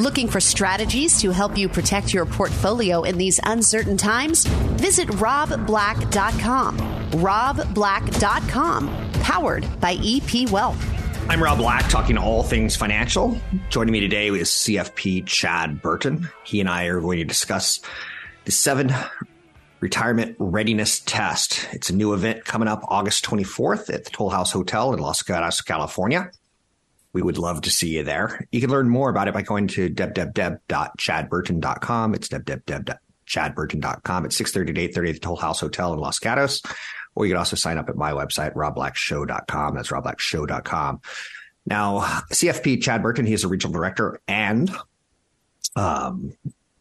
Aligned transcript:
Looking 0.00 0.26
for 0.26 0.40
strategies 0.40 1.20
to 1.20 1.30
help 1.30 1.56
you 1.56 1.68
protect 1.68 2.12
your 2.12 2.26
portfolio 2.26 3.04
in 3.04 3.16
these 3.16 3.38
uncertain 3.44 3.96
times? 3.96 4.44
Visit 4.44 5.06
robblack.com. 5.06 6.78
robblack.com, 7.12 9.10
powered 9.22 9.80
by 9.80 9.96
EP 10.02 10.50
Wealth. 10.50 10.84
I'm 11.30 11.40
Rob 11.40 11.58
Black, 11.58 11.88
talking 11.88 12.18
all 12.18 12.42
things 12.42 12.74
financial. 12.74 13.40
Joining 13.70 13.92
me 13.92 14.00
today 14.00 14.30
is 14.30 14.50
CFP 14.50 15.26
Chad 15.26 15.80
Burton. 15.80 16.28
He 16.42 16.58
and 16.58 16.68
I 16.68 16.86
are 16.86 17.00
going 17.00 17.18
to 17.18 17.24
discuss 17.24 17.80
the 18.46 18.52
seven 18.52 18.92
retirement 19.78 20.34
readiness 20.40 20.98
test. 20.98 21.68
It's 21.72 21.88
a 21.88 21.94
new 21.94 22.14
event 22.14 22.44
coming 22.44 22.66
up 22.66 22.82
August 22.88 23.24
24th 23.26 23.94
at 23.94 24.04
the 24.04 24.10
Toll 24.10 24.30
House 24.30 24.50
Hotel 24.50 24.92
in 24.92 24.98
Los 24.98 25.22
Gatos, 25.22 25.60
California. 25.60 26.32
We 27.14 27.22
would 27.22 27.38
love 27.38 27.62
to 27.62 27.70
see 27.70 27.96
you 27.96 28.02
there. 28.02 28.46
You 28.52 28.60
can 28.60 28.68
learn 28.70 28.90
more 28.90 29.08
about 29.08 29.28
it 29.28 29.34
by 29.34 29.42
going 29.42 29.68
to 29.68 29.88
www.chadburton.com. 29.88 32.14
It's 32.14 32.28
www.chadburton.com. 32.28 34.24
It's 34.26 34.40
6.30 34.40 34.66
to 34.66 34.74
8.30 34.88 35.08
at 35.08 35.14
the 35.14 35.20
Toll 35.20 35.36
House 35.36 35.60
Hotel 35.60 35.94
in 35.94 36.00
Los 36.00 36.18
Gatos. 36.18 36.60
Or 37.14 37.24
you 37.24 37.32
can 37.32 37.38
also 37.38 37.54
sign 37.54 37.78
up 37.78 37.88
at 37.88 37.94
my 37.96 38.10
website, 38.10 38.54
robblackshow.com. 38.54 39.76
That's 39.76 39.90
robblackshow.com. 39.90 41.00
Now, 41.66 42.00
CFP 42.32 42.82
Chad 42.82 43.02
Burton, 43.02 43.26
he 43.26 43.32
is 43.32 43.44
a 43.44 43.48
regional 43.48 43.72
director 43.72 44.20
and 44.26 44.68
um, 45.76 46.32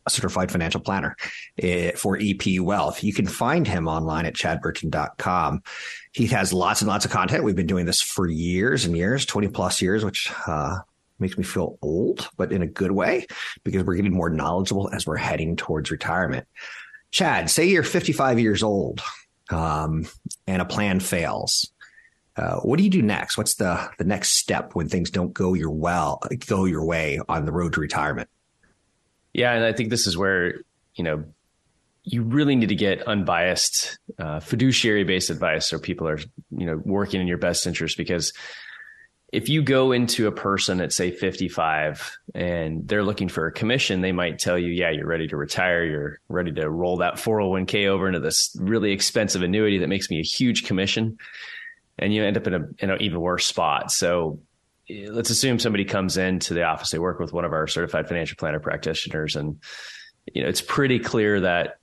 certified 0.10 0.52
financial 0.52 0.82
planner 0.82 1.16
eh, 1.58 1.92
for 1.92 2.18
EP 2.20 2.60
Wealth. 2.60 3.04
You 3.04 3.14
can 3.14 3.26
find 3.26 3.68
him 3.68 3.88
online 3.88 4.26
at 4.26 4.34
chadburton.com. 4.34 5.64
He 6.12 6.28
has 6.28 6.54
lots 6.54 6.82
and 6.82 6.88
lots 6.88 7.06
of 7.06 7.12
content. 7.12 7.44
We've 7.44 7.56
been 7.56 7.68
doing 7.68 7.86
this 7.86 8.02
for 8.02 8.28
years 8.28 8.86
and 8.86 8.96
years, 8.96 9.26
20 9.26 9.48
plus 9.50 9.82
years, 9.82 10.06
which 10.06 10.32
uh, 10.48 10.78
makes 11.20 11.38
me 11.38 11.44
feel 11.44 11.78
old, 11.82 12.30
but 12.38 12.52
in 12.52 12.62
a 12.62 12.68
good 12.68 12.92
way 12.92 13.28
because 13.64 13.84
we're 13.84 13.96
getting 13.96 14.14
more 14.14 14.30
knowledgeable 14.30 14.90
as 14.94 15.08
we're 15.08 15.18
heading 15.18 15.56
towards 15.56 15.92
retirement. 15.92 16.48
Chad, 17.12 17.50
say 17.50 17.66
you're 17.66 17.84
55 17.84 18.40
years 18.40 18.64
old 18.64 19.02
um, 19.50 20.06
and 20.48 20.62
a 20.62 20.66
plan 20.66 21.00
fails. 21.00 21.72
Uh, 22.36 22.56
what 22.58 22.78
do 22.78 22.84
you 22.84 22.90
do 22.90 23.02
next? 23.02 23.38
What's 23.38 23.56
the 23.56 23.92
the 24.00 24.04
next 24.04 24.40
step 24.40 24.74
when 24.74 24.90
things 24.90 25.12
don't 25.12 25.34
go 25.34 25.54
your 25.54 25.70
well 25.70 26.20
go 26.48 26.66
your 26.66 26.84
way 26.84 27.20
on 27.30 27.46
the 27.46 27.52
road 27.52 27.74
to 27.74 27.82
retirement? 27.82 28.28
Yeah, 29.34 29.54
and 29.54 29.66
I 29.66 29.74
think 29.74 29.90
this 29.90 30.08
is 30.08 30.16
where 30.16 30.62
you 30.96 31.04
know 31.04 31.24
you 32.04 32.22
really 32.22 32.56
need 32.56 32.70
to 32.70 32.76
get 32.76 33.08
unbiased, 33.08 33.98
uh, 34.20 34.40
fiduciary 34.40 35.04
based 35.04 35.30
advice, 35.30 35.68
so 35.68 35.80
people 35.80 36.08
are 36.08 36.20
you 36.52 36.66
know 36.66 36.82
working 36.86 37.20
in 37.20 37.28
your 37.28 37.38
best 37.38 37.66
interest. 37.66 37.98
Because 37.98 38.34
if 39.32 39.50
you 39.50 39.64
go 39.64 39.92
into 39.92 40.28
a 40.28 40.32
person 40.32 40.80
at 40.80 40.94
say 40.94 41.10
55 41.10 42.16
and 42.36 42.88
they're 42.88 43.04
looking 43.04 43.30
for 43.30 43.48
a 43.48 43.52
commission, 43.52 44.02
they 44.02 44.12
might 44.12 44.38
tell 44.38 44.60
you, 44.60 44.68
"Yeah, 44.68 44.92
you're 44.92 45.08
ready 45.08 45.28
to 45.28 45.38
retire. 45.38 45.84
You're 45.84 46.20
ready 46.30 46.52
to 46.52 46.70
roll 46.70 46.98
that 46.98 47.16
401k 47.16 47.88
over 47.88 48.08
into 48.08 48.20
this 48.20 48.56
really 48.60 48.92
expensive 48.92 49.42
annuity 49.42 49.80
that 49.80 49.90
makes 49.90 50.10
me 50.12 50.20
a 50.20 50.24
huge 50.24 50.66
commission." 50.66 51.18
And 51.98 52.14
you 52.14 52.24
end 52.24 52.38
up 52.38 52.46
in 52.46 52.54
a 52.54 52.68
in 52.80 52.90
an 52.92 53.02
even 53.02 53.20
worse 53.20 53.46
spot. 53.46 53.92
So 53.92 54.40
let's 54.90 55.30
assume 55.30 55.60
somebody 55.60 55.86
comes 55.86 56.18
into 56.18 56.54
the 56.54 56.64
office 56.64 56.90
they 56.90 57.00
work 57.00 57.20
with 57.20 57.32
one 57.32 57.46
of 57.46 57.54
our 57.54 57.68
certified 57.68 58.08
financial 58.08 58.36
planner 58.36 58.60
practitioners 58.60 59.36
and 59.36 59.62
you 60.34 60.42
know 60.42 60.50
it's 60.50 60.62
pretty 60.62 61.00
clear 61.00 61.42
that 61.42 61.78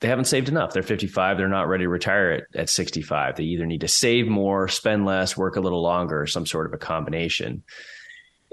they 0.00 0.06
haven't 0.06 0.26
saved 0.26 0.48
enough. 0.48 0.72
They're 0.72 0.82
55 0.82 1.38
they're 1.38 1.48
not 1.48 1.68
ready 1.68 1.84
to 1.84 1.88
retire 1.88 2.30
at, 2.30 2.60
at 2.60 2.68
65 2.68 3.36
they 3.36 3.44
either 3.44 3.66
need 3.66 3.80
to 3.80 3.88
save 3.88 4.28
more 4.28 4.68
spend 4.68 5.04
less 5.04 5.36
work 5.36 5.56
a 5.56 5.60
little 5.60 5.82
longer 5.82 6.26
some 6.26 6.46
sort 6.46 6.66
of 6.66 6.72
a 6.72 6.78
combination. 6.78 7.62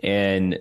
And 0.04 0.60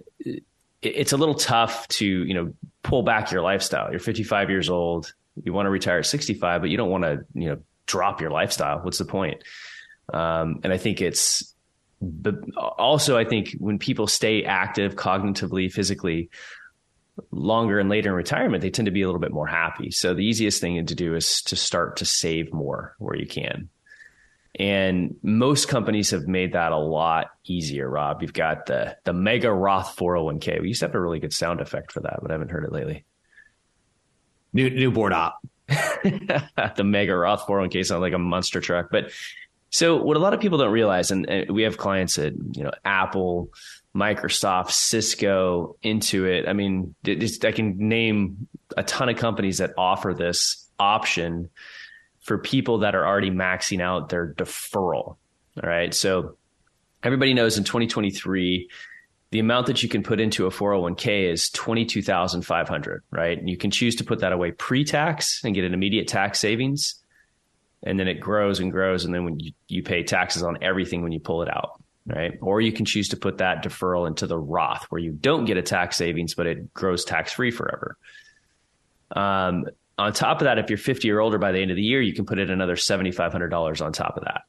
it's 0.82 1.12
a 1.12 1.16
little 1.16 1.34
tough 1.34 1.88
to 1.88 2.06
you 2.06 2.34
know 2.34 2.52
pull 2.82 3.02
back 3.02 3.32
your 3.32 3.42
lifestyle. 3.42 3.90
You're 3.90 4.00
55 4.00 4.50
years 4.50 4.68
old 4.68 5.14
you 5.42 5.52
want 5.52 5.66
to 5.66 5.70
retire 5.70 5.98
at 5.98 6.06
65 6.06 6.60
but 6.60 6.70
you 6.70 6.76
don't 6.76 6.90
want 6.90 7.04
to 7.04 7.24
you 7.34 7.48
know 7.48 7.58
drop 7.86 8.20
your 8.20 8.30
lifestyle. 8.30 8.80
What's 8.80 8.98
the 8.98 9.04
point? 9.04 9.42
Um, 10.12 10.60
and 10.62 10.70
i 10.70 10.76
think 10.76 11.00
it's 11.00 11.53
but 12.04 12.36
also 12.56 13.16
I 13.16 13.24
think 13.24 13.56
when 13.58 13.78
people 13.78 14.06
stay 14.06 14.44
active 14.44 14.94
cognitively, 14.94 15.70
physically, 15.70 16.30
longer 17.30 17.78
and 17.78 17.88
later 17.88 18.10
in 18.10 18.14
retirement, 18.14 18.62
they 18.62 18.70
tend 18.70 18.86
to 18.86 18.92
be 18.92 19.02
a 19.02 19.06
little 19.06 19.20
bit 19.20 19.32
more 19.32 19.46
happy. 19.46 19.90
So 19.90 20.14
the 20.14 20.24
easiest 20.24 20.60
thing 20.60 20.84
to 20.84 20.94
do 20.94 21.14
is 21.14 21.42
to 21.42 21.56
start 21.56 21.98
to 21.98 22.04
save 22.04 22.52
more 22.52 22.94
where 22.98 23.16
you 23.16 23.26
can. 23.26 23.68
And 24.56 25.16
most 25.22 25.68
companies 25.68 26.10
have 26.10 26.28
made 26.28 26.52
that 26.52 26.70
a 26.70 26.78
lot 26.78 27.30
easier, 27.44 27.88
Rob. 27.88 28.22
You've 28.22 28.32
got 28.32 28.66
the 28.66 28.96
the 29.02 29.12
mega 29.12 29.52
Roth 29.52 29.96
401k. 29.96 30.60
We 30.60 30.68
used 30.68 30.80
to 30.80 30.86
have 30.86 30.94
a 30.94 31.00
really 31.00 31.18
good 31.18 31.32
sound 31.32 31.60
effect 31.60 31.90
for 31.90 32.00
that, 32.00 32.20
but 32.22 32.30
I 32.30 32.34
haven't 32.34 32.50
heard 32.50 32.64
it 32.64 32.72
lately. 32.72 33.04
New 34.52 34.70
new 34.70 34.92
board 34.92 35.12
op. 35.12 35.40
the 35.66 36.82
mega 36.84 37.16
Roth 37.16 37.46
401k 37.46 37.84
sounds 37.84 38.00
like 38.00 38.12
a 38.12 38.18
monster 38.18 38.60
truck, 38.60 38.88
but 38.92 39.10
so 39.74 39.96
what 39.96 40.16
a 40.16 40.20
lot 40.20 40.34
of 40.34 40.38
people 40.40 40.56
don't 40.56 40.70
realize, 40.70 41.10
and, 41.10 41.26
we 41.50 41.64
have 41.64 41.78
clients 41.78 42.16
at 42.16 42.32
you 42.52 42.62
know 42.62 42.70
Apple, 42.84 43.48
Microsoft, 43.92 44.70
Cisco, 44.70 45.74
Intuit. 45.82 46.48
I 46.48 46.52
mean, 46.52 46.94
I 47.04 47.50
can 47.50 47.76
name 47.76 48.46
a 48.76 48.84
ton 48.84 49.08
of 49.08 49.16
companies 49.16 49.58
that 49.58 49.72
offer 49.76 50.14
this 50.14 50.70
option 50.78 51.50
for 52.20 52.38
people 52.38 52.78
that 52.78 52.94
are 52.94 53.04
already 53.04 53.32
maxing 53.32 53.82
out 53.82 54.10
their 54.10 54.32
deferral. 54.34 55.16
All 55.16 55.18
right. 55.64 55.92
So 55.92 56.36
everybody 57.02 57.34
knows 57.34 57.58
in 57.58 57.64
2023, 57.64 58.70
the 59.32 59.40
amount 59.40 59.66
that 59.66 59.82
you 59.82 59.88
can 59.88 60.04
put 60.04 60.20
into 60.20 60.46
a 60.46 60.50
401k 60.50 61.32
is 61.32 61.50
22,500, 61.50 63.02
right? 63.10 63.36
And 63.36 63.50
you 63.50 63.56
can 63.56 63.72
choose 63.72 63.96
to 63.96 64.04
put 64.04 64.20
that 64.20 64.30
away 64.30 64.52
pre-tax 64.52 65.40
and 65.42 65.52
get 65.52 65.64
an 65.64 65.74
immediate 65.74 66.06
tax 66.06 66.38
savings 66.38 67.03
and 67.84 68.00
then 68.00 68.08
it 68.08 68.14
grows 68.14 68.58
and 68.58 68.72
grows 68.72 69.04
and 69.04 69.14
then 69.14 69.24
when 69.24 69.38
you, 69.38 69.52
you 69.68 69.82
pay 69.82 70.02
taxes 70.02 70.42
on 70.42 70.58
everything 70.62 71.02
when 71.02 71.12
you 71.12 71.20
pull 71.20 71.42
it 71.42 71.48
out 71.48 71.80
right? 72.06 72.36
Or 72.42 72.60
you 72.60 72.72
can 72.72 72.84
choose 72.84 73.08
to 73.08 73.16
put 73.16 73.38
that 73.38 73.64
deferral 73.64 74.06
into 74.06 74.26
the 74.26 74.38
roth 74.38 74.84
where 74.90 75.00
you 75.00 75.12
don't 75.12 75.46
get 75.46 75.56
a 75.56 75.62
tax 75.62 75.96
savings 75.96 76.34
but 76.34 76.46
it 76.46 76.74
grows 76.74 77.04
tax 77.04 77.32
free 77.32 77.50
forever. 77.50 77.96
Um, 79.14 79.66
on 79.96 80.12
top 80.12 80.40
of 80.40 80.44
that 80.44 80.58
if 80.58 80.68
you're 80.68 80.78
50 80.78 81.10
or 81.10 81.20
older 81.20 81.38
by 81.38 81.52
the 81.52 81.60
end 81.60 81.70
of 81.70 81.76
the 81.76 81.82
year 81.82 82.02
you 82.02 82.14
can 82.14 82.26
put 82.26 82.38
in 82.38 82.50
another 82.50 82.76
$7500 82.76 83.84
on 83.84 83.92
top 83.92 84.16
of 84.16 84.24
that. 84.24 84.42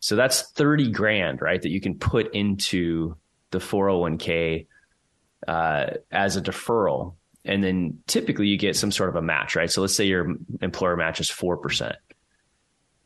So 0.00 0.16
that's 0.16 0.42
30 0.52 0.90
grand 0.90 1.40
right 1.40 1.60
that 1.60 1.70
you 1.70 1.80
can 1.80 1.98
put 1.98 2.34
into 2.34 3.16
the 3.50 3.58
401k 3.58 4.66
uh, 5.46 5.86
as 6.10 6.36
a 6.36 6.42
deferral. 6.42 7.14
And 7.46 7.62
then 7.62 8.00
typically 8.06 8.48
you 8.48 8.58
get 8.58 8.74
some 8.76 8.90
sort 8.90 9.10
of 9.10 9.16
a 9.16 9.22
match 9.22 9.56
right? 9.56 9.70
So 9.70 9.80
let's 9.80 9.96
say 9.96 10.04
your 10.04 10.34
employer 10.60 10.96
matches 10.96 11.30
4% 11.30 11.94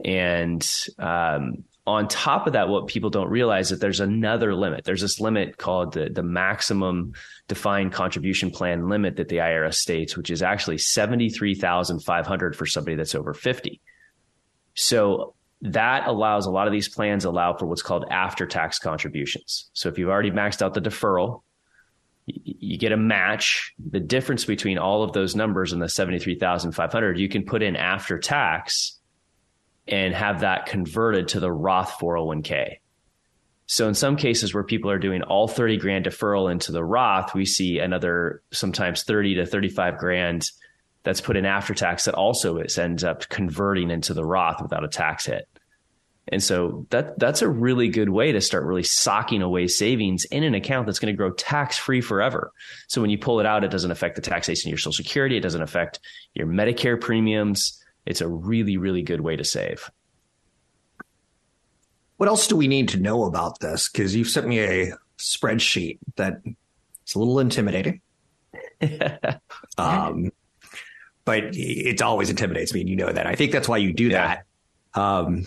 and 0.04 0.66
um, 0.98 1.64
on 1.88 2.06
top 2.06 2.46
of 2.46 2.52
that, 2.52 2.68
what 2.68 2.86
people 2.86 3.08
don't 3.08 3.30
realize 3.30 3.66
is 3.66 3.70
that 3.70 3.80
there's 3.80 4.00
another 4.00 4.54
limit. 4.54 4.84
There's 4.84 5.00
this 5.00 5.20
limit 5.20 5.56
called 5.56 5.94
the, 5.94 6.10
the 6.10 6.22
maximum 6.22 7.14
defined 7.48 7.92
contribution 7.92 8.50
plan 8.50 8.88
limit 8.88 9.16
that 9.16 9.28
the 9.28 9.38
IRS 9.38 9.76
states, 9.76 10.16
which 10.16 10.30
is 10.30 10.42
actually 10.42 10.78
73,500 10.78 12.56
for 12.56 12.66
somebody 12.66 12.94
that's 12.94 13.14
over 13.14 13.32
50. 13.32 13.80
So 14.74 15.34
that 15.62 16.06
allows 16.06 16.46
a 16.46 16.50
lot 16.50 16.66
of 16.66 16.72
these 16.72 16.88
plans 16.88 17.24
allow 17.24 17.56
for 17.56 17.66
what's 17.66 17.82
called 17.82 18.04
after 18.10 18.46
tax 18.46 18.78
contributions. 18.78 19.70
So 19.72 19.88
if 19.88 19.98
you've 19.98 20.10
already 20.10 20.30
maxed 20.30 20.60
out 20.60 20.74
the 20.74 20.82
deferral, 20.82 21.42
you 22.26 22.76
get 22.76 22.92
a 22.92 22.98
match. 22.98 23.72
The 23.78 24.00
difference 24.00 24.44
between 24.44 24.76
all 24.76 25.02
of 25.02 25.14
those 25.14 25.34
numbers 25.34 25.72
and 25.72 25.80
the 25.80 25.88
73,500, 25.88 27.18
you 27.18 27.30
can 27.30 27.44
put 27.44 27.62
in 27.62 27.76
after 27.76 28.18
tax 28.18 28.97
and 29.88 30.14
have 30.14 30.40
that 30.40 30.66
converted 30.66 31.28
to 31.28 31.40
the 31.40 31.50
Roth 31.50 31.98
401k. 31.98 32.78
So 33.66 33.86
in 33.86 33.94
some 33.94 34.16
cases 34.16 34.54
where 34.54 34.64
people 34.64 34.90
are 34.90 34.98
doing 34.98 35.22
all 35.22 35.46
30 35.46 35.76
grand 35.76 36.06
deferral 36.06 36.50
into 36.50 36.72
the 36.72 36.84
Roth, 36.84 37.34
we 37.34 37.44
see 37.44 37.78
another 37.78 38.42
sometimes 38.50 39.02
30 39.02 39.36
to 39.36 39.46
35 39.46 39.98
grand 39.98 40.50
that's 41.02 41.20
put 41.20 41.36
in 41.36 41.44
after 41.44 41.74
tax 41.74 42.06
that 42.06 42.14
also 42.14 42.56
ends 42.56 43.04
up 43.04 43.28
converting 43.28 43.90
into 43.90 44.14
the 44.14 44.24
Roth 44.24 44.62
without 44.62 44.84
a 44.84 44.88
tax 44.88 45.26
hit. 45.26 45.46
And 46.30 46.42
so 46.42 46.86
that 46.90 47.18
that's 47.18 47.42
a 47.42 47.48
really 47.48 47.88
good 47.88 48.10
way 48.10 48.32
to 48.32 48.40
start 48.40 48.64
really 48.64 48.82
socking 48.82 49.42
away 49.42 49.66
savings 49.66 50.24
in 50.26 50.44
an 50.44 50.54
account 50.54 50.86
that's 50.86 50.98
going 50.98 51.12
to 51.12 51.16
grow 51.16 51.32
tax 51.32 51.78
free 51.78 52.00
forever. 52.00 52.52
So 52.86 53.00
when 53.00 53.10
you 53.10 53.18
pull 53.18 53.40
it 53.40 53.46
out, 53.46 53.64
it 53.64 53.70
doesn't 53.70 53.90
affect 53.90 54.16
the 54.16 54.22
taxation 54.22 54.68
of 54.68 54.72
your 54.72 54.78
social 54.78 54.92
security. 54.92 55.36
It 55.36 55.42
doesn't 55.42 55.62
affect 55.62 56.00
your 56.34 56.46
Medicare 56.46 57.00
premiums. 57.00 57.82
It's 58.08 58.22
a 58.22 58.28
really, 58.28 58.78
really 58.78 59.02
good 59.02 59.20
way 59.20 59.36
to 59.36 59.44
save. 59.44 59.90
What 62.16 62.28
else 62.28 62.46
do 62.46 62.56
we 62.56 62.66
need 62.66 62.88
to 62.88 62.98
know 62.98 63.24
about 63.24 63.60
this? 63.60 63.88
Because 63.88 64.16
you've 64.16 64.28
sent 64.28 64.48
me 64.48 64.60
a 64.60 64.92
spreadsheet 65.18 65.98
that 66.16 66.40
it's 67.02 67.14
a 67.14 67.18
little 67.18 67.38
intimidating. 67.38 68.00
um, 69.78 70.32
but 71.24 71.44
it 71.52 72.00
always 72.00 72.30
intimidates 72.30 72.72
me. 72.72 72.80
And 72.80 72.88
you 72.88 72.96
know 72.96 73.12
that. 73.12 73.26
I 73.26 73.34
think 73.34 73.52
that's 73.52 73.68
why 73.68 73.76
you 73.76 73.92
do 73.92 74.08
yeah. 74.08 74.40
that. 74.94 75.00
Um, 75.00 75.46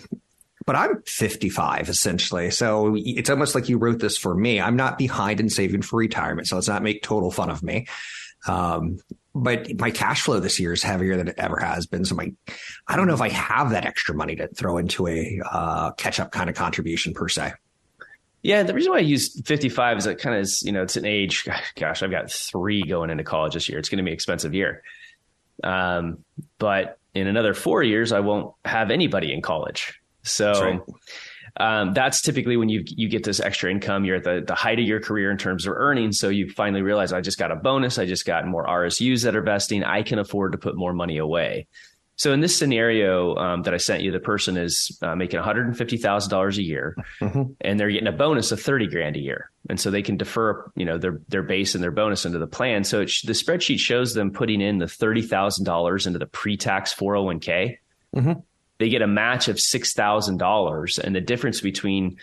but 0.64 0.76
I'm 0.76 1.02
55 1.02 1.88
essentially. 1.88 2.52
So 2.52 2.94
it's 2.96 3.28
almost 3.28 3.56
like 3.56 3.68
you 3.68 3.78
wrote 3.78 3.98
this 3.98 4.16
for 4.16 4.34
me. 4.34 4.60
I'm 4.60 4.76
not 4.76 4.96
behind 4.96 5.40
in 5.40 5.50
saving 5.50 5.82
for 5.82 5.96
retirement. 5.96 6.46
So 6.46 6.54
let's 6.54 6.68
not 6.68 6.84
make 6.84 7.02
total 7.02 7.32
fun 7.32 7.50
of 7.50 7.64
me. 7.64 7.86
Um, 8.46 8.98
but 9.34 9.78
my 9.78 9.90
cash 9.90 10.22
flow 10.22 10.40
this 10.40 10.60
year 10.60 10.72
is 10.72 10.82
heavier 10.82 11.16
than 11.16 11.28
it 11.28 11.34
ever 11.38 11.58
has 11.58 11.86
been. 11.86 12.04
So 12.04 12.14
my, 12.14 12.32
I 12.86 12.96
don't 12.96 13.06
know 13.06 13.14
if 13.14 13.20
I 13.20 13.30
have 13.30 13.70
that 13.70 13.86
extra 13.86 14.14
money 14.14 14.36
to 14.36 14.48
throw 14.48 14.76
into 14.78 15.06
a 15.08 15.40
uh, 15.50 15.92
catch 15.92 16.20
up 16.20 16.32
kind 16.32 16.50
of 16.50 16.56
contribution 16.56 17.14
per 17.14 17.28
se. 17.28 17.52
Yeah, 18.42 18.64
the 18.64 18.74
reason 18.74 18.90
why 18.90 18.98
I 18.98 19.02
use 19.02 19.40
55 19.42 19.98
is 19.98 20.06
it 20.06 20.18
kind 20.18 20.34
of 20.34 20.42
is, 20.42 20.62
you 20.62 20.72
know, 20.72 20.82
it's 20.82 20.96
an 20.96 21.06
age. 21.06 21.48
Gosh, 21.76 22.02
I've 22.02 22.10
got 22.10 22.30
three 22.30 22.82
going 22.82 23.08
into 23.08 23.24
college 23.24 23.54
this 23.54 23.68
year. 23.68 23.78
It's 23.78 23.88
going 23.88 23.98
to 23.98 24.04
be 24.04 24.10
an 24.10 24.14
expensive 24.14 24.52
year. 24.52 24.82
Um, 25.62 26.24
but 26.58 26.98
in 27.14 27.26
another 27.26 27.54
four 27.54 27.82
years, 27.82 28.12
I 28.12 28.20
won't 28.20 28.54
have 28.64 28.90
anybody 28.90 29.32
in 29.32 29.42
college. 29.42 30.00
So 30.24 30.52
right. 30.52 30.80
Um, 31.56 31.92
that's 31.92 32.22
typically 32.22 32.56
when 32.56 32.68
you 32.68 32.82
you 32.86 33.08
get 33.08 33.24
this 33.24 33.40
extra 33.40 33.70
income. 33.70 34.04
You're 34.04 34.16
at 34.16 34.24
the, 34.24 34.42
the 34.46 34.54
height 34.54 34.78
of 34.78 34.86
your 34.86 35.00
career 35.00 35.30
in 35.30 35.38
terms 35.38 35.66
of 35.66 35.74
earnings. 35.74 36.18
So 36.18 36.28
you 36.28 36.50
finally 36.50 36.82
realize 36.82 37.12
I 37.12 37.20
just 37.20 37.38
got 37.38 37.50
a 37.50 37.56
bonus. 37.56 37.98
I 37.98 38.06
just 38.06 38.24
got 38.24 38.46
more 38.46 38.66
RSUs 38.66 39.24
that 39.24 39.36
are 39.36 39.42
vesting. 39.42 39.84
I 39.84 40.02
can 40.02 40.18
afford 40.18 40.52
to 40.52 40.58
put 40.58 40.76
more 40.76 40.92
money 40.92 41.18
away. 41.18 41.66
So 42.16 42.32
in 42.32 42.40
this 42.40 42.56
scenario 42.56 43.34
um, 43.36 43.62
that 43.62 43.74
I 43.74 43.78
sent 43.78 44.02
you, 44.02 44.12
the 44.12 44.20
person 44.20 44.56
is 44.56 44.96
uh, 45.02 45.16
making 45.16 45.38
one 45.38 45.44
hundred 45.44 45.66
and 45.66 45.76
fifty 45.76 45.96
thousand 45.96 46.30
dollars 46.30 46.56
a 46.56 46.62
year, 46.62 46.96
mm-hmm. 47.20 47.52
and 47.60 47.80
they're 47.80 47.90
getting 47.90 48.06
a 48.06 48.12
bonus 48.12 48.52
of 48.52 48.60
thirty 48.60 48.86
grand 48.86 49.16
a 49.16 49.20
year, 49.20 49.50
and 49.68 49.80
so 49.80 49.90
they 49.90 50.02
can 50.02 50.16
defer, 50.16 50.70
you 50.76 50.84
know, 50.84 50.98
their 50.98 51.20
their 51.28 51.42
base 51.42 51.74
and 51.74 51.82
their 51.82 51.90
bonus 51.90 52.24
into 52.24 52.38
the 52.38 52.46
plan. 52.46 52.84
So 52.84 53.06
sh- 53.06 53.22
the 53.22 53.32
spreadsheet 53.32 53.78
shows 53.78 54.14
them 54.14 54.30
putting 54.30 54.60
in 54.60 54.78
the 54.78 54.86
thirty 54.86 55.22
thousand 55.22 55.64
dollars 55.64 56.06
into 56.06 56.18
the 56.18 56.26
pre-tax 56.26 56.92
four 56.92 57.14
hundred 57.14 57.22
oh 57.22 57.26
one 57.26 57.40
k. 57.40 57.78
They 58.82 58.88
get 58.88 59.00
a 59.00 59.06
match 59.06 59.46
of 59.46 59.58
$6,000. 59.58 60.98
And 60.98 61.14
the 61.14 61.20
difference 61.20 61.60
between 61.60 62.16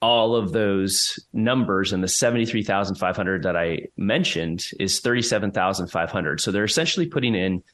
all 0.00 0.36
of 0.36 0.52
those 0.52 1.18
numbers 1.32 1.92
and 1.92 2.00
the 2.00 2.06
73,500 2.06 3.42
that 3.42 3.56
I 3.56 3.88
mentioned 3.96 4.66
is 4.78 5.00
37,500. 5.00 6.40
So 6.40 6.52
they're 6.52 6.62
essentially 6.62 7.06
putting 7.06 7.34
in 7.34 7.64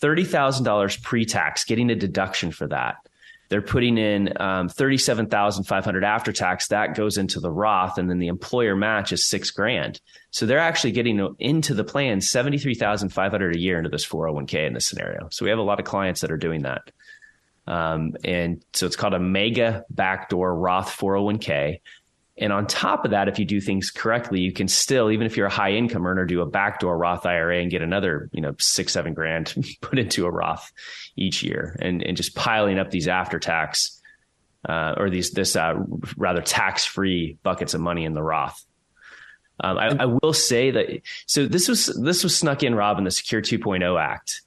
$30,000 0.00 1.02
pre-tax, 1.02 1.64
getting 1.64 1.90
a 1.90 1.94
deduction 1.94 2.50
for 2.50 2.66
that. 2.68 2.96
They're 3.50 3.60
putting 3.60 3.98
in 3.98 4.32
um, 4.40 4.70
37,500 4.70 6.02
after 6.02 6.32
tax. 6.32 6.68
That 6.68 6.94
goes 6.94 7.18
into 7.18 7.40
the 7.40 7.52
Roth 7.52 7.98
and 7.98 8.08
then 8.08 8.20
the 8.20 8.28
employer 8.28 8.74
match 8.74 9.12
is 9.12 9.28
six 9.28 9.50
grand. 9.50 10.00
So 10.30 10.46
they're 10.46 10.58
actually 10.58 10.92
getting 10.92 11.36
into 11.40 11.74
the 11.74 11.84
plan 11.84 12.22
73,500 12.22 13.54
a 13.54 13.60
year 13.60 13.76
into 13.76 13.90
this 13.90 14.06
401k 14.06 14.66
in 14.66 14.72
this 14.72 14.88
scenario. 14.88 15.28
So 15.30 15.44
we 15.44 15.50
have 15.50 15.58
a 15.58 15.62
lot 15.62 15.78
of 15.78 15.84
clients 15.84 16.22
that 16.22 16.32
are 16.32 16.38
doing 16.38 16.62
that. 16.62 16.90
Um, 17.66 18.14
and 18.24 18.64
so 18.72 18.86
it's 18.86 18.96
called 18.96 19.14
a 19.14 19.18
mega 19.18 19.84
backdoor 19.90 20.54
Roth 20.54 20.96
401k. 20.96 21.80
And 22.38 22.52
on 22.52 22.66
top 22.66 23.04
of 23.04 23.12
that, 23.12 23.28
if 23.28 23.38
you 23.38 23.46
do 23.46 23.60
things 23.60 23.90
correctly, 23.90 24.40
you 24.40 24.52
can 24.52 24.68
still, 24.68 25.10
even 25.10 25.26
if 25.26 25.36
you're 25.36 25.46
a 25.46 25.50
high 25.50 25.72
income 25.72 26.06
earner, 26.06 26.26
do 26.26 26.42
a 26.42 26.46
backdoor 26.46 26.96
Roth 26.96 27.24
IRA 27.24 27.60
and 27.60 27.70
get 27.70 27.80
another, 27.80 28.28
you 28.32 28.42
know, 28.42 28.54
six, 28.58 28.92
seven 28.92 29.14
grand 29.14 29.54
put 29.80 29.98
into 29.98 30.26
a 30.26 30.30
Roth 30.30 30.70
each 31.16 31.42
year 31.42 31.76
and, 31.80 32.02
and 32.02 32.16
just 32.16 32.34
piling 32.34 32.78
up 32.78 32.90
these 32.90 33.08
after 33.08 33.38
tax, 33.38 34.00
uh, 34.68 34.94
or 34.98 35.08
these, 35.08 35.30
this, 35.30 35.56
uh, 35.56 35.74
rather 36.16 36.42
tax 36.42 36.84
free 36.84 37.38
buckets 37.42 37.72
of 37.72 37.80
money 37.80 38.04
in 38.04 38.12
the 38.12 38.22
Roth. 38.22 38.62
Um, 39.58 39.78
I, 39.78 39.96
I, 40.00 40.04
will 40.04 40.34
say 40.34 40.70
that, 40.72 41.00
so 41.24 41.46
this 41.46 41.66
was, 41.66 41.86
this 41.86 42.22
was 42.22 42.36
snuck 42.36 42.62
in, 42.62 42.74
Rob, 42.74 42.98
in 42.98 43.04
the 43.04 43.10
Secure 43.10 43.40
2.0 43.40 43.98
Act 43.98 44.42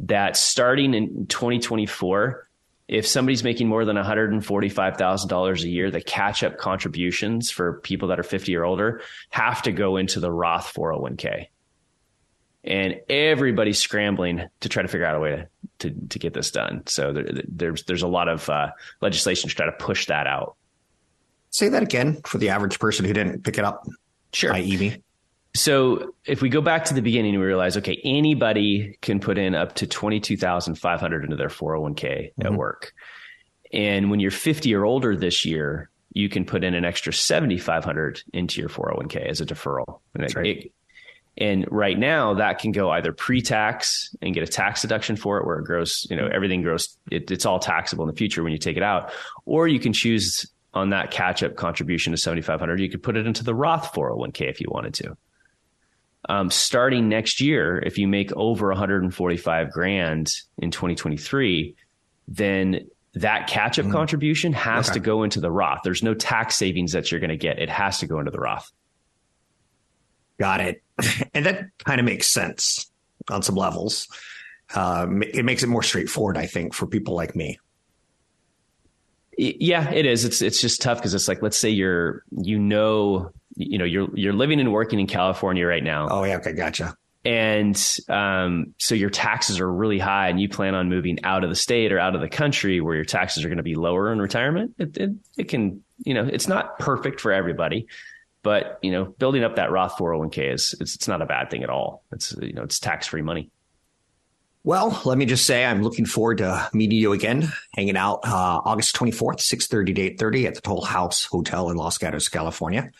that 0.00 0.36
starting 0.36 0.94
in 0.94 1.26
2024, 1.26 2.45
if 2.88 3.06
somebody's 3.06 3.42
making 3.42 3.68
more 3.68 3.84
than 3.84 3.96
$145,000 3.96 5.62
a 5.62 5.68
year, 5.68 5.90
the 5.90 6.00
catch 6.00 6.44
up 6.44 6.56
contributions 6.56 7.50
for 7.50 7.80
people 7.80 8.08
that 8.08 8.20
are 8.20 8.24
50 8.24 8.54
or 8.56 8.64
older 8.64 9.00
have 9.30 9.62
to 9.62 9.72
go 9.72 9.96
into 9.96 10.20
the 10.20 10.30
Roth 10.30 10.72
401k. 10.72 11.48
And 12.62 12.96
everybody's 13.08 13.78
scrambling 13.78 14.48
to 14.60 14.68
try 14.68 14.82
to 14.82 14.88
figure 14.88 15.06
out 15.06 15.16
a 15.16 15.20
way 15.20 15.46
to, 15.78 15.90
to, 15.90 16.08
to 16.08 16.18
get 16.18 16.32
this 16.32 16.50
done. 16.50 16.82
So 16.86 17.12
there, 17.12 17.26
there's, 17.48 17.84
there's 17.84 18.02
a 18.02 18.08
lot 18.08 18.28
of 18.28 18.48
uh, 18.48 18.70
legislation 19.00 19.48
to 19.48 19.54
try 19.56 19.66
to 19.66 19.72
push 19.72 20.06
that 20.06 20.26
out. 20.26 20.56
Say 21.50 21.68
that 21.68 21.82
again 21.82 22.20
for 22.24 22.38
the 22.38 22.50
average 22.50 22.78
person 22.78 23.04
who 23.04 23.12
didn't 23.12 23.42
pick 23.42 23.58
it 23.58 23.64
up. 23.64 23.86
Sure. 24.32 24.52
Me. 24.52 25.02
So 25.56 26.14
if 26.24 26.42
we 26.42 26.48
go 26.48 26.60
back 26.60 26.84
to 26.86 26.94
the 26.94 27.02
beginning, 27.02 27.38
we 27.38 27.46
realize, 27.46 27.76
okay, 27.76 28.00
anybody 28.04 28.98
can 29.00 29.20
put 29.20 29.38
in 29.38 29.54
up 29.54 29.74
to 29.76 29.86
22,500 29.86 31.24
into 31.24 31.36
their 31.36 31.48
401k 31.48 31.96
mm-hmm. 31.96 32.46
at 32.46 32.54
work. 32.54 32.92
And 33.72 34.10
when 34.10 34.20
you're 34.20 34.30
50 34.30 34.74
or 34.74 34.84
older 34.84 35.16
this 35.16 35.44
year, 35.44 35.90
you 36.12 36.28
can 36.28 36.44
put 36.44 36.64
in 36.64 36.74
an 36.74 36.84
extra 36.84 37.12
7,500 37.12 38.22
into 38.32 38.60
your 38.60 38.68
401k 38.68 39.28
as 39.28 39.40
a 39.40 39.46
deferral. 39.46 40.00
And, 40.14 40.24
it, 40.24 40.34
right. 40.34 40.46
it, 40.46 40.72
and 41.36 41.66
right 41.70 41.98
now 41.98 42.34
that 42.34 42.58
can 42.58 42.72
go 42.72 42.90
either 42.90 43.12
pre-tax 43.12 44.14
and 44.22 44.32
get 44.34 44.42
a 44.42 44.46
tax 44.46 44.82
deduction 44.82 45.16
for 45.16 45.38
it 45.38 45.46
where 45.46 45.58
it 45.58 45.64
grows, 45.64 46.06
you 46.08 46.16
know, 46.16 46.26
everything 46.26 46.62
grows, 46.62 46.96
it, 47.10 47.30
it's 47.30 47.44
all 47.44 47.58
taxable 47.58 48.04
in 48.04 48.10
the 48.10 48.16
future 48.16 48.42
when 48.42 48.52
you 48.52 48.58
take 48.58 48.76
it 48.76 48.82
out, 48.82 49.12
or 49.44 49.68
you 49.68 49.80
can 49.80 49.92
choose 49.92 50.46
on 50.72 50.90
that 50.90 51.10
catch 51.10 51.42
up 51.42 51.56
contribution 51.56 52.12
to 52.12 52.16
7,500, 52.18 52.80
you 52.80 52.90
could 52.90 53.02
put 53.02 53.16
it 53.16 53.26
into 53.26 53.42
the 53.42 53.54
Roth 53.54 53.92
401k 53.92 54.48
if 54.50 54.60
you 54.60 54.68
wanted 54.70 54.94
to 54.94 55.16
um, 56.28 56.50
starting 56.50 57.08
next 57.08 57.40
year, 57.40 57.78
if 57.78 57.98
you 57.98 58.08
make 58.08 58.32
over 58.32 58.68
145 58.68 59.70
grand 59.70 60.28
in 60.58 60.70
2023, 60.70 61.76
then 62.28 62.88
that 63.14 63.46
catch 63.46 63.78
up 63.78 63.86
mm. 63.86 63.92
contribution 63.92 64.52
has 64.52 64.88
okay. 64.88 64.94
to 64.94 65.00
go 65.00 65.22
into 65.22 65.40
the 65.40 65.50
Roth. 65.50 65.80
There's 65.84 66.02
no 66.02 66.14
tax 66.14 66.56
savings 66.56 66.92
that 66.92 67.10
you're 67.10 67.20
going 67.20 67.30
to 67.30 67.36
get. 67.36 67.58
It 67.58 67.70
has 67.70 68.00
to 68.00 68.06
go 68.06 68.18
into 68.18 68.30
the 68.30 68.38
Roth. 68.38 68.70
Got 70.38 70.60
it. 70.60 70.82
And 71.34 71.44
that 71.44 71.66
kind 71.84 72.00
of 72.00 72.06
makes 72.06 72.32
sense 72.32 72.90
on 73.30 73.42
some 73.42 73.54
levels. 73.54 74.08
Um, 74.74 75.22
it 75.22 75.44
makes 75.44 75.62
it 75.62 75.68
more 75.68 75.82
straightforward, 75.82 76.38
I 76.38 76.46
think, 76.46 76.72
for 76.72 76.86
people 76.86 77.14
like 77.14 77.36
me. 77.36 77.58
Yeah, 79.38 79.90
it 79.90 80.06
is. 80.06 80.24
It's 80.24 80.40
it's 80.40 80.62
just 80.62 80.80
tough 80.80 80.96
because 80.96 81.12
it's 81.12 81.28
like 81.28 81.42
let's 81.42 81.58
say 81.58 81.68
you're 81.68 82.24
you 82.30 82.58
know 82.58 83.32
you 83.56 83.78
know 83.78 83.84
you're 83.84 84.08
you're 84.14 84.32
living 84.32 84.60
and 84.60 84.72
working 84.72 85.00
in 85.00 85.06
California 85.06 85.66
right 85.66 85.82
now. 85.82 86.08
Oh 86.10 86.24
yeah, 86.24 86.36
okay, 86.36 86.52
gotcha. 86.52 86.96
And 87.24 87.76
um, 88.08 88.74
so 88.78 88.94
your 88.94 89.10
taxes 89.10 89.58
are 89.58 89.70
really 89.70 89.98
high, 89.98 90.28
and 90.28 90.40
you 90.40 90.48
plan 90.48 90.76
on 90.76 90.88
moving 90.88 91.24
out 91.24 91.42
of 91.42 91.50
the 91.50 91.56
state 91.56 91.92
or 91.92 91.98
out 91.98 92.14
of 92.14 92.20
the 92.20 92.28
country 92.28 92.80
where 92.80 92.94
your 92.94 93.04
taxes 93.04 93.44
are 93.44 93.48
going 93.48 93.56
to 93.56 93.64
be 93.64 93.74
lower 93.74 94.12
in 94.12 94.20
retirement. 94.20 94.74
It, 94.78 94.96
it, 94.96 95.10
it 95.36 95.48
can 95.48 95.82
you 96.04 96.14
know 96.14 96.24
it's 96.24 96.46
not 96.46 96.78
perfect 96.78 97.20
for 97.20 97.32
everybody, 97.32 97.88
but 98.42 98.78
you 98.82 98.92
know 98.92 99.06
building 99.06 99.42
up 99.42 99.56
that 99.56 99.72
Roth 99.72 99.96
401k 99.96 100.54
is 100.54 100.74
it's, 100.80 100.94
it's 100.94 101.08
not 101.08 101.22
a 101.22 101.26
bad 101.26 101.50
thing 101.50 101.64
at 101.64 101.70
all. 101.70 102.04
It's 102.12 102.34
you 102.40 102.52
know 102.52 102.62
it's 102.62 102.78
tax 102.78 103.08
free 103.08 103.22
money. 103.22 103.50
Well, 104.66 105.00
let 105.04 105.16
me 105.16 105.26
just 105.26 105.46
say 105.46 105.64
I'm 105.64 105.82
looking 105.82 106.06
forward 106.06 106.38
to 106.38 106.68
meeting 106.72 106.98
you 106.98 107.12
again, 107.12 107.52
hanging 107.74 107.96
out 107.96 108.20
uh, 108.24 108.60
August 108.64 108.96
24th, 108.96 109.38
6:30 109.38 109.94
to 109.94 110.24
8:30 110.24 110.46
at 110.46 110.54
the 110.56 110.60
Toll 110.60 110.84
House 110.84 111.24
Hotel 111.24 111.70
in 111.70 111.76
Los 111.76 111.98
Gatos, 111.98 112.28
California. 112.28 112.90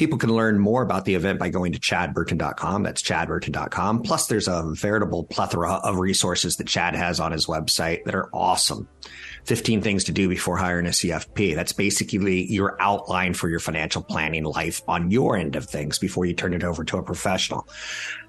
People 0.00 0.16
can 0.16 0.32
learn 0.32 0.58
more 0.58 0.80
about 0.80 1.04
the 1.04 1.14
event 1.14 1.38
by 1.38 1.50
going 1.50 1.72
to 1.72 1.78
chadburton.com. 1.78 2.84
That's 2.84 3.02
chadburton.com. 3.02 4.00
Plus, 4.00 4.28
there's 4.28 4.48
a 4.48 4.62
veritable 4.72 5.24
plethora 5.24 5.74
of 5.74 5.98
resources 5.98 6.56
that 6.56 6.66
Chad 6.66 6.94
has 6.94 7.20
on 7.20 7.32
his 7.32 7.44
website 7.44 8.04
that 8.04 8.14
are 8.14 8.30
awesome. 8.32 8.88
15 9.44 9.82
things 9.82 10.04
to 10.04 10.12
do 10.12 10.26
before 10.26 10.56
hiring 10.56 10.86
a 10.86 10.88
CFP. 10.88 11.54
That's 11.54 11.74
basically 11.74 12.50
your 12.50 12.80
outline 12.80 13.34
for 13.34 13.50
your 13.50 13.60
financial 13.60 14.02
planning 14.02 14.44
life 14.44 14.80
on 14.88 15.10
your 15.10 15.36
end 15.36 15.54
of 15.54 15.66
things 15.66 15.98
before 15.98 16.24
you 16.24 16.32
turn 16.32 16.54
it 16.54 16.64
over 16.64 16.82
to 16.82 16.96
a 16.96 17.02
professional. 17.02 17.68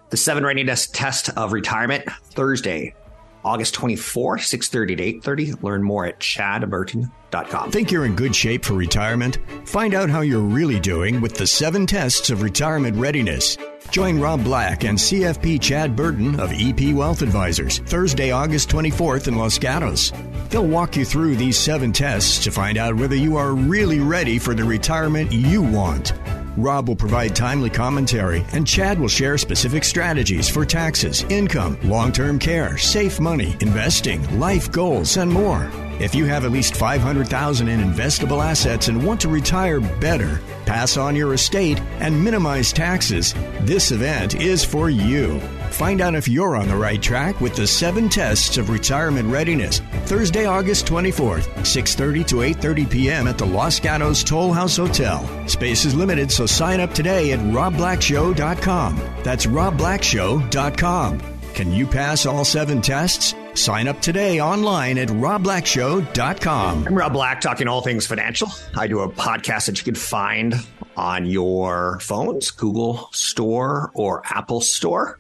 The 0.09 0.17
seven 0.17 0.43
readiness 0.43 0.87
test 0.87 1.29
of 1.37 1.53
retirement 1.53 2.03
Thursday, 2.31 2.95
August 3.43 3.73
24, 3.73 4.37
6:30 4.37 4.95
to 4.95 5.03
8:30. 5.03 5.53
Learn 5.61 5.83
more 5.83 6.05
at 6.05 6.19
chadburton.com. 6.19 7.71
Think 7.71 7.91
you're 7.91 8.05
in 8.05 8.15
good 8.15 8.35
shape 8.35 8.65
for 8.65 8.73
retirement? 8.73 9.39
Find 9.65 9.93
out 9.93 10.09
how 10.09 10.21
you're 10.21 10.39
really 10.39 10.79
doing 10.79 11.21
with 11.21 11.35
the 11.35 11.47
7 11.47 11.85
tests 11.85 12.29
of 12.29 12.41
retirement 12.41 12.97
readiness. 12.97 13.57
Join 13.89 14.19
Rob 14.19 14.43
Black 14.43 14.83
and 14.83 14.97
CFP 14.97 15.59
Chad 15.59 15.95
Burton 15.95 16.39
of 16.39 16.51
EP 16.53 16.93
Wealth 16.93 17.21
Advisors 17.21 17.79
Thursday, 17.79 18.31
August 18.31 18.69
24th 18.69 19.27
in 19.27 19.35
Los 19.35 19.57
Gatos. 19.57 20.13
They'll 20.49 20.67
walk 20.67 20.95
you 20.95 21.03
through 21.03 21.35
these 21.35 21.57
seven 21.57 21.91
tests 21.91 22.43
to 22.43 22.51
find 22.51 22.77
out 22.77 22.95
whether 22.95 23.15
you 23.15 23.37
are 23.37 23.53
really 23.53 23.99
ready 23.99 24.39
for 24.39 24.53
the 24.53 24.63
retirement 24.63 25.31
you 25.31 25.61
want. 25.61 26.13
Rob 26.57 26.87
will 26.87 26.95
provide 26.95 27.35
timely 27.35 27.69
commentary, 27.69 28.45
and 28.51 28.67
Chad 28.67 28.99
will 28.99 29.07
share 29.07 29.37
specific 29.37 29.83
strategies 29.83 30.49
for 30.49 30.65
taxes, 30.65 31.23
income, 31.29 31.77
long 31.83 32.11
term 32.11 32.39
care, 32.39 32.77
safe 32.77 33.19
money, 33.19 33.55
investing, 33.61 34.39
life 34.39 34.71
goals, 34.71 35.17
and 35.17 35.31
more. 35.31 35.69
If 35.99 36.15
you 36.15 36.25
have 36.25 36.45
at 36.45 36.51
least 36.51 36.75
500,000 36.75 37.67
in 37.67 37.79
investable 37.79 38.43
assets 38.43 38.87
and 38.87 39.05
want 39.05 39.21
to 39.21 39.29
retire 39.29 39.79
better, 39.79 40.41
pass 40.65 40.97
on 40.97 41.15
your 41.15 41.33
estate, 41.33 41.79
and 41.99 42.23
minimize 42.23 42.73
taxes, 42.73 43.33
this 43.61 43.91
event 43.91 44.35
is 44.35 44.65
for 44.65 44.89
you. 44.89 45.39
Find 45.71 46.01
out 46.01 46.15
if 46.15 46.27
you're 46.27 46.55
on 46.55 46.67
the 46.67 46.75
right 46.75 47.01
track 47.01 47.41
with 47.41 47.55
the 47.55 47.65
7 47.65 48.09
tests 48.09 48.57
of 48.57 48.69
retirement 48.69 49.29
readiness. 49.29 49.79
Thursday, 50.05 50.45
August 50.45 50.85
24th, 50.85 51.47
6:30 51.65 52.27
to 52.27 52.35
8:30 52.41 52.89
p.m. 52.89 53.27
at 53.27 53.37
the 53.37 53.45
Los 53.45 53.79
Gatos 53.79 54.23
Toll 54.23 54.53
House 54.53 54.77
Hotel. 54.77 55.27
Space 55.47 55.85
is 55.85 55.95
limited, 55.95 56.31
so 56.31 56.45
sign 56.45 56.79
up 56.79 56.93
today 56.93 57.31
at 57.31 57.39
robblackshow.com. 57.39 58.97
That's 59.23 59.45
robblackshow.com. 59.45 61.19
Can 61.53 61.71
you 61.73 61.85
pass 61.85 62.25
all 62.25 62.45
7 62.45 62.81
tests? 62.81 63.35
Sign 63.53 63.87
up 63.87 64.01
today 64.01 64.39
online 64.39 64.97
at 64.97 65.09
robblackshow.com. 65.09 66.87
I'm 66.87 66.95
Rob 66.95 67.13
Black, 67.13 67.41
talking 67.41 67.67
all 67.67 67.81
things 67.81 68.07
financial. 68.07 68.47
I 68.77 68.87
do 68.87 68.99
a 68.99 69.09
podcast 69.09 69.65
that 69.65 69.77
you 69.77 69.83
can 69.83 69.95
find 69.95 70.55
on 70.95 71.25
your 71.25 71.99
phones, 71.99 72.51
Google 72.51 73.09
Store 73.11 73.91
or 73.93 74.21
Apple 74.25 74.61
Store. 74.61 75.19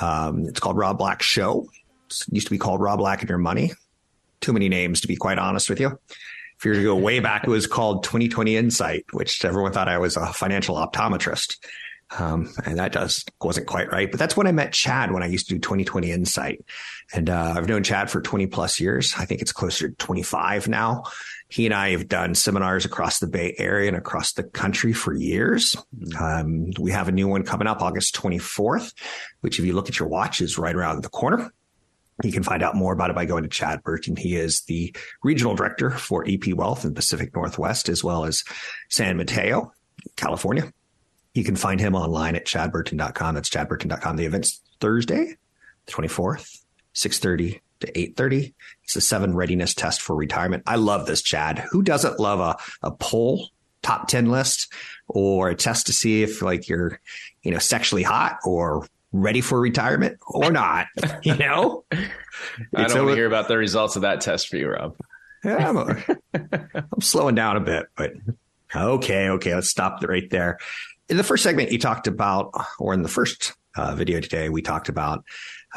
Um, 0.00 0.46
it's 0.46 0.60
called 0.60 0.76
Rob 0.76 0.98
Black 0.98 1.22
Show. 1.22 1.68
It 2.10 2.26
used 2.30 2.46
to 2.46 2.50
be 2.50 2.58
called 2.58 2.80
Rob 2.80 2.98
Black 2.98 3.20
and 3.20 3.28
Your 3.28 3.38
Money. 3.38 3.72
Too 4.40 4.52
many 4.52 4.68
names, 4.68 5.00
to 5.00 5.08
be 5.08 5.16
quite 5.16 5.38
honest 5.38 5.68
with 5.68 5.80
you. 5.80 5.98
If 6.58 6.64
you're 6.64 6.74
to 6.74 6.82
go 6.82 6.96
way 6.96 7.20
back, 7.20 7.44
it 7.44 7.50
was 7.50 7.66
called 7.66 8.04
2020 8.04 8.56
Insight, 8.56 9.04
which 9.12 9.44
everyone 9.44 9.72
thought 9.72 9.88
I 9.88 9.98
was 9.98 10.16
a 10.16 10.32
financial 10.32 10.76
optometrist. 10.76 11.56
Um, 12.18 12.54
and 12.64 12.78
that 12.78 12.92
just 12.92 13.30
wasn't 13.42 13.66
quite 13.66 13.90
right. 13.90 14.10
But 14.10 14.20
that's 14.20 14.36
when 14.36 14.46
I 14.46 14.52
met 14.52 14.72
Chad 14.72 15.10
when 15.10 15.22
I 15.22 15.26
used 15.26 15.48
to 15.48 15.54
do 15.54 15.60
2020 15.60 16.12
Insight. 16.12 16.64
And 17.12 17.28
uh, 17.28 17.54
I've 17.56 17.68
known 17.68 17.82
Chad 17.82 18.10
for 18.10 18.20
20 18.20 18.46
plus 18.46 18.80
years. 18.80 19.14
I 19.18 19.24
think 19.24 19.42
it's 19.42 19.52
closer 19.52 19.88
to 19.88 19.94
25 19.96 20.68
now. 20.68 21.04
He 21.48 21.64
and 21.64 21.74
I 21.74 21.90
have 21.90 22.08
done 22.08 22.34
seminars 22.34 22.84
across 22.84 23.18
the 23.18 23.26
Bay 23.26 23.54
Area 23.56 23.88
and 23.88 23.96
across 23.96 24.32
the 24.32 24.42
country 24.42 24.92
for 24.92 25.14
years. 25.14 25.76
Um, 26.18 26.72
we 26.80 26.90
have 26.90 27.08
a 27.08 27.12
new 27.12 27.28
one 27.28 27.44
coming 27.44 27.68
up 27.68 27.82
August 27.82 28.16
24th, 28.16 28.92
which 29.40 29.58
if 29.58 29.64
you 29.64 29.72
look 29.72 29.88
at 29.88 29.98
your 29.98 30.08
watch 30.08 30.40
is 30.40 30.58
right 30.58 30.74
around 30.74 31.02
the 31.02 31.08
corner. 31.08 31.52
You 32.24 32.32
can 32.32 32.42
find 32.42 32.62
out 32.62 32.74
more 32.74 32.94
about 32.94 33.10
it 33.10 33.16
by 33.16 33.26
going 33.26 33.42
to 33.42 33.48
Chad 33.48 33.82
Burton. 33.82 34.16
He 34.16 34.36
is 34.36 34.62
the 34.62 34.96
regional 35.22 35.54
director 35.54 35.90
for 35.90 36.24
EP 36.26 36.54
Wealth 36.54 36.84
in 36.84 36.94
Pacific 36.94 37.34
Northwest, 37.34 37.88
as 37.90 38.02
well 38.02 38.24
as 38.24 38.42
San 38.88 39.18
Mateo, 39.18 39.72
California. 40.16 40.72
You 41.34 41.44
can 41.44 41.56
find 41.56 41.78
him 41.78 41.94
online 41.94 42.34
at 42.34 42.46
chadburton.com. 42.46 43.34
That's 43.34 43.50
chadburton.com. 43.50 44.16
The 44.16 44.24
event's 44.24 44.62
Thursday, 44.80 45.36
the 45.84 45.92
24th, 45.92 46.62
6.30 46.94 47.60
to 47.80 47.92
8.30. 47.92 48.54
It's 48.84 48.96
a 48.96 49.00
seven 49.00 49.34
readiness 49.34 49.74
test 49.74 50.00
for 50.00 50.14
retirement. 50.16 50.62
I 50.66 50.76
love 50.76 51.06
this, 51.06 51.22
Chad. 51.22 51.58
Who 51.70 51.82
doesn't 51.82 52.18
love 52.18 52.40
a, 52.40 52.56
a 52.86 52.90
poll 52.90 53.50
top 53.82 54.08
10 54.08 54.30
list 54.30 54.72
or 55.08 55.50
a 55.50 55.54
test 55.54 55.86
to 55.86 55.92
see 55.92 56.22
if 56.22 56.42
like 56.42 56.68
you're, 56.68 57.00
you 57.42 57.50
know, 57.50 57.58
sexually 57.58 58.02
hot 58.02 58.38
or 58.44 58.86
ready 59.12 59.40
for 59.40 59.60
retirement 59.60 60.18
or 60.26 60.50
not, 60.50 60.86
you 61.22 61.36
know? 61.36 61.84
I 61.92 62.86
don't 62.86 63.04
want 63.04 63.08
to 63.10 63.14
hear 63.14 63.26
about 63.26 63.48
the 63.48 63.56
results 63.56 63.96
of 63.96 64.02
that 64.02 64.20
test 64.20 64.48
for 64.48 64.56
you, 64.56 64.68
Rob. 64.68 64.96
Yeah, 65.44 65.68
I'm, 65.68 65.76
a, 65.76 66.04
I'm 66.74 67.00
slowing 67.00 67.34
down 67.34 67.56
a 67.56 67.60
bit, 67.60 67.86
but 67.96 68.12
okay, 68.74 69.28
okay, 69.30 69.54
let's 69.54 69.68
stop 69.68 70.02
right 70.02 70.28
there. 70.30 70.58
In 71.08 71.16
the 71.16 71.24
first 71.24 71.44
segment, 71.44 71.70
you 71.70 71.78
talked 71.78 72.08
about, 72.08 72.52
or 72.80 72.92
in 72.94 73.02
the 73.02 73.08
first 73.08 73.52
uh, 73.76 73.94
video 73.94 74.20
today, 74.20 74.48
we 74.48 74.62
talked 74.62 74.88
about 74.88 75.24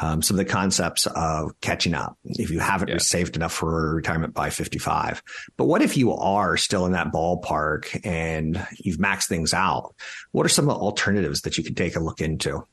um, 0.00 0.22
some 0.22 0.38
of 0.38 0.44
the 0.44 0.50
concepts 0.50 1.06
of 1.06 1.52
catching 1.60 1.94
up 1.94 2.16
if 2.24 2.50
you 2.50 2.58
haven't 2.58 2.88
yeah. 2.88 2.98
saved 2.98 3.36
enough 3.36 3.52
for 3.52 3.94
retirement 3.94 4.34
by 4.34 4.50
55. 4.50 5.22
But 5.56 5.66
what 5.66 5.82
if 5.82 5.96
you 5.96 6.12
are 6.14 6.56
still 6.56 6.86
in 6.86 6.92
that 6.92 7.12
ballpark 7.12 8.00
and 8.04 8.66
you've 8.78 8.98
maxed 8.98 9.28
things 9.28 9.52
out? 9.52 9.94
What 10.32 10.46
are 10.46 10.50
some 10.50 10.68
of 10.68 10.76
the 10.76 10.80
alternatives 10.80 11.42
that 11.42 11.58
you 11.58 11.64
could 11.64 11.76
take 11.76 11.96
a 11.96 12.00
look 12.00 12.20
into? 12.20 12.64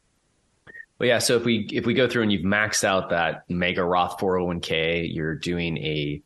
Well, 0.99 1.07
yeah. 1.07 1.19
So 1.19 1.35
if 1.35 1.43
we 1.43 1.67
if 1.71 1.85
we 1.85 1.93
go 1.93 2.07
through 2.07 2.23
and 2.23 2.31
you've 2.31 2.45
maxed 2.45 2.83
out 2.83 3.09
that 3.09 3.43
mega 3.49 3.83
Roth 3.83 4.17
401k, 4.17 5.13
you're 5.13 5.35
doing 5.35 5.77
a 5.77 6.21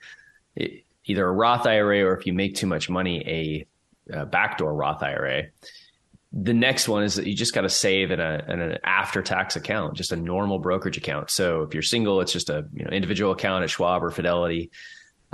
either 1.06 1.28
a 1.28 1.32
Roth 1.32 1.66
IRA 1.66 2.04
or 2.04 2.16
if 2.18 2.26
you 2.26 2.34
make 2.34 2.56
too 2.56 2.68
much 2.68 2.90
money, 2.90 3.68
a, 4.12 4.18
a 4.20 4.26
backdoor 4.26 4.74
Roth 4.74 5.04
IRA 5.04 5.48
the 6.34 6.54
next 6.54 6.88
one 6.88 7.04
is 7.04 7.16
that 7.16 7.28
you 7.28 7.36
just 7.36 7.54
got 7.54 7.62
to 7.62 7.70
save 7.70 8.12
in, 8.12 8.20
a, 8.22 8.46
in 8.48 8.62
an 8.62 8.78
after 8.86 9.22
tax 9.22 9.58
account, 9.58 9.96
just 9.96 10.14
a 10.14 10.16
normal 10.16 10.60
brokerage 10.60 10.98
account. 10.98 11.30
So 11.30 11.64
if 11.64 11.74
you're 11.74 11.84
single, 11.84 12.22
it's 12.22 12.32
just 12.32 12.50
a 12.50 12.66
you 12.74 12.86
know 12.86 12.92
individual 12.92 13.34
account 13.34 13.64
at 13.64 13.70
Schwab 13.70 14.04
or 14.04 14.12
Fidelity. 14.12 14.72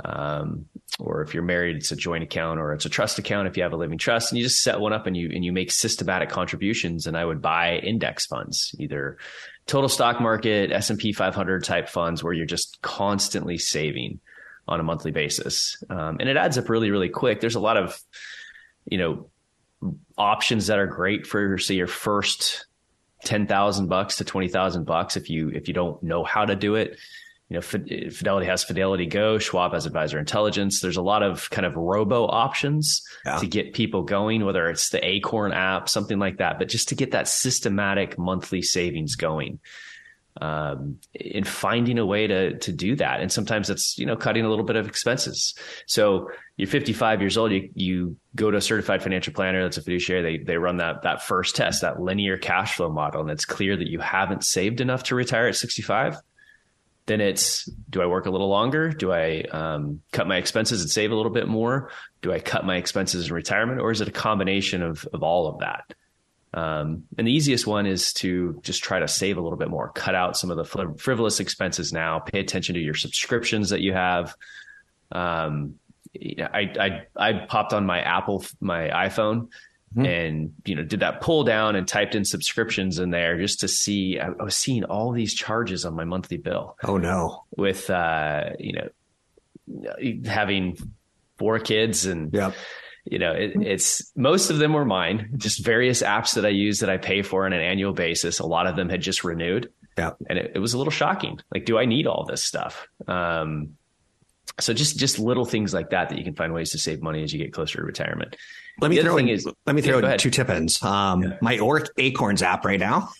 Um, 0.04 0.66
or 1.00 1.22
if 1.22 1.34
you're 1.34 1.42
married, 1.42 1.76
it's 1.76 1.92
a 1.92 1.96
joint 1.96 2.22
account 2.22 2.60
or 2.60 2.72
it's 2.72 2.86
a 2.86 2.88
trust 2.88 3.18
account 3.18 3.48
if 3.48 3.56
you 3.56 3.62
have 3.62 3.72
a 3.72 3.76
living 3.76 3.98
trust, 3.98 4.32
and 4.32 4.38
you 4.38 4.44
just 4.44 4.62
set 4.62 4.80
one 4.80 4.92
up 4.92 5.06
and 5.06 5.16
you 5.16 5.30
and 5.32 5.44
you 5.44 5.52
make 5.52 5.70
systematic 5.70 6.30
contributions. 6.30 7.06
And 7.06 7.16
I 7.16 7.24
would 7.24 7.40
buy 7.40 7.78
index 7.78 8.26
funds, 8.26 8.74
either 8.80 9.18
total 9.66 9.88
stock 9.88 10.20
market, 10.20 10.72
S 10.72 10.90
and 10.90 10.98
P 10.98 11.12
500 11.12 11.62
type 11.62 11.88
funds, 11.88 12.24
where 12.24 12.32
you're 12.32 12.46
just 12.46 12.80
constantly 12.82 13.58
saving 13.58 14.18
on 14.66 14.80
a 14.80 14.82
monthly 14.82 15.12
basis, 15.12 15.82
um, 15.90 16.16
and 16.18 16.28
it 16.28 16.36
adds 16.36 16.58
up 16.58 16.68
really 16.68 16.90
really 16.90 17.08
quick. 17.08 17.40
There's 17.40 17.54
a 17.54 17.60
lot 17.60 17.76
of 17.76 18.00
you 18.84 18.98
know 18.98 19.30
options 20.16 20.66
that 20.66 20.78
are 20.78 20.86
great 20.86 21.26
for 21.26 21.58
say 21.58 21.74
your 21.74 21.86
first 21.86 22.66
10,000 23.24 23.88
bucks 23.88 24.16
to 24.16 24.24
20,000 24.24 24.84
bucks 24.84 25.16
if 25.16 25.28
you 25.28 25.50
if 25.50 25.68
you 25.68 25.74
don't 25.74 26.02
know 26.02 26.24
how 26.24 26.44
to 26.44 26.56
do 26.56 26.74
it. 26.74 26.98
You 27.48 27.54
know, 27.54 27.62
Fidelity 27.62 28.46
has 28.46 28.62
Fidelity 28.62 29.06
Go, 29.06 29.38
Schwab 29.38 29.72
has 29.72 29.86
Advisor 29.86 30.18
Intelligence. 30.18 30.80
There's 30.80 30.98
a 30.98 31.02
lot 31.02 31.22
of 31.22 31.48
kind 31.48 31.64
of 31.64 31.74
robo 31.76 32.26
options 32.26 33.02
yeah. 33.24 33.38
to 33.38 33.46
get 33.46 33.72
people 33.72 34.02
going, 34.02 34.44
whether 34.44 34.68
it's 34.68 34.90
the 34.90 35.02
Acorn 35.02 35.52
app, 35.52 35.88
something 35.88 36.18
like 36.18 36.36
that, 36.38 36.58
but 36.58 36.68
just 36.68 36.90
to 36.90 36.94
get 36.94 37.12
that 37.12 37.26
systematic 37.26 38.18
monthly 38.18 38.60
savings 38.60 39.16
going 39.16 39.60
um, 40.40 40.98
in 41.14 41.44
finding 41.44 41.98
a 41.98 42.06
way 42.06 42.26
to 42.26 42.58
to 42.58 42.72
do 42.72 42.96
that. 42.96 43.20
And 43.20 43.30
sometimes 43.30 43.70
it's 43.70 43.98
you 43.98 44.06
know 44.06 44.16
cutting 44.16 44.44
a 44.44 44.48
little 44.48 44.64
bit 44.64 44.76
of 44.76 44.86
expenses. 44.86 45.54
So 45.86 46.30
you're 46.56 46.68
55 46.68 47.20
years 47.20 47.36
old, 47.36 47.52
you 47.52 47.70
you 47.74 48.16
go 48.34 48.50
to 48.50 48.56
a 48.56 48.60
certified 48.60 49.02
financial 49.02 49.32
planner 49.32 49.62
that's 49.62 49.76
a 49.76 49.82
fiduciary. 49.82 50.22
They 50.22 50.44
they 50.44 50.56
run 50.56 50.78
that 50.78 51.02
that 51.02 51.22
first 51.22 51.56
test, 51.56 51.82
that 51.82 52.00
linear 52.00 52.36
cash 52.36 52.76
flow 52.76 52.90
model, 52.90 53.20
and 53.20 53.30
it's 53.30 53.44
clear 53.44 53.76
that 53.76 53.88
you 53.88 54.00
haven't 54.00 54.44
saved 54.44 54.80
enough 54.80 55.04
to 55.04 55.14
retire 55.14 55.48
at 55.48 55.56
65. 55.56 56.16
Then 57.06 57.20
it's 57.20 57.64
do 57.88 58.02
I 58.02 58.06
work 58.06 58.26
a 58.26 58.30
little 58.30 58.48
longer? 58.48 58.90
Do 58.90 59.12
I 59.12 59.42
um, 59.50 60.02
cut 60.12 60.28
my 60.28 60.36
expenses 60.36 60.82
and 60.82 60.90
save 60.90 61.10
a 61.10 61.14
little 61.14 61.32
bit 61.32 61.48
more? 61.48 61.90
Do 62.20 62.32
I 62.32 62.38
cut 62.38 62.66
my 62.66 62.76
expenses 62.76 63.28
in 63.28 63.34
retirement, 63.34 63.80
or 63.80 63.90
is 63.90 64.00
it 64.00 64.08
a 64.08 64.12
combination 64.12 64.82
of 64.82 65.08
of 65.12 65.22
all 65.22 65.48
of 65.48 65.60
that? 65.60 65.94
Um, 66.54 67.04
and 67.18 67.26
the 67.26 67.32
easiest 67.32 67.66
one 67.66 67.86
is 67.86 68.12
to 68.14 68.58
just 68.62 68.82
try 68.82 68.98
to 68.98 69.08
save 69.08 69.36
a 69.36 69.40
little 69.40 69.58
bit 69.58 69.68
more, 69.68 69.90
cut 69.90 70.14
out 70.14 70.36
some 70.36 70.50
of 70.50 70.56
the 70.56 70.94
frivolous 70.96 71.40
expenses 71.40 71.92
now, 71.92 72.20
pay 72.20 72.40
attention 72.40 72.74
to 72.74 72.80
your 72.80 72.94
subscriptions 72.94 73.70
that 73.70 73.80
you 73.80 73.92
have. 73.92 74.34
Um, 75.12 75.74
I, 76.18 76.72
I, 76.80 77.02
I 77.16 77.32
popped 77.46 77.74
on 77.74 77.84
my 77.84 78.00
Apple, 78.00 78.44
my 78.60 78.88
iPhone 78.88 79.48
mm-hmm. 79.94 80.06
and, 80.06 80.54
you 80.64 80.74
know, 80.74 80.84
did 80.84 81.00
that 81.00 81.20
pull 81.20 81.44
down 81.44 81.76
and 81.76 81.86
typed 81.86 82.14
in 82.14 82.24
subscriptions 82.24 82.98
in 82.98 83.10
there 83.10 83.38
just 83.38 83.60
to 83.60 83.68
see, 83.68 84.18
I, 84.18 84.28
I 84.28 84.42
was 84.42 84.56
seeing 84.56 84.84
all 84.84 85.12
these 85.12 85.34
charges 85.34 85.84
on 85.84 85.94
my 85.94 86.04
monthly 86.04 86.38
bill. 86.38 86.76
Oh 86.82 86.96
no. 86.96 87.44
With, 87.56 87.90
uh, 87.90 88.50
you 88.58 88.72
know, 88.72 88.88
having 90.24 90.78
four 91.36 91.58
kids 91.58 92.06
and, 92.06 92.32
yep 92.32 92.54
you 93.10 93.18
know, 93.18 93.32
it, 93.32 93.52
it's 93.56 94.12
most 94.16 94.50
of 94.50 94.58
them 94.58 94.72
were 94.72 94.84
mine, 94.84 95.30
just 95.36 95.64
various 95.64 96.02
apps 96.02 96.34
that 96.34 96.44
I 96.44 96.50
use 96.50 96.80
that 96.80 96.90
I 96.90 96.96
pay 96.98 97.22
for 97.22 97.46
on 97.46 97.52
an 97.52 97.60
annual 97.60 97.92
basis. 97.92 98.38
A 98.38 98.46
lot 98.46 98.66
of 98.66 98.76
them 98.76 98.88
had 98.88 99.00
just 99.00 99.24
renewed. 99.24 99.70
Yeah. 99.96 100.12
And 100.28 100.38
it, 100.38 100.52
it 100.54 100.58
was 100.58 100.74
a 100.74 100.78
little 100.78 100.90
shocking. 100.90 101.40
Like, 101.52 101.64
do 101.64 101.78
I 101.78 101.84
need 101.84 102.06
all 102.06 102.24
this 102.24 102.44
stuff? 102.44 102.86
Um, 103.06 103.76
so 104.60 104.72
just 104.72 104.98
just 104.98 105.18
little 105.18 105.44
things 105.44 105.74
like 105.74 105.90
that 105.90 106.08
that 106.08 106.18
you 106.18 106.24
can 106.24 106.34
find 106.34 106.52
ways 106.52 106.70
to 106.70 106.78
save 106.78 107.02
money 107.02 107.22
as 107.22 107.32
you 107.32 107.38
get 107.38 107.52
closer 107.52 107.78
to 107.78 107.84
retirement. 107.84 108.36
Let 108.80 108.90
me 108.90 109.00
throw 109.00 109.16
in, 109.16 109.28
is, 109.28 109.46
let 109.66 109.74
me 109.74 109.82
throw 109.82 109.98
yeah, 109.98 110.12
in 110.12 110.18
two 110.18 110.30
tip 110.30 110.48
ins. 110.48 110.82
Um, 110.82 111.22
yeah. 111.22 111.36
My 111.40 111.56
Oric 111.56 111.88
Acorns 111.96 112.42
app 112.42 112.64
right 112.64 112.78
now, 112.78 113.10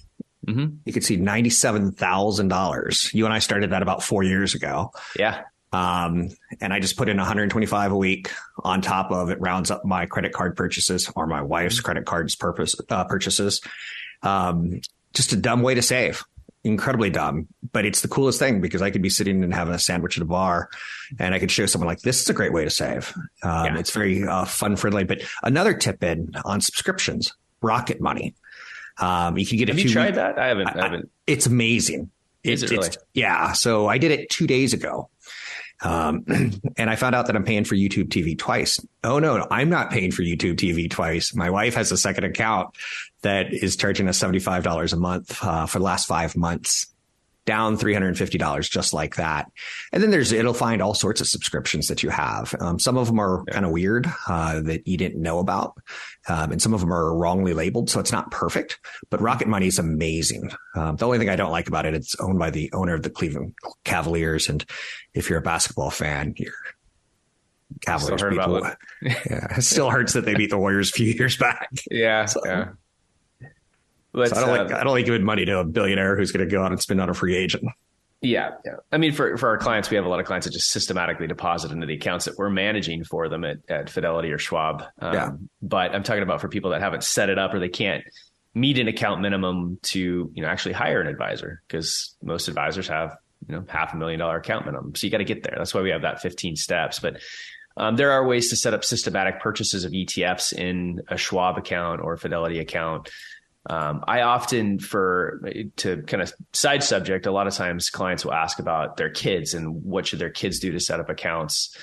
mm-hmm. 0.46 0.76
you 0.84 0.92
can 0.92 1.02
see 1.02 1.16
ninety 1.16 1.50
seven 1.50 1.92
thousand 1.92 2.48
dollars. 2.48 3.10
You 3.12 3.24
and 3.24 3.34
I 3.34 3.40
started 3.40 3.70
that 3.70 3.82
about 3.82 4.02
four 4.02 4.22
years 4.22 4.54
ago. 4.54 4.92
Yeah. 5.18 5.42
Um, 5.72 6.30
and 6.60 6.72
I 6.72 6.80
just 6.80 6.96
put 6.96 7.08
in 7.08 7.16
125 7.18 7.92
a 7.92 7.96
week 7.96 8.30
on 8.64 8.80
top 8.80 9.10
of 9.10 9.30
it, 9.30 9.40
rounds 9.40 9.70
up 9.70 9.84
my 9.84 10.06
credit 10.06 10.32
card 10.32 10.56
purchases 10.56 11.10
or 11.14 11.26
my 11.26 11.42
wife's 11.42 11.80
credit 11.80 12.06
cards 12.06 12.34
purpose 12.34 12.74
uh, 12.88 13.04
purchases. 13.04 13.60
Um, 14.22 14.80
just 15.12 15.32
a 15.32 15.36
dumb 15.36 15.62
way 15.62 15.74
to 15.74 15.82
save. 15.82 16.24
incredibly 16.64 17.10
dumb, 17.10 17.48
but 17.72 17.84
it's 17.84 18.00
the 18.00 18.08
coolest 18.08 18.38
thing 18.38 18.60
because 18.60 18.82
I 18.82 18.90
could 18.90 19.02
be 19.02 19.10
sitting 19.10 19.44
and 19.44 19.54
having 19.54 19.74
a 19.74 19.78
sandwich 19.78 20.16
at 20.16 20.22
a 20.22 20.26
bar 20.26 20.68
and 21.18 21.34
I 21.34 21.38
could 21.38 21.50
show 21.50 21.66
someone 21.66 21.86
like 21.86 22.00
this 22.00 22.20
is 22.20 22.28
a 22.28 22.34
great 22.34 22.52
way 22.52 22.64
to 22.64 22.70
save. 22.70 23.14
Um, 23.42 23.66
yeah. 23.66 23.78
It's 23.78 23.90
very 23.90 24.24
uh, 24.24 24.44
fun 24.44 24.76
friendly. 24.76 25.04
But 25.04 25.22
another 25.42 25.74
tip 25.74 26.02
in 26.02 26.32
on 26.44 26.60
subscriptions, 26.60 27.32
Rocket 27.62 28.00
Money. 28.00 28.34
Um, 28.98 29.38
you 29.38 29.46
can 29.46 29.58
get. 29.58 29.68
Have 29.68 29.78
you 29.78 29.88
tried 29.88 30.16
that? 30.16 30.38
I 30.38 30.48
haven't. 30.48 30.68
I, 30.68 30.80
I 30.80 30.82
haven't. 30.82 31.10
It's 31.26 31.46
amazing. 31.46 32.10
Is 32.42 32.62
it, 32.62 32.72
it 32.72 32.76
really? 32.76 32.90
yeah. 33.14 33.52
So 33.52 33.86
I 33.86 33.98
did 33.98 34.10
it 34.10 34.28
two 34.30 34.46
days 34.46 34.72
ago. 34.72 35.08
Um, 35.82 36.24
and 36.76 36.90
I 36.90 36.96
found 36.96 37.14
out 37.14 37.26
that 37.26 37.36
I'm 37.36 37.44
paying 37.44 37.64
for 37.64 37.74
YouTube 37.74 38.08
TV 38.08 38.36
twice. 38.38 38.80
Oh 39.04 39.18
no, 39.18 39.36
no, 39.38 39.46
I'm 39.50 39.70
not 39.70 39.90
paying 39.90 40.10
for 40.10 40.22
YouTube 40.22 40.56
TV 40.56 40.90
twice. 40.90 41.34
My 41.34 41.50
wife 41.50 41.74
has 41.74 41.92
a 41.92 41.96
second 41.96 42.24
account 42.24 42.76
that 43.22 43.52
is 43.52 43.76
charging 43.76 44.08
us 44.08 44.18
$75 44.18 44.92
a 44.92 44.96
month 44.96 45.44
uh, 45.44 45.66
for 45.66 45.78
the 45.78 45.84
last 45.84 46.06
five 46.06 46.36
months 46.36 46.86
down 47.48 47.78
$350 47.78 48.70
just 48.70 48.92
like 48.92 49.16
that. 49.16 49.50
And 49.90 50.02
then 50.02 50.10
there's, 50.10 50.32
it'll 50.32 50.52
find 50.52 50.82
all 50.82 50.92
sorts 50.92 51.22
of 51.22 51.28
subscriptions 51.28 51.88
that 51.88 52.02
you 52.02 52.10
have. 52.10 52.54
Um, 52.60 52.78
some 52.78 52.98
of 52.98 53.06
them 53.06 53.18
are 53.18 53.42
kind 53.46 53.64
of 53.64 53.70
weird, 53.70 54.06
uh, 54.28 54.60
that 54.60 54.86
you 54.86 54.98
didn't 54.98 55.22
know 55.22 55.38
about. 55.38 55.74
Um, 56.28 56.52
and 56.52 56.60
some 56.60 56.74
of 56.74 56.80
them 56.80 56.92
are 56.92 57.16
wrongly 57.16 57.54
labeled. 57.54 57.88
So 57.88 58.00
it's 58.00 58.12
not 58.12 58.30
perfect, 58.30 58.78
but 59.08 59.22
Rocket 59.22 59.48
Money 59.48 59.66
is 59.66 59.78
amazing. 59.78 60.50
Um, 60.76 60.96
the 60.96 61.06
only 61.06 61.16
thing 61.16 61.30
I 61.30 61.36
don't 61.36 61.50
like 61.50 61.68
about 61.68 61.86
it, 61.86 61.94
it's 61.94 62.14
owned 62.20 62.38
by 62.38 62.50
the 62.50 62.70
owner 62.74 62.92
of 62.92 63.02
the 63.02 63.08
Cleveland 63.08 63.54
Cavaliers. 63.84 64.50
And 64.50 64.62
if 65.14 65.30
you're 65.30 65.38
a 65.38 65.42
basketball 65.42 65.90
fan, 65.90 66.34
you're 66.36 66.52
Cavaliers 67.80 68.22
people. 68.22 68.62
yeah, 69.02 69.56
it 69.56 69.62
still 69.62 69.88
hurts 69.88 70.12
that 70.12 70.26
they 70.26 70.34
beat 70.34 70.50
the 70.50 70.58
Warriors 70.58 70.90
a 70.90 70.92
few 70.92 71.06
years 71.06 71.38
back. 71.38 71.70
Yeah. 71.90 72.26
So, 72.26 72.40
yeah. 72.44 72.68
So 74.14 74.22
I 74.22 74.28
don't 74.28 74.48
uh, 74.48 74.64
like 74.64 74.72
I 74.72 74.84
don't 74.84 74.94
like 74.94 75.04
giving 75.04 75.24
money 75.24 75.44
to 75.44 75.58
a 75.58 75.64
billionaire 75.64 76.16
who's 76.16 76.32
going 76.32 76.46
to 76.46 76.50
go 76.50 76.62
out 76.62 76.70
and 76.70 76.80
spend 76.80 77.00
on 77.00 77.08
a 77.08 77.14
free 77.14 77.36
agent. 77.36 77.64
Yeah, 78.20 78.50
yeah. 78.64 78.76
I 78.90 78.98
mean, 78.98 79.12
for 79.12 79.36
for 79.36 79.48
our 79.48 79.58
clients, 79.58 79.90
we 79.90 79.96
have 79.96 80.04
a 80.04 80.08
lot 80.08 80.18
of 80.18 80.26
clients 80.26 80.46
that 80.46 80.52
just 80.52 80.70
systematically 80.70 81.26
deposit 81.26 81.70
into 81.70 81.86
the 81.86 81.94
accounts 81.94 82.24
that 82.24 82.36
we're 82.36 82.50
managing 82.50 83.04
for 83.04 83.28
them 83.28 83.44
at, 83.44 83.58
at 83.68 83.90
Fidelity 83.90 84.32
or 84.32 84.38
Schwab. 84.38 84.82
Um, 84.98 85.14
yeah. 85.14 85.30
But 85.62 85.94
I'm 85.94 86.02
talking 86.02 86.22
about 86.22 86.40
for 86.40 86.48
people 86.48 86.70
that 86.70 86.80
haven't 86.80 87.04
set 87.04 87.30
it 87.30 87.38
up 87.38 87.54
or 87.54 87.60
they 87.60 87.68
can't 87.68 88.02
meet 88.54 88.78
an 88.78 88.88
account 88.88 89.20
minimum 89.20 89.78
to 89.82 90.32
you 90.34 90.42
know 90.42 90.48
actually 90.48 90.72
hire 90.72 91.00
an 91.00 91.06
advisor 91.06 91.62
because 91.68 92.16
most 92.22 92.48
advisors 92.48 92.88
have 92.88 93.16
you 93.46 93.54
know 93.54 93.64
half 93.68 93.94
a 93.94 93.96
million 93.96 94.18
dollar 94.18 94.38
account 94.38 94.66
minimum. 94.66 94.94
So 94.96 95.06
you 95.06 95.10
got 95.12 95.18
to 95.18 95.24
get 95.24 95.44
there. 95.44 95.54
That's 95.56 95.72
why 95.72 95.82
we 95.82 95.90
have 95.90 96.02
that 96.02 96.20
15 96.20 96.56
steps. 96.56 96.98
But 96.98 97.20
um, 97.76 97.94
there 97.94 98.10
are 98.10 98.26
ways 98.26 98.50
to 98.50 98.56
set 98.56 98.74
up 98.74 98.84
systematic 98.84 99.40
purchases 99.40 99.84
of 99.84 99.92
ETFs 99.92 100.52
in 100.52 101.02
a 101.08 101.16
Schwab 101.16 101.56
account 101.56 102.00
or 102.00 102.14
a 102.14 102.18
Fidelity 102.18 102.58
account. 102.58 103.10
Um, 103.68 104.02
I 104.08 104.22
often, 104.22 104.78
for 104.78 105.42
to 105.76 106.02
kind 106.02 106.22
of 106.22 106.32
side 106.52 106.82
subject, 106.82 107.26
a 107.26 107.30
lot 107.30 107.46
of 107.46 107.54
times 107.54 107.90
clients 107.90 108.24
will 108.24 108.32
ask 108.32 108.58
about 108.58 108.96
their 108.96 109.10
kids 109.10 109.52
and 109.52 109.84
what 109.84 110.06
should 110.06 110.18
their 110.18 110.30
kids 110.30 110.58
do 110.58 110.72
to 110.72 110.80
set 110.80 111.00
up 111.00 111.10
accounts 111.10 111.76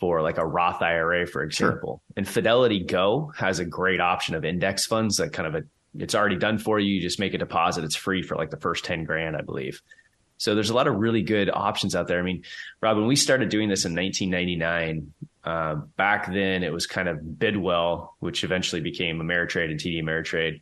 for 0.00 0.22
like 0.22 0.38
a 0.38 0.46
Roth 0.46 0.80
IRA, 0.80 1.26
for 1.26 1.42
example. 1.42 2.02
Sure. 2.06 2.14
And 2.16 2.26
Fidelity 2.26 2.84
Go 2.84 3.32
has 3.36 3.58
a 3.58 3.64
great 3.64 4.00
option 4.00 4.34
of 4.34 4.44
index 4.44 4.86
funds 4.86 5.16
that 5.16 5.32
kind 5.32 5.46
of 5.46 5.54
a, 5.54 5.62
it's 5.98 6.14
already 6.14 6.36
done 6.36 6.58
for 6.58 6.78
you. 6.78 6.94
You 6.94 7.02
just 7.02 7.20
make 7.20 7.34
a 7.34 7.38
deposit. 7.38 7.84
It's 7.84 7.96
free 7.96 8.22
for 8.22 8.36
like 8.36 8.50
the 8.50 8.58
first 8.58 8.84
10 8.84 9.04
grand, 9.04 9.36
I 9.36 9.42
believe. 9.42 9.82
So 10.38 10.54
there's 10.54 10.70
a 10.70 10.74
lot 10.74 10.86
of 10.86 10.96
really 10.96 11.22
good 11.22 11.50
options 11.50 11.94
out 11.94 12.08
there. 12.08 12.18
I 12.18 12.22
mean, 12.22 12.44
Rob, 12.80 12.96
when 12.96 13.06
we 13.06 13.16
started 13.16 13.48
doing 13.48 13.68
this 13.68 13.84
in 13.84 13.94
1999, 13.94 15.12
uh, 15.44 15.76
back 15.96 16.26
then 16.26 16.62
it 16.62 16.72
was 16.72 16.86
kind 16.86 17.08
of 17.08 17.38
Bidwell, 17.38 18.16
which 18.18 18.44
eventually 18.44 18.82
became 18.82 19.18
Ameritrade 19.18 19.70
and 19.70 19.80
TD 19.80 20.02
Ameritrade 20.02 20.60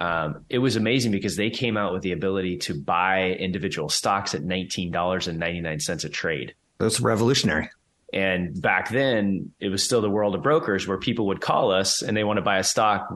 um, 0.00 0.44
it 0.48 0.58
was 0.58 0.76
amazing 0.76 1.12
because 1.12 1.36
they 1.36 1.50
came 1.50 1.76
out 1.76 1.92
with 1.92 2.02
the 2.02 2.12
ability 2.12 2.58
to 2.58 2.74
buy 2.74 3.30
individual 3.30 3.88
stocks 3.88 4.34
at 4.34 4.42
$19.99 4.42 6.04
a 6.04 6.08
trade. 6.08 6.54
That's 6.78 7.00
revolutionary. 7.00 7.70
And 8.12 8.60
back 8.60 8.90
then, 8.90 9.52
it 9.60 9.68
was 9.68 9.82
still 9.82 10.00
the 10.00 10.10
world 10.10 10.34
of 10.34 10.42
brokers 10.42 10.86
where 10.86 10.98
people 10.98 11.26
would 11.28 11.40
call 11.40 11.72
us 11.72 12.02
and 12.02 12.16
they 12.16 12.24
want 12.24 12.38
to 12.38 12.42
buy 12.42 12.58
a 12.58 12.64
stock. 12.64 13.08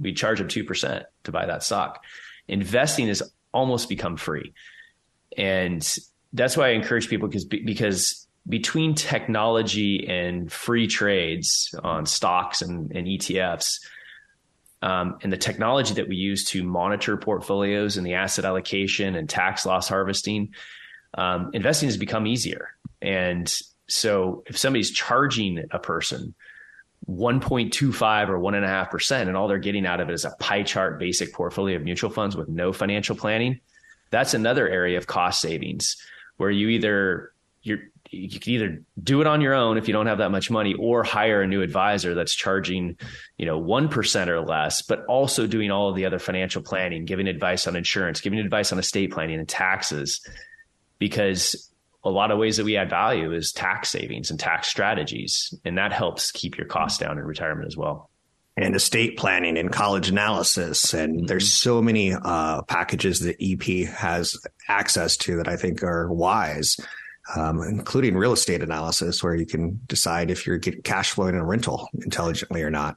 We 0.00 0.12
charge 0.12 0.38
them 0.38 0.48
2% 0.48 1.04
to 1.24 1.32
buy 1.32 1.46
that 1.46 1.62
stock. 1.62 2.02
Investing 2.48 3.08
has 3.08 3.22
almost 3.52 3.88
become 3.88 4.16
free. 4.16 4.52
And 5.36 5.86
that's 6.32 6.56
why 6.56 6.68
I 6.68 6.70
encourage 6.70 7.08
people 7.08 7.28
because, 7.28 7.44
because 7.44 8.26
between 8.48 8.94
technology 8.94 10.06
and 10.08 10.50
free 10.50 10.86
trades 10.86 11.74
on 11.82 12.06
stocks 12.06 12.62
and, 12.62 12.92
and 12.92 13.06
ETFs, 13.06 13.80
um, 14.86 15.18
and 15.24 15.32
the 15.32 15.36
technology 15.36 15.94
that 15.94 16.08
we 16.08 16.14
use 16.14 16.44
to 16.44 16.62
monitor 16.62 17.16
portfolios 17.16 17.96
and 17.96 18.06
the 18.06 18.14
asset 18.14 18.44
allocation 18.44 19.16
and 19.16 19.28
tax 19.28 19.66
loss 19.66 19.88
harvesting, 19.88 20.54
um, 21.14 21.50
investing 21.54 21.88
has 21.88 21.96
become 21.96 22.24
easier. 22.24 22.68
And 23.02 23.52
so 23.88 24.44
if 24.46 24.56
somebody's 24.56 24.92
charging 24.92 25.64
a 25.72 25.80
person 25.80 26.36
1.25 27.08 28.28
or 28.28 28.38
1.5%, 28.38 29.22
and 29.22 29.36
all 29.36 29.48
they're 29.48 29.58
getting 29.58 29.86
out 29.86 30.00
of 30.00 30.08
it 30.08 30.12
is 30.12 30.24
a 30.24 30.30
pie 30.38 30.62
chart 30.62 31.00
basic 31.00 31.32
portfolio 31.32 31.76
of 31.76 31.82
mutual 31.82 32.10
funds 32.10 32.36
with 32.36 32.48
no 32.48 32.72
financial 32.72 33.16
planning, 33.16 33.58
that's 34.10 34.34
another 34.34 34.68
area 34.68 34.98
of 34.98 35.08
cost 35.08 35.40
savings 35.40 35.96
where 36.36 36.50
you 36.50 36.68
either 36.68 37.32
you're 37.62 37.80
you 38.16 38.40
can 38.40 38.52
either 38.52 38.82
do 39.02 39.20
it 39.20 39.26
on 39.26 39.40
your 39.40 39.54
own 39.54 39.76
if 39.76 39.86
you 39.86 39.92
don't 39.92 40.06
have 40.06 40.18
that 40.18 40.30
much 40.30 40.50
money 40.50 40.74
or 40.74 41.02
hire 41.02 41.42
a 41.42 41.46
new 41.46 41.62
advisor 41.62 42.14
that's 42.14 42.34
charging 42.34 42.96
you 43.36 43.46
know 43.46 43.60
1% 43.60 44.28
or 44.28 44.40
less 44.40 44.82
but 44.82 45.04
also 45.06 45.46
doing 45.46 45.70
all 45.70 45.88
of 45.88 45.96
the 45.96 46.06
other 46.06 46.18
financial 46.18 46.62
planning 46.62 47.04
giving 47.04 47.28
advice 47.28 47.66
on 47.66 47.76
insurance 47.76 48.20
giving 48.20 48.38
advice 48.38 48.72
on 48.72 48.78
estate 48.78 49.12
planning 49.12 49.38
and 49.38 49.48
taxes 49.48 50.26
because 50.98 51.70
a 52.04 52.10
lot 52.10 52.30
of 52.30 52.38
ways 52.38 52.56
that 52.56 52.64
we 52.64 52.76
add 52.76 52.88
value 52.88 53.32
is 53.32 53.52
tax 53.52 53.90
savings 53.90 54.30
and 54.30 54.40
tax 54.40 54.68
strategies 54.68 55.54
and 55.64 55.78
that 55.78 55.92
helps 55.92 56.30
keep 56.30 56.56
your 56.56 56.66
costs 56.66 56.98
down 56.98 57.18
in 57.18 57.24
retirement 57.24 57.66
as 57.66 57.76
well 57.76 58.10
and 58.56 58.74
estate 58.74 59.18
planning 59.18 59.58
and 59.58 59.70
college 59.70 60.08
analysis. 60.08 60.94
And 60.94 61.16
mm-hmm. 61.16 61.26
there's 61.26 61.52
so 61.52 61.82
many 61.82 62.14
uh, 62.14 62.62
packages 62.62 63.20
that 63.20 63.36
EP 63.40 63.88
has 63.88 64.36
access 64.68 65.16
to 65.18 65.36
that 65.36 65.48
I 65.48 65.56
think 65.56 65.82
are 65.82 66.10
wise 66.10 66.76
um, 67.34 67.62
including 67.62 68.16
real 68.16 68.32
estate 68.32 68.62
analysis, 68.62 69.22
where 69.22 69.34
you 69.34 69.46
can 69.46 69.80
decide 69.86 70.30
if 70.30 70.46
you're 70.46 70.58
getting 70.58 70.82
cash 70.82 71.10
flow 71.10 71.26
in 71.26 71.34
a 71.34 71.44
rental 71.44 71.88
intelligently 72.04 72.62
or 72.62 72.70
not. 72.70 72.96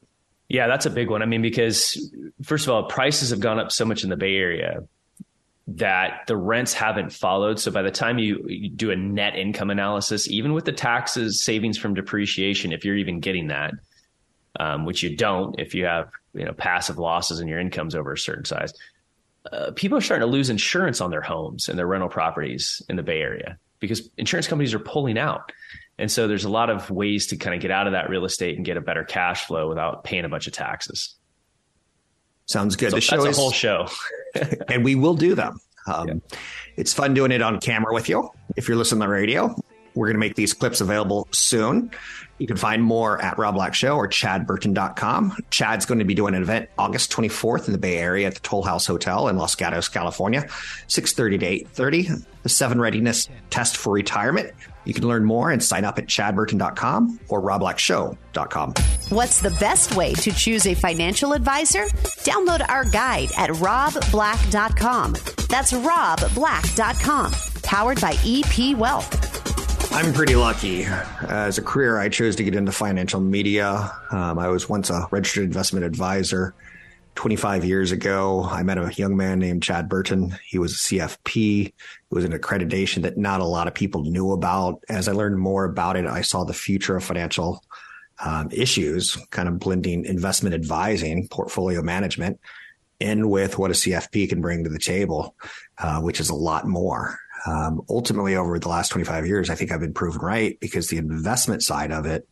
Yeah, 0.49 0.67
that's 0.67 0.85
a 0.85 0.89
big 0.89 1.09
one. 1.09 1.21
I 1.21 1.25
mean, 1.25 1.41
because 1.41 2.11
first 2.43 2.65
of 2.65 2.73
all, 2.73 2.83
prices 2.83 3.29
have 3.29 3.39
gone 3.39 3.59
up 3.59 3.71
so 3.71 3.85
much 3.85 4.03
in 4.03 4.09
the 4.09 4.17
Bay 4.17 4.35
Area 4.35 4.83
that 5.67 6.25
the 6.27 6.35
rents 6.35 6.73
haven't 6.73 7.13
followed. 7.13 7.59
So 7.59 7.71
by 7.71 7.83
the 7.83 7.91
time 7.91 8.17
you, 8.17 8.43
you, 8.47 8.69
do 8.69 8.89
a 8.89 8.95
net 8.95 9.35
income 9.35 9.69
analysis, 9.69 10.27
even 10.27 10.53
with 10.53 10.65
the 10.65 10.71
taxes, 10.71 11.43
savings 11.43 11.77
from 11.77 11.93
depreciation, 11.93 12.71
if 12.71 12.83
you're 12.83 12.97
even 12.97 13.19
getting 13.19 13.47
that, 13.47 13.73
um, 14.59 14.85
which 14.85 15.03
you 15.03 15.15
don't 15.15 15.59
if 15.59 15.75
you 15.75 15.85
have 15.85 16.09
you 16.33 16.45
know 16.45 16.53
passive 16.53 16.97
losses 16.97 17.39
and 17.39 17.47
your 17.47 17.59
income's 17.59 17.93
over 17.93 18.13
a 18.13 18.17
certain 18.17 18.45
size, 18.45 18.73
uh, 19.51 19.71
people 19.75 19.97
are 19.97 20.01
starting 20.01 20.27
to 20.27 20.31
lose 20.31 20.49
insurance 20.49 21.01
on 21.01 21.11
their 21.11 21.21
homes 21.21 21.69
and 21.69 21.77
their 21.77 21.87
rental 21.87 22.09
properties 22.09 22.81
in 22.89 22.95
the 22.95 23.03
Bay 23.03 23.21
Area 23.21 23.59
because 23.79 24.09
insurance 24.17 24.47
companies 24.47 24.73
are 24.73 24.79
pulling 24.79 25.17
out. 25.17 25.51
And 25.97 26.11
so 26.11 26.27
there's 26.27 26.45
a 26.45 26.49
lot 26.49 26.69
of 26.69 26.89
ways 26.89 27.27
to 27.27 27.37
kind 27.37 27.55
of 27.55 27.61
get 27.61 27.71
out 27.71 27.87
of 27.87 27.93
that 27.93 28.09
real 28.09 28.25
estate 28.25 28.55
and 28.55 28.65
get 28.65 28.77
a 28.77 28.81
better 28.81 29.03
cash 29.03 29.45
flow 29.45 29.67
without 29.67 30.03
paying 30.03 30.25
a 30.25 30.29
bunch 30.29 30.47
of 30.47 30.53
taxes. 30.53 31.15
Sounds 32.45 32.75
good. 32.75 32.91
So 32.91 32.97
the 32.97 33.01
show 33.01 33.17
that's 33.23 33.31
is, 33.31 33.37
a 33.37 33.41
whole 33.41 33.51
show. 33.51 33.87
and 34.69 34.83
we 34.83 34.95
will 34.95 35.13
do 35.13 35.35
them. 35.35 35.59
Um, 35.87 36.07
yeah. 36.07 36.37
It's 36.77 36.93
fun 36.93 37.13
doing 37.13 37.31
it 37.31 37.41
on 37.41 37.59
camera 37.59 37.93
with 37.93 38.09
you. 38.09 38.29
If 38.55 38.67
you're 38.67 38.77
listening 38.77 39.01
on 39.01 39.09
the 39.09 39.13
radio, 39.13 39.55
we're 39.95 40.07
going 40.07 40.15
to 40.15 40.19
make 40.19 40.35
these 40.35 40.53
clips 40.53 40.81
available 40.81 41.27
soon. 41.31 41.91
You 42.39 42.47
can 42.47 42.57
find 42.57 42.81
more 42.81 43.21
at 43.21 43.37
Rob 43.37 43.55
Black 43.55 43.73
Show 43.73 43.97
or 43.97 44.07
chadburton.com. 44.07 45.35
Chad's 45.51 45.85
going 45.85 45.99
to 45.99 46.05
be 46.05 46.13
doing 46.15 46.33
an 46.33 46.41
event 46.41 46.69
August 46.77 47.11
24th 47.11 47.67
in 47.67 47.73
the 47.73 47.77
Bay 47.77 47.97
Area 47.97 48.27
at 48.27 48.35
the 48.35 48.39
Toll 48.39 48.63
House 48.63 48.85
Hotel 48.87 49.27
in 49.27 49.37
Los 49.37 49.55
Gatos, 49.55 49.89
California, 49.89 50.43
6.30 50.87 51.39
to 51.41 51.45
8.30. 51.81 52.25
The 52.43 52.49
seven 52.49 52.79
readiness 52.79 53.27
test 53.49 53.75
for 53.75 53.91
retirement. 53.91 54.53
You 54.85 54.93
can 54.93 55.05
learn 55.05 55.25
more 55.25 55.51
and 55.51 55.61
sign 55.61 55.83
up 55.83 55.99
at 55.99 56.07
chadburton.com 56.07 57.19
or 57.27 57.41
robblackshow.com. 57.41 58.73
What's 59.09 59.41
the 59.41 59.51
best 59.59 59.95
way 59.95 60.13
to 60.13 60.31
choose 60.31 60.65
a 60.65 60.73
financial 60.73 61.33
advisor? 61.33 61.87
Download 62.23 62.67
our 62.69 62.85
guide 62.85 63.31
at 63.37 63.49
robblack.com. 63.49 65.13
That's 65.49 65.73
robblack.com. 65.73 67.31
Powered 67.61 68.01
by 68.01 68.15
EP 68.25 68.77
Wealth. 68.77 69.28
I'm 69.91 70.13
pretty 70.13 70.35
lucky. 70.35 70.83
As 70.83 71.57
a 71.57 71.63
career, 71.63 71.97
I 71.97 72.09
chose 72.09 72.35
to 72.35 72.43
get 72.43 72.55
into 72.55 72.71
financial 72.71 73.19
media. 73.19 73.91
Um, 74.11 74.37
I 74.37 74.47
was 74.47 74.69
once 74.69 74.89
a 74.89 75.07
registered 75.11 75.45
investment 75.45 75.83
advisor. 75.83 76.53
25 77.15 77.65
years 77.65 77.91
ago, 77.91 78.47
I 78.49 78.61
met 78.63 78.77
a 78.77 78.93
young 78.93 79.17
man 79.17 79.39
named 79.39 79.63
Chad 79.63 79.89
Burton. 79.89 80.37
He 80.45 80.59
was 80.59 80.73
a 80.73 80.77
CFP. 80.77 81.65
It 81.65 81.73
was 82.11 82.23
an 82.23 82.31
accreditation 82.31 83.01
that 83.01 83.17
not 83.17 83.41
a 83.41 83.45
lot 83.45 83.67
of 83.67 83.73
people 83.73 84.03
knew 84.03 84.31
about. 84.31 84.83
As 84.87 85.07
I 85.07 85.11
learned 85.11 85.39
more 85.39 85.65
about 85.65 85.97
it, 85.97 86.05
I 86.05 86.21
saw 86.21 86.43
the 86.43 86.53
future 86.53 86.95
of 86.95 87.03
financial 87.03 87.63
um, 88.23 88.49
issues, 88.51 89.17
kind 89.31 89.49
of 89.49 89.59
blending 89.59 90.05
investment 90.05 90.53
advising, 90.53 91.27
portfolio 91.29 91.81
management, 91.81 92.39
in 92.99 93.29
with 93.29 93.57
what 93.57 93.71
a 93.71 93.73
CFP 93.73 94.29
can 94.29 94.39
bring 94.39 94.63
to 94.63 94.69
the 94.69 94.79
table, 94.79 95.35
uh, 95.79 95.99
which 95.99 96.19
is 96.19 96.29
a 96.29 96.35
lot 96.35 96.67
more. 96.67 97.17
Um, 97.45 97.81
ultimately, 97.89 98.35
over 98.35 98.59
the 98.59 98.69
last 98.69 98.89
25 98.89 99.25
years, 99.25 99.49
I 99.49 99.55
think 99.55 99.71
I've 99.71 99.79
been 99.79 99.93
proven 99.93 100.21
right 100.21 100.59
because 100.59 100.87
the 100.87 100.97
investment 100.97 101.63
side 101.63 101.91
of 101.91 102.05
it 102.05 102.27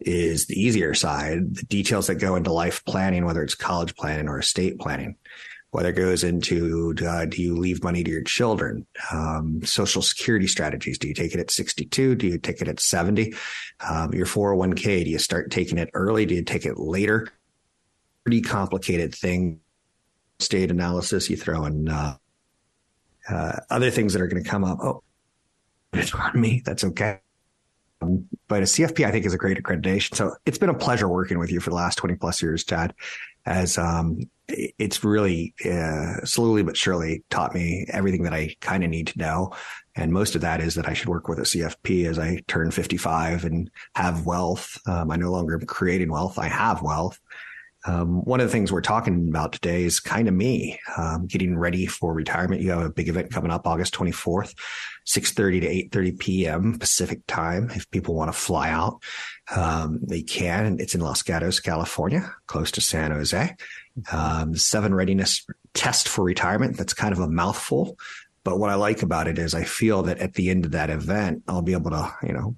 is 0.00 0.46
the 0.46 0.60
easier 0.60 0.94
side. 0.94 1.56
The 1.56 1.62
details 1.64 2.06
that 2.06 2.16
go 2.16 2.36
into 2.36 2.52
life 2.52 2.84
planning, 2.84 3.24
whether 3.24 3.42
it's 3.42 3.54
college 3.54 3.94
planning 3.96 4.28
or 4.28 4.38
estate 4.38 4.78
planning, 4.78 5.16
whether 5.70 5.90
it 5.90 5.94
goes 5.94 6.24
into 6.24 6.94
uh, 7.06 7.26
do 7.26 7.42
you 7.42 7.56
leave 7.56 7.84
money 7.84 8.02
to 8.02 8.10
your 8.10 8.22
children, 8.22 8.86
um, 9.12 9.62
social 9.64 10.02
security 10.02 10.46
strategies. 10.46 10.98
Do 10.98 11.08
you 11.08 11.14
take 11.14 11.34
it 11.34 11.40
at 11.40 11.50
62? 11.50 12.14
Do 12.16 12.26
you 12.26 12.38
take 12.38 12.60
it 12.60 12.68
at 12.68 12.80
70? 12.80 13.34
Um, 13.88 14.12
your 14.12 14.26
401k, 14.26 15.04
do 15.04 15.10
you 15.10 15.18
start 15.18 15.50
taking 15.50 15.78
it 15.78 15.90
early? 15.94 16.26
Do 16.26 16.34
you 16.34 16.42
take 16.42 16.66
it 16.66 16.78
later? 16.78 17.28
Pretty 18.24 18.40
complicated 18.40 19.14
thing. 19.14 19.60
State 20.40 20.70
analysis, 20.70 21.28
you 21.28 21.36
throw 21.36 21.66
in 21.66 21.88
uh, 21.88 22.16
uh, 23.28 23.58
other 23.70 23.90
things 23.90 24.12
that 24.12 24.22
are 24.22 24.28
going 24.28 24.42
to 24.42 24.48
come 24.48 24.64
up. 24.64 24.78
Oh, 24.82 25.02
it's 25.92 26.14
on 26.14 26.40
me. 26.40 26.62
That's 26.64 26.84
okay. 26.84 27.20
Um, 28.02 28.26
but 28.48 28.62
a 28.62 28.66
CFP, 28.66 29.04
I 29.04 29.10
think, 29.10 29.26
is 29.26 29.34
a 29.34 29.38
great 29.38 29.58
accreditation. 29.58 30.14
So 30.14 30.34
it's 30.46 30.58
been 30.58 30.70
a 30.70 30.74
pleasure 30.74 31.08
working 31.08 31.38
with 31.38 31.52
you 31.52 31.60
for 31.60 31.70
the 31.70 31.76
last 31.76 31.96
20 31.96 32.14
plus 32.16 32.42
years, 32.42 32.64
Chad, 32.64 32.94
as 33.46 33.76
um, 33.78 34.20
it's 34.48 35.04
really 35.04 35.54
uh, 35.64 36.24
slowly 36.24 36.62
but 36.62 36.76
surely 36.76 37.22
taught 37.30 37.54
me 37.54 37.86
everything 37.90 38.22
that 38.22 38.32
I 38.32 38.56
kind 38.60 38.84
of 38.84 38.90
need 38.90 39.08
to 39.08 39.18
know. 39.18 39.52
And 39.96 40.12
most 40.12 40.34
of 40.34 40.40
that 40.40 40.60
is 40.60 40.74
that 40.74 40.88
I 40.88 40.94
should 40.94 41.08
work 41.08 41.28
with 41.28 41.38
a 41.38 41.42
CFP 41.42 42.06
as 42.06 42.18
I 42.18 42.42
turn 42.48 42.70
55 42.70 43.44
and 43.44 43.70
have 43.94 44.26
wealth. 44.26 44.78
Um, 44.86 45.10
I 45.10 45.16
no 45.16 45.30
longer 45.30 45.54
am 45.54 45.66
creating 45.66 46.10
wealth. 46.10 46.38
I 46.38 46.48
have 46.48 46.82
wealth. 46.82 47.18
Um, 47.86 48.24
one 48.24 48.40
of 48.40 48.46
the 48.46 48.52
things 48.52 48.70
we're 48.70 48.82
talking 48.82 49.28
about 49.28 49.52
today 49.52 49.84
is 49.84 50.00
kind 50.00 50.28
of 50.28 50.34
me 50.34 50.78
um, 50.96 51.26
getting 51.26 51.56
ready 51.56 51.86
for 51.86 52.12
retirement. 52.12 52.60
You 52.60 52.70
have 52.70 52.82
a 52.82 52.90
big 52.90 53.08
event 53.08 53.32
coming 53.32 53.50
up 53.50 53.66
August 53.66 53.94
24th, 53.94 54.54
6.30 55.06 55.60
to 55.62 55.98
8.30 55.98 56.18
p.m. 56.18 56.78
Pacific 56.78 57.26
time. 57.26 57.70
If 57.70 57.90
people 57.90 58.14
want 58.14 58.32
to 58.32 58.38
fly 58.38 58.68
out, 58.70 59.02
um, 59.54 60.00
they 60.02 60.22
can. 60.22 60.78
It's 60.78 60.94
in 60.94 61.00
Los 61.00 61.22
Gatos, 61.22 61.60
California, 61.60 62.34
close 62.46 62.70
to 62.72 62.80
San 62.80 63.12
Jose. 63.12 63.56
Um, 64.12 64.56
seven 64.56 64.94
readiness 64.94 65.46
test 65.74 66.08
for 66.08 66.22
retirement. 66.24 66.76
That's 66.76 66.94
kind 66.94 67.12
of 67.12 67.20
a 67.20 67.28
mouthful. 67.28 67.98
But 68.44 68.58
what 68.58 68.70
I 68.70 68.74
like 68.74 69.02
about 69.02 69.28
it 69.28 69.38
is 69.38 69.54
I 69.54 69.64
feel 69.64 70.02
that 70.04 70.18
at 70.18 70.34
the 70.34 70.50
end 70.50 70.64
of 70.64 70.72
that 70.72 70.90
event, 70.90 71.42
I'll 71.48 71.62
be 71.62 71.72
able 71.72 71.90
to, 71.90 72.14
you 72.22 72.32
know, 72.32 72.56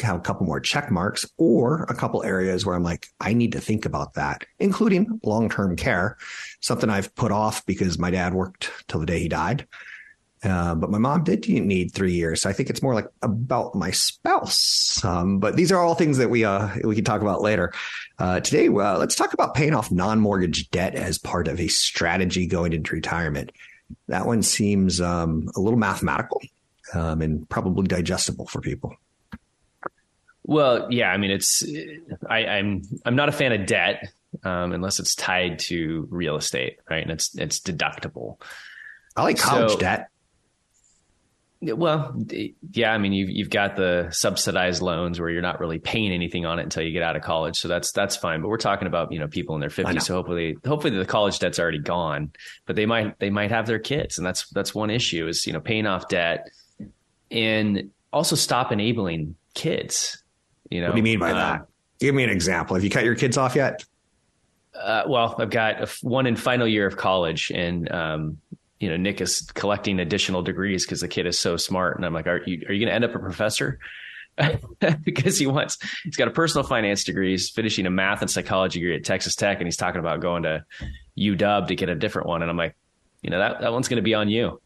have 0.00 0.16
a 0.16 0.20
couple 0.20 0.46
more 0.46 0.60
check 0.60 0.90
marks 0.90 1.26
or 1.36 1.82
a 1.84 1.94
couple 1.94 2.22
areas 2.22 2.64
where 2.64 2.74
I'm 2.74 2.82
like, 2.82 3.06
I 3.20 3.32
need 3.32 3.52
to 3.52 3.60
think 3.60 3.84
about 3.84 4.14
that, 4.14 4.44
including 4.58 5.20
long 5.22 5.48
term 5.48 5.76
care, 5.76 6.16
something 6.60 6.90
I've 6.90 7.14
put 7.14 7.32
off 7.32 7.64
because 7.66 7.98
my 7.98 8.10
dad 8.10 8.34
worked 8.34 8.70
till 8.88 9.00
the 9.00 9.06
day 9.06 9.20
he 9.20 9.28
died. 9.28 9.66
Uh, 10.44 10.74
but 10.74 10.90
my 10.90 10.98
mom 10.98 11.24
did 11.24 11.48
need 11.48 11.92
three 11.92 12.12
years. 12.12 12.42
So 12.42 12.50
I 12.50 12.52
think 12.52 12.70
it's 12.70 12.82
more 12.82 12.94
like 12.94 13.08
about 13.22 13.74
my 13.74 13.90
spouse. 13.90 15.04
Um, 15.04 15.40
but 15.40 15.56
these 15.56 15.72
are 15.72 15.82
all 15.82 15.96
things 15.96 16.18
that 16.18 16.30
we 16.30 16.44
uh, 16.44 16.68
we 16.84 16.94
can 16.94 17.04
talk 17.04 17.22
about 17.22 17.42
later. 17.42 17.72
Uh, 18.18 18.38
today, 18.40 18.68
uh, 18.68 18.98
let's 18.98 19.16
talk 19.16 19.32
about 19.32 19.54
paying 19.54 19.74
off 19.74 19.90
non 19.90 20.20
mortgage 20.20 20.70
debt 20.70 20.94
as 20.94 21.18
part 21.18 21.48
of 21.48 21.58
a 21.58 21.66
strategy 21.68 22.46
going 22.46 22.72
into 22.72 22.94
retirement. 22.94 23.50
That 24.06 24.26
one 24.26 24.42
seems 24.42 25.00
um, 25.00 25.48
a 25.56 25.60
little 25.60 25.78
mathematical 25.78 26.40
um, 26.94 27.20
and 27.20 27.48
probably 27.48 27.88
digestible 27.88 28.46
for 28.46 28.60
people. 28.60 28.94
Well, 30.48 30.90
yeah, 30.90 31.10
I 31.10 31.18
mean, 31.18 31.30
it's 31.30 31.62
I, 32.26 32.38
am 32.38 32.48
I'm, 32.48 32.82
I'm 33.04 33.16
not 33.16 33.28
a 33.28 33.32
fan 33.32 33.52
of 33.52 33.66
debt 33.66 34.08
um, 34.44 34.72
unless 34.72 34.98
it's 34.98 35.14
tied 35.14 35.58
to 35.58 36.08
real 36.10 36.36
estate, 36.36 36.78
right? 36.88 37.02
And 37.02 37.10
it's 37.10 37.36
it's 37.36 37.60
deductible. 37.60 38.40
I 39.14 39.24
like 39.24 39.36
college 39.36 39.72
so, 39.72 39.78
debt. 39.78 40.08
Well, 41.60 42.24
yeah, 42.72 42.94
I 42.94 42.96
mean, 42.96 43.12
you've 43.12 43.28
you've 43.28 43.50
got 43.50 43.76
the 43.76 44.08
subsidized 44.10 44.80
loans 44.80 45.20
where 45.20 45.28
you're 45.28 45.42
not 45.42 45.60
really 45.60 45.80
paying 45.80 46.12
anything 46.12 46.46
on 46.46 46.58
it 46.58 46.62
until 46.62 46.82
you 46.82 46.92
get 46.92 47.02
out 47.02 47.14
of 47.14 47.20
college, 47.20 47.58
so 47.58 47.68
that's 47.68 47.92
that's 47.92 48.16
fine. 48.16 48.40
But 48.40 48.48
we're 48.48 48.56
talking 48.56 48.88
about 48.88 49.12
you 49.12 49.18
know 49.18 49.28
people 49.28 49.54
in 49.54 49.60
their 49.60 49.68
50s, 49.68 50.00
so 50.00 50.14
hopefully 50.14 50.56
hopefully 50.66 50.96
the 50.96 51.04
college 51.04 51.38
debt's 51.38 51.58
already 51.58 51.78
gone, 51.78 52.30
but 52.64 52.74
they 52.74 52.86
might 52.86 53.18
they 53.18 53.28
might 53.28 53.50
have 53.50 53.66
their 53.66 53.80
kids, 53.80 54.16
and 54.16 54.26
that's 54.26 54.48
that's 54.48 54.74
one 54.74 54.88
issue 54.88 55.28
is 55.28 55.46
you 55.46 55.52
know 55.52 55.60
paying 55.60 55.86
off 55.86 56.08
debt 56.08 56.48
and 57.30 57.90
also 58.14 58.34
stop 58.34 58.72
enabling 58.72 59.34
kids 59.52 60.22
you 60.70 60.80
know, 60.80 60.88
what 60.88 60.92
do 60.94 60.98
you 60.98 61.02
mean 61.02 61.18
by 61.18 61.32
uh, 61.32 61.34
that? 61.34 61.66
Give 62.00 62.14
me 62.14 62.24
an 62.24 62.30
example. 62.30 62.74
Have 62.76 62.84
you 62.84 62.90
cut 62.90 63.04
your 63.04 63.14
kids 63.14 63.36
off 63.36 63.56
yet? 63.56 63.84
Uh, 64.74 65.04
well, 65.08 65.34
I've 65.38 65.50
got 65.50 65.88
one 66.02 66.26
in 66.26 66.36
final 66.36 66.66
year 66.66 66.86
of 66.86 66.96
college, 66.96 67.50
and 67.52 67.90
um, 67.90 68.38
you 68.78 68.88
know, 68.88 68.96
Nick 68.96 69.20
is 69.20 69.42
collecting 69.54 69.98
additional 69.98 70.42
degrees 70.42 70.84
because 70.84 71.00
the 71.00 71.08
kid 71.08 71.26
is 71.26 71.38
so 71.38 71.56
smart. 71.56 71.96
And 71.96 72.06
I'm 72.06 72.14
like, 72.14 72.26
are 72.26 72.42
you 72.46 72.64
are 72.68 72.72
you 72.72 72.84
going 72.84 72.88
to 72.88 72.94
end 72.94 73.04
up 73.04 73.14
a 73.14 73.18
professor? 73.18 73.78
because 75.02 75.36
he 75.36 75.48
wants 75.48 75.78
he's 76.04 76.14
got 76.14 76.28
a 76.28 76.30
personal 76.30 76.64
finance 76.64 77.02
degree, 77.02 77.32
he's 77.32 77.50
finishing 77.50 77.86
a 77.86 77.90
math 77.90 78.20
and 78.20 78.30
psychology 78.30 78.78
degree 78.78 78.94
at 78.94 79.04
Texas 79.04 79.34
Tech, 79.34 79.58
and 79.58 79.66
he's 79.66 79.76
talking 79.76 79.98
about 79.98 80.20
going 80.20 80.44
to 80.44 80.64
UW 81.18 81.66
to 81.66 81.74
get 81.74 81.88
a 81.88 81.96
different 81.96 82.28
one. 82.28 82.42
And 82.42 82.50
I'm 82.50 82.56
like, 82.56 82.76
you 83.22 83.30
know, 83.30 83.38
that 83.40 83.60
that 83.62 83.72
one's 83.72 83.88
going 83.88 83.96
to 83.96 84.02
be 84.02 84.14
on 84.14 84.28
you 84.28 84.60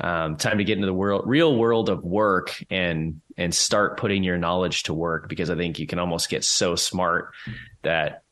um, 0.00 0.36
time 0.36 0.58
to 0.58 0.64
get 0.64 0.76
into 0.76 0.86
the 0.86 0.94
world, 0.94 1.24
real 1.26 1.56
world 1.56 1.88
of 1.88 2.04
work 2.04 2.62
and 2.70 3.20
and 3.36 3.54
start 3.54 3.96
putting 3.96 4.24
your 4.24 4.38
knowledge 4.38 4.84
to 4.84 4.94
work 4.94 5.28
because 5.28 5.50
I 5.50 5.56
think 5.56 5.78
you 5.78 5.86
can 5.86 5.98
almost 5.98 6.28
get 6.28 6.44
so 6.44 6.76
smart 6.76 7.32
that 7.82 8.22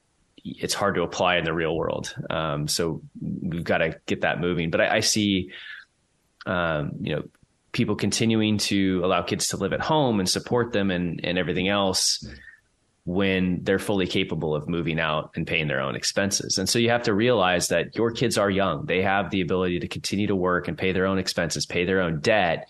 it's 0.44 0.74
hard 0.74 0.94
to 0.96 1.03
apply 1.03 1.37
in 1.37 1.44
the 1.44 1.55
real 1.55 1.74
world. 1.74 2.14
Um, 2.29 2.68
so 2.68 3.03
we've 3.20 3.64
got 3.64 3.79
to 3.79 3.98
get 4.07 4.22
that 4.22 4.40
moving. 4.40 4.70
But 4.70 4.83
I, 4.83 4.96
I 4.96 5.00
see, 5.00 5.53
um, 6.44 6.92
you 7.00 7.16
know, 7.16 7.24
people 7.72 7.96
continuing 7.96 8.59
to 8.59 9.00
allow 9.03 9.22
kids 9.22 9.48
to 9.48 9.57
live 9.57 9.72
at 9.72 9.81
home 9.81 10.20
and 10.20 10.29
support 10.29 10.72
them 10.72 10.90
and 10.90 11.20
and 11.24 11.38
everything 11.38 11.68
else 11.68 12.27
when 13.04 13.62
they're 13.62 13.78
fully 13.78 14.06
capable 14.06 14.54
of 14.54 14.68
moving 14.68 14.98
out 14.98 15.30
and 15.36 15.46
paying 15.46 15.68
their 15.68 15.80
own 15.80 15.94
expenses. 15.94 16.56
And 16.56 16.68
so 16.68 16.78
you 16.78 16.88
have 16.88 17.02
to 17.02 17.12
realize 17.12 17.68
that 17.68 17.94
your 17.96 18.10
kids 18.10 18.38
are 18.38 18.48
young. 18.48 18.86
They 18.86 19.02
have 19.02 19.30
the 19.30 19.42
ability 19.42 19.80
to 19.80 19.88
continue 19.88 20.26
to 20.26 20.36
work 20.36 20.68
and 20.68 20.78
pay 20.78 20.92
their 20.92 21.06
own 21.06 21.18
expenses, 21.18 21.66
pay 21.66 21.84
their 21.84 22.00
own 22.00 22.20
debt. 22.20 22.66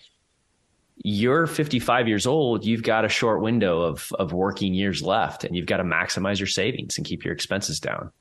You're 0.97 1.47
55 1.47 2.07
years 2.07 2.25
old, 2.25 2.65
you've 2.65 2.83
got 2.83 3.05
a 3.05 3.09
short 3.09 3.41
window 3.41 3.81
of 3.81 4.11
of 4.17 4.33
working 4.33 4.73
years 4.73 5.01
left 5.01 5.43
and 5.43 5.55
you've 5.55 5.65
got 5.65 5.77
to 5.77 5.83
maximize 5.83 6.39
your 6.39 6.47
savings 6.47 6.97
and 6.97 7.05
keep 7.05 7.23
your 7.23 7.33
expenses 7.33 7.79
down. 7.79 8.11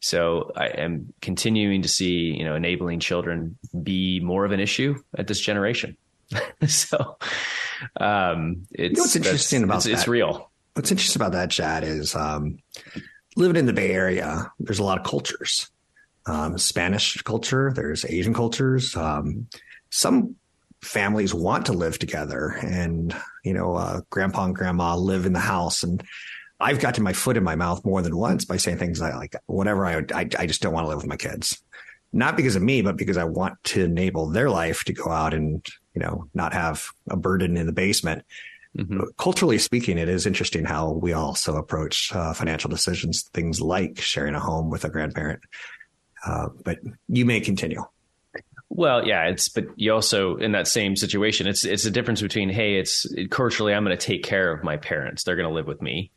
So 0.00 0.52
I 0.54 0.66
am 0.66 1.12
continuing 1.22 1.82
to 1.82 1.88
see, 1.88 2.34
you 2.36 2.44
know, 2.44 2.54
enabling 2.54 3.00
children 3.00 3.58
be 3.82 4.20
more 4.20 4.44
of 4.44 4.52
an 4.52 4.60
issue 4.60 4.96
at 5.16 5.26
this 5.26 5.40
generation. 5.40 5.96
so 6.66 7.16
um 7.98 8.66
it's 8.70 8.80
you 8.80 8.88
know 8.96 9.02
what's 9.02 9.16
interesting 9.16 9.62
about 9.62 9.76
it's, 9.76 9.86
that? 9.86 9.92
it's 9.92 10.08
real 10.08 10.47
what's 10.78 10.92
interesting 10.92 11.20
about 11.20 11.32
that, 11.32 11.50
Chad, 11.50 11.82
is 11.82 12.14
um, 12.14 12.58
living 13.36 13.56
in 13.56 13.66
the 13.66 13.72
Bay 13.72 13.90
Area, 13.90 14.50
there's 14.60 14.78
a 14.78 14.84
lot 14.84 14.96
of 14.96 15.04
cultures. 15.04 15.68
Um, 16.24 16.56
Spanish 16.56 17.20
culture, 17.22 17.72
there's 17.74 18.04
Asian 18.04 18.32
cultures. 18.32 18.94
Um, 18.94 19.48
some 19.90 20.36
families 20.80 21.34
want 21.34 21.66
to 21.66 21.72
live 21.72 21.98
together, 21.98 22.56
and 22.62 23.12
you 23.44 23.54
know, 23.54 23.74
uh, 23.74 24.02
grandpa 24.10 24.44
and 24.44 24.54
grandma 24.54 24.94
live 24.94 25.26
in 25.26 25.32
the 25.32 25.40
house. 25.40 25.82
And 25.82 26.00
I've 26.60 26.78
gotten 26.78 27.02
my 27.02 27.12
foot 27.12 27.36
in 27.36 27.42
my 27.42 27.56
mouth 27.56 27.84
more 27.84 28.00
than 28.00 28.16
once 28.16 28.44
by 28.44 28.56
saying 28.56 28.78
things 28.78 29.00
like, 29.00 29.14
like 29.14 29.34
whatever. 29.46 29.84
I, 29.84 30.04
I, 30.14 30.28
I 30.38 30.46
just 30.46 30.62
don't 30.62 30.72
want 30.72 30.84
to 30.84 30.88
live 30.88 30.98
with 30.98 31.06
my 31.06 31.16
kids, 31.16 31.60
not 32.12 32.36
because 32.36 32.54
of 32.54 32.62
me, 32.62 32.82
but 32.82 32.96
because 32.96 33.16
I 33.16 33.24
want 33.24 33.54
to 33.64 33.84
enable 33.84 34.28
their 34.28 34.48
life 34.48 34.84
to 34.84 34.92
go 34.92 35.10
out 35.10 35.34
and 35.34 35.66
you 35.94 36.02
know 36.02 36.28
not 36.34 36.52
have 36.52 36.88
a 37.10 37.16
burden 37.16 37.56
in 37.56 37.66
the 37.66 37.72
basement. 37.72 38.24
Mm-hmm. 38.76 39.00
Culturally 39.18 39.58
speaking, 39.58 39.98
it 39.98 40.08
is 40.08 40.26
interesting 40.26 40.64
how 40.64 40.92
we 40.92 41.12
also 41.12 41.56
approach 41.56 42.12
uh, 42.14 42.32
financial 42.32 42.70
decisions, 42.70 43.22
things 43.32 43.60
like 43.60 44.00
sharing 44.00 44.34
a 44.34 44.40
home 44.40 44.70
with 44.70 44.84
a 44.84 44.90
grandparent. 44.90 45.40
Uh, 46.24 46.48
but 46.64 46.78
you 47.08 47.24
may 47.24 47.40
continue. 47.40 47.82
Well, 48.68 49.06
yeah, 49.06 49.24
it's 49.24 49.48
but 49.48 49.66
you 49.76 49.92
also 49.94 50.36
in 50.36 50.52
that 50.52 50.68
same 50.68 50.94
situation, 50.94 51.46
it's 51.46 51.64
it's 51.64 51.86
a 51.86 51.90
difference 51.90 52.20
between 52.20 52.50
hey, 52.50 52.74
it's 52.76 53.06
culturally 53.30 53.72
I'm 53.72 53.84
going 53.84 53.96
to 53.96 54.06
take 54.06 54.22
care 54.22 54.52
of 54.52 54.62
my 54.62 54.76
parents; 54.76 55.24
they're 55.24 55.36
going 55.36 55.48
to 55.48 55.54
live 55.54 55.66
with 55.66 55.80
me, 55.80 56.10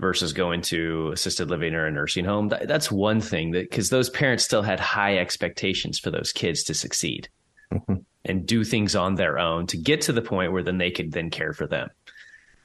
versus 0.00 0.32
going 0.32 0.62
to 0.62 1.10
assisted 1.12 1.48
living 1.48 1.74
or 1.74 1.86
a 1.86 1.90
nursing 1.90 2.24
home. 2.24 2.48
That, 2.48 2.66
that's 2.66 2.90
one 2.90 3.20
thing 3.20 3.52
that 3.52 3.70
because 3.70 3.88
those 3.88 4.10
parents 4.10 4.44
still 4.44 4.62
had 4.62 4.80
high 4.80 5.18
expectations 5.18 5.98
for 5.98 6.10
those 6.10 6.32
kids 6.32 6.64
to 6.64 6.74
succeed. 6.74 7.28
Mm-hmm 7.72 7.94
and 8.26 8.44
do 8.44 8.64
things 8.64 8.94
on 8.94 9.14
their 9.14 9.38
own 9.38 9.66
to 9.68 9.76
get 9.76 10.02
to 10.02 10.12
the 10.12 10.20
point 10.20 10.52
where 10.52 10.62
then 10.62 10.78
they 10.78 10.90
could 10.90 11.12
then 11.12 11.30
care 11.30 11.52
for 11.52 11.66
them. 11.66 11.88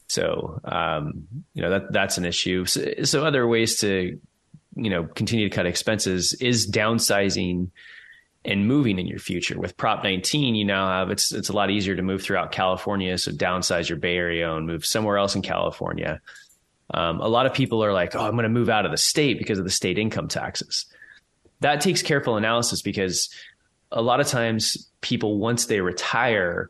So, 0.07 0.59
um, 0.65 1.27
you 1.53 1.61
know, 1.61 1.69
that 1.69 1.93
that's 1.93 2.17
an 2.17 2.25
issue. 2.25 2.65
So, 2.65 3.03
so, 3.03 3.25
other 3.25 3.47
ways 3.47 3.79
to, 3.79 4.19
you 4.75 4.89
know, 4.89 5.05
continue 5.05 5.47
to 5.47 5.55
cut 5.55 5.65
expenses 5.65 6.33
is 6.33 6.69
downsizing 6.69 7.69
and 8.43 8.67
moving 8.67 8.99
in 8.99 9.07
your 9.07 9.19
future. 9.19 9.57
With 9.57 9.77
Prop 9.77 10.03
19, 10.03 10.55
you 10.55 10.65
now 10.65 10.89
have 10.89 11.11
it's 11.11 11.31
it's 11.31 11.47
a 11.47 11.53
lot 11.53 11.69
easier 11.69 11.95
to 11.95 12.01
move 12.01 12.21
throughout 12.21 12.51
California. 12.51 13.17
So 13.17 13.31
downsize 13.31 13.87
your 13.87 13.99
Bay 13.99 14.17
Area 14.17 14.53
and 14.53 14.67
move 14.67 14.85
somewhere 14.85 15.17
else 15.17 15.35
in 15.35 15.43
California. 15.43 16.19
Um, 16.93 17.21
a 17.21 17.27
lot 17.29 17.45
of 17.45 17.53
people 17.53 17.81
are 17.81 17.93
like, 17.93 18.13
"Oh, 18.13 18.25
I'm 18.25 18.33
going 18.33 18.43
to 18.43 18.49
move 18.49 18.67
out 18.67 18.85
of 18.85 18.91
the 18.91 18.97
state 18.97 19.37
because 19.37 19.59
of 19.59 19.63
the 19.63 19.71
state 19.71 19.97
income 19.97 20.27
taxes." 20.27 20.87
that 21.61 21.79
takes 21.79 22.01
careful 22.01 22.35
analysis 22.35 22.81
because 22.81 23.29
a 23.91 24.01
lot 24.01 24.19
of 24.19 24.27
times 24.27 24.89
people 25.01 25.37
once 25.37 25.65
they 25.65 25.81
retire 25.81 26.69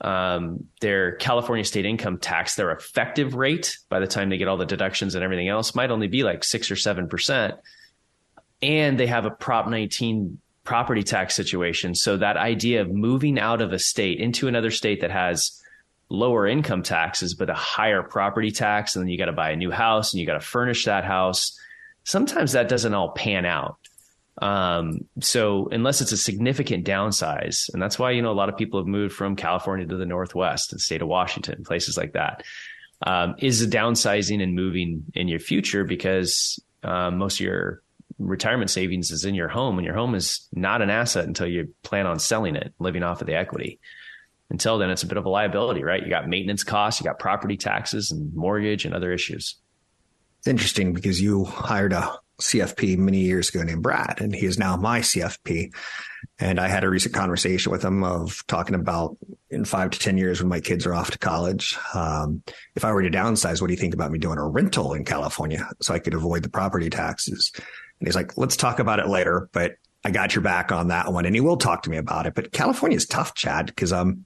um, 0.00 0.64
their 0.80 1.12
California 1.16 1.64
state 1.64 1.86
income 1.86 2.18
tax, 2.18 2.54
their 2.54 2.70
effective 2.70 3.34
rate 3.34 3.78
by 3.88 3.98
the 3.98 4.06
time 4.06 4.28
they 4.28 4.38
get 4.38 4.48
all 4.48 4.56
the 4.56 4.66
deductions 4.66 5.14
and 5.14 5.24
everything 5.24 5.48
else 5.48 5.74
might 5.74 5.90
only 5.90 6.06
be 6.06 6.22
like 6.22 6.44
six 6.44 6.70
or 6.70 6.76
seven 6.76 7.08
percent. 7.08 7.54
And 8.62 8.98
they 8.98 9.06
have 9.06 9.24
a 9.24 9.30
Prop 9.30 9.68
19 9.68 10.38
property 10.64 11.02
tax 11.02 11.34
situation. 11.34 11.94
So 11.94 12.16
that 12.18 12.36
idea 12.36 12.82
of 12.82 12.90
moving 12.90 13.38
out 13.38 13.62
of 13.62 13.72
a 13.72 13.78
state 13.78 14.20
into 14.20 14.48
another 14.48 14.70
state 14.70 15.00
that 15.00 15.10
has 15.10 15.62
lower 16.10 16.46
income 16.46 16.82
taxes, 16.82 17.34
but 17.34 17.50
a 17.50 17.54
higher 17.54 18.02
property 18.02 18.50
tax, 18.50 18.94
and 18.94 19.02
then 19.02 19.08
you 19.08 19.18
got 19.18 19.26
to 19.26 19.32
buy 19.32 19.50
a 19.50 19.56
new 19.56 19.70
house 19.70 20.12
and 20.12 20.20
you 20.20 20.26
got 20.26 20.34
to 20.34 20.40
furnish 20.40 20.84
that 20.84 21.04
house. 21.04 21.58
Sometimes 22.04 22.52
that 22.52 22.68
doesn't 22.68 22.94
all 22.94 23.10
pan 23.10 23.44
out. 23.44 23.78
Um, 24.40 25.00
so 25.20 25.68
unless 25.72 26.00
it's 26.00 26.12
a 26.12 26.16
significant 26.16 26.86
downsize, 26.86 27.72
and 27.72 27.82
that's 27.82 27.98
why, 27.98 28.12
you 28.12 28.22
know, 28.22 28.30
a 28.30 28.34
lot 28.34 28.48
of 28.48 28.56
people 28.56 28.78
have 28.80 28.86
moved 28.86 29.14
from 29.14 29.36
California 29.36 29.86
to 29.86 29.96
the 29.96 30.06
Northwest, 30.06 30.70
the 30.70 30.78
state 30.78 31.02
of 31.02 31.08
Washington, 31.08 31.64
places 31.64 31.96
like 31.96 32.12
that, 32.12 32.44
um, 33.06 33.34
is 33.38 33.66
downsizing 33.66 34.42
and 34.42 34.54
moving 34.54 35.04
in 35.14 35.28
your 35.28 35.40
future 35.40 35.84
because 35.84 36.60
um, 36.82 37.18
most 37.18 37.40
of 37.40 37.46
your 37.46 37.82
retirement 38.18 38.70
savings 38.70 39.10
is 39.10 39.24
in 39.24 39.34
your 39.34 39.48
home 39.48 39.78
and 39.78 39.84
your 39.84 39.94
home 39.94 40.14
is 40.14 40.48
not 40.52 40.82
an 40.82 40.90
asset 40.90 41.24
until 41.24 41.46
you 41.46 41.72
plan 41.82 42.06
on 42.06 42.18
selling 42.18 42.56
it, 42.56 42.72
living 42.78 43.02
off 43.02 43.20
of 43.20 43.26
the 43.26 43.34
equity. 43.34 43.78
Until 44.50 44.78
then, 44.78 44.90
it's 44.90 45.02
a 45.02 45.06
bit 45.06 45.18
of 45.18 45.26
a 45.26 45.28
liability, 45.28 45.84
right? 45.84 46.02
You 46.02 46.08
got 46.08 46.28
maintenance 46.28 46.64
costs, 46.64 47.00
you 47.00 47.04
got 47.04 47.18
property 47.18 47.56
taxes 47.56 48.10
and 48.10 48.34
mortgage 48.34 48.84
and 48.84 48.94
other 48.94 49.12
issues. 49.12 49.56
It's 50.38 50.48
interesting 50.48 50.94
because 50.94 51.20
you 51.20 51.44
hired 51.44 51.92
a 51.92 52.18
CFP 52.40 52.98
many 52.98 53.20
years 53.20 53.48
ago 53.48 53.62
named 53.62 53.82
Brad, 53.82 54.20
and 54.20 54.34
he 54.34 54.46
is 54.46 54.58
now 54.58 54.76
my 54.76 55.00
CFP. 55.00 55.74
And 56.38 56.60
I 56.60 56.68
had 56.68 56.84
a 56.84 56.90
recent 56.90 57.14
conversation 57.14 57.72
with 57.72 57.84
him 57.84 58.04
of 58.04 58.44
talking 58.46 58.74
about 58.74 59.16
in 59.50 59.64
five 59.64 59.90
to 59.90 59.98
10 59.98 60.18
years 60.18 60.40
when 60.40 60.48
my 60.48 60.60
kids 60.60 60.86
are 60.86 60.94
off 60.94 61.10
to 61.10 61.18
college, 61.18 61.76
um, 61.94 62.42
if 62.74 62.84
I 62.84 62.92
were 62.92 63.02
to 63.02 63.10
downsize, 63.10 63.60
what 63.60 63.68
do 63.68 63.72
you 63.72 63.78
think 63.80 63.94
about 63.94 64.12
me 64.12 64.18
doing 64.18 64.38
a 64.38 64.46
rental 64.46 64.92
in 64.92 65.04
California 65.04 65.68
so 65.80 65.94
I 65.94 65.98
could 65.98 66.14
avoid 66.14 66.42
the 66.42 66.48
property 66.48 66.90
taxes? 66.90 67.50
And 67.56 68.06
he's 68.06 68.14
like, 68.14 68.36
let's 68.36 68.56
talk 68.56 68.78
about 68.78 69.00
it 69.00 69.08
later, 69.08 69.48
but 69.52 69.76
I 70.04 70.10
got 70.10 70.34
your 70.34 70.42
back 70.42 70.70
on 70.70 70.88
that 70.88 71.12
one. 71.12 71.26
And 71.26 71.34
he 71.34 71.40
will 71.40 71.56
talk 71.56 71.82
to 71.82 71.90
me 71.90 71.96
about 71.96 72.26
it. 72.26 72.34
But 72.34 72.52
California 72.52 72.96
is 72.96 73.06
tough, 73.06 73.34
Chad, 73.34 73.66
because 73.66 73.92
um, 73.92 74.24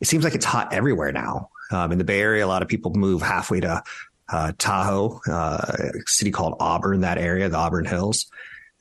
it 0.00 0.08
seems 0.08 0.24
like 0.24 0.34
it's 0.34 0.44
hot 0.44 0.72
everywhere 0.72 1.12
now. 1.12 1.50
Um, 1.70 1.90
in 1.90 1.98
the 1.98 2.04
Bay 2.04 2.20
Area, 2.20 2.44
a 2.44 2.48
lot 2.48 2.62
of 2.62 2.68
people 2.68 2.92
move 2.94 3.22
halfway 3.22 3.60
to 3.60 3.82
uh, 4.28 4.52
Tahoe, 4.58 5.20
uh, 5.30 5.72
city 6.06 6.30
called 6.30 6.56
Auburn, 6.60 7.00
that 7.00 7.18
area, 7.18 7.48
the 7.48 7.56
Auburn 7.56 7.84
Hills. 7.84 8.26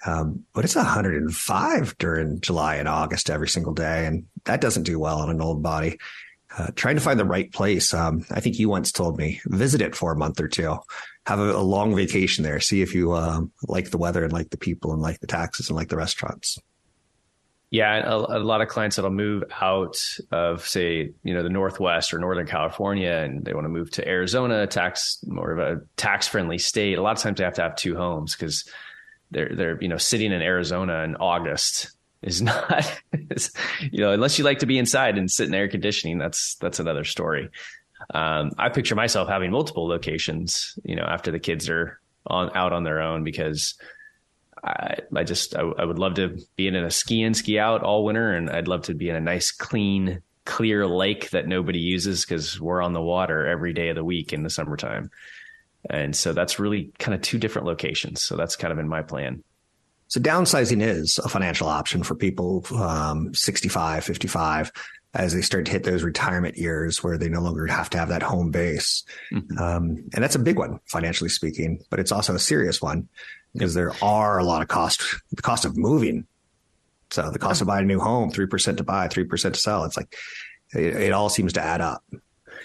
Um, 0.05 0.43
but 0.53 0.65
it's 0.65 0.75
105 0.75 1.97
during 1.97 2.39
July 2.41 2.75
and 2.75 2.87
August 2.87 3.29
every 3.29 3.47
single 3.47 3.73
day. 3.73 4.05
And 4.05 4.25
that 4.45 4.61
doesn't 4.61 4.83
do 4.83 4.99
well 4.99 5.19
on 5.19 5.29
an 5.29 5.41
old 5.41 5.63
body. 5.63 5.99
Uh, 6.57 6.67
trying 6.75 6.95
to 6.95 7.01
find 7.01 7.19
the 7.19 7.25
right 7.25 7.51
place. 7.51 7.93
Um, 7.93 8.25
I 8.31 8.39
think 8.39 8.59
you 8.59 8.69
once 8.69 8.91
told 8.91 9.17
me 9.17 9.41
visit 9.45 9.81
it 9.81 9.95
for 9.95 10.13
a 10.13 10.17
month 10.17 10.39
or 10.39 10.47
two, 10.47 10.77
have 11.25 11.39
a, 11.39 11.51
a 11.51 11.59
long 11.59 11.95
vacation 11.95 12.43
there, 12.43 12.61
see 12.61 12.81
if 12.81 12.95
you 12.95 13.13
um, 13.13 13.51
like 13.67 13.89
the 13.89 13.97
weather 13.97 14.23
and 14.23 14.31
like 14.31 14.51
the 14.51 14.57
people 14.57 14.93
and 14.93 15.01
like 15.01 15.19
the 15.19 15.27
taxes 15.27 15.69
and 15.69 15.75
like 15.75 15.89
the 15.89 15.97
restaurants. 15.97 16.57
Yeah, 17.71 18.09
a, 18.09 18.17
a, 18.37 18.39
lot 18.39 18.61
of 18.61 18.67
clients 18.67 18.95
that'll 18.95 19.11
move 19.11 19.43
out 19.59 19.97
of, 20.31 20.65
say, 20.65 21.11
you 21.23 21.33
know, 21.33 21.43
the 21.43 21.49
Northwest 21.49 22.13
or 22.13 22.19
Northern 22.19 22.45
California, 22.45 23.11
and 23.11 23.43
they 23.43 23.53
want 23.53 23.65
to 23.65 23.69
move 23.69 23.91
to 23.91 24.07
Arizona, 24.07 24.67
tax 24.67 25.19
more 25.25 25.51
of 25.51 25.59
a 25.59 25.81
tax 25.97 26.27
friendly 26.27 26.57
state. 26.57 26.97
A 26.97 27.01
lot 27.01 27.17
of 27.17 27.23
times 27.23 27.37
they 27.37 27.43
have 27.43 27.55
to 27.55 27.63
have 27.63 27.75
two 27.75 27.95
homes 27.95 28.35
because 28.35 28.69
they're 29.31 29.51
they're 29.53 29.81
you 29.81 29.87
know 29.87 29.97
sitting 29.97 30.31
in 30.31 30.41
Arizona 30.41 31.03
in 31.03 31.15
August 31.15 31.91
is 32.21 32.41
not, 32.41 33.01
you 33.81 34.01
know, 34.01 34.11
unless 34.11 34.37
you 34.37 34.43
like 34.45 34.59
to 34.59 34.65
be 34.65 34.77
inside 34.77 35.17
and 35.17 35.29
sit 35.29 35.47
in 35.47 35.53
air 35.53 35.67
conditioning. 35.67 36.17
That's 36.17 36.55
that's 36.55 36.79
another 36.79 37.03
story. 37.03 37.49
Um, 38.13 38.51
I 38.57 38.69
picture 38.69 38.95
myself 38.95 39.29
having 39.29 39.51
multiple 39.51 39.87
locations, 39.87 40.77
you 40.83 40.95
know, 40.95 41.05
after 41.05 41.31
the 41.31 41.39
kids 41.39 41.69
are 41.69 41.99
on 42.27 42.51
out 42.55 42.73
on 42.73 42.83
their 42.83 43.01
own 43.01 43.23
because 43.23 43.75
I, 44.63 44.97
I 45.15 45.23
just 45.23 45.55
I, 45.55 45.61
I, 45.61 45.85
would 45.85 45.99
love 45.99 46.15
to 46.15 46.39
be 46.55 46.67
in 46.67 46.75
a 46.75 46.89
ski 46.89 47.21
in 47.21 47.33
ski 47.33 47.59
out 47.59 47.83
all 47.83 48.03
winter, 48.03 48.33
and 48.33 48.49
I'd 48.49 48.67
love 48.67 48.83
to 48.83 48.93
be 48.93 49.09
in 49.09 49.15
a 49.15 49.21
nice 49.21 49.51
clean 49.51 50.21
clear 50.45 50.87
lake 50.87 51.31
that 51.31 51.47
nobody 51.47 51.79
uses 51.79 52.23
because 52.23 52.59
we're 52.59 52.81
on 52.81 52.93
the 52.93 53.01
water 53.01 53.45
every 53.45 53.73
day 53.73 53.89
of 53.89 53.95
the 53.95 54.03
week 54.03 54.31
in 54.31 54.43
the 54.43 54.49
summertime. 54.49 55.09
And 55.89 56.15
so 56.15 56.33
that's 56.33 56.59
really 56.59 56.91
kind 56.99 57.13
of 57.13 57.21
two 57.21 57.37
different 57.37 57.67
locations. 57.67 58.21
So 58.21 58.35
that's 58.35 58.55
kind 58.55 58.71
of 58.71 58.79
in 58.79 58.87
my 58.87 59.01
plan. 59.01 59.43
So 60.07 60.19
downsizing 60.19 60.81
is 60.81 61.17
a 61.17 61.29
financial 61.29 61.67
option 61.67 62.03
for 62.03 62.15
people 62.15 62.63
um, 62.75 63.33
65, 63.33 64.03
55 64.03 64.71
as 65.15 65.33
they 65.33 65.41
start 65.41 65.65
to 65.65 65.71
hit 65.71 65.83
those 65.83 66.03
retirement 66.03 66.57
years 66.57 67.03
where 67.03 67.17
they 67.17 67.29
no 67.29 67.41
longer 67.41 67.65
have 67.67 67.89
to 67.91 67.97
have 67.97 68.09
that 68.09 68.21
home 68.21 68.51
base. 68.51 69.03
Mm-hmm. 69.31 69.57
Um, 69.57 70.09
and 70.13 70.23
that's 70.23 70.35
a 70.35 70.39
big 70.39 70.59
one, 70.59 70.79
financially 70.85 71.29
speaking, 71.29 71.79
but 71.89 71.99
it's 71.99 72.11
also 72.11 72.35
a 72.35 72.39
serious 72.39 72.81
one 72.81 73.07
because 73.55 73.73
there 73.73 73.93
are 74.01 74.37
a 74.37 74.43
lot 74.43 74.61
of 74.61 74.67
cost, 74.67 75.01
the 75.31 75.41
cost 75.41 75.65
of 75.65 75.77
moving. 75.77 76.27
So 77.11 77.31
the 77.31 77.39
cost 77.39 77.61
of 77.61 77.67
buying 77.67 77.85
a 77.85 77.87
new 77.87 77.99
home, 77.99 78.31
3% 78.31 78.77
to 78.77 78.83
buy, 78.83 79.07
3% 79.07 79.53
to 79.53 79.59
sell. 79.59 79.85
It's 79.85 79.95
like, 79.95 80.13
it, 80.73 80.95
it 80.95 81.11
all 81.13 81.29
seems 81.29 81.53
to 81.53 81.61
add 81.61 81.79
up. 81.79 82.03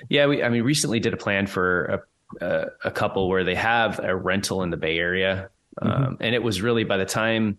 Yeah. 0.09 0.27
We, 0.27 0.43
I 0.43 0.49
mean, 0.49 0.63
recently 0.63 0.99
did 0.99 1.15
a 1.15 1.17
plan 1.17 1.47
for 1.47 2.03
a, 2.41 2.45
a, 2.45 2.67
a 2.87 2.91
couple 2.91 3.29
where 3.29 3.45
they 3.45 3.55
have 3.55 4.01
a 4.01 4.17
rental 4.17 4.63
in 4.63 4.71
the 4.71 4.77
Bay 4.77 4.99
Area. 4.99 5.51
Mm-hmm. 5.81 6.05
Um, 6.05 6.17
and 6.21 6.35
it 6.35 6.43
was 6.43 6.61
really 6.61 6.85
by 6.85 6.97
the 6.97 7.07
time 7.07 7.59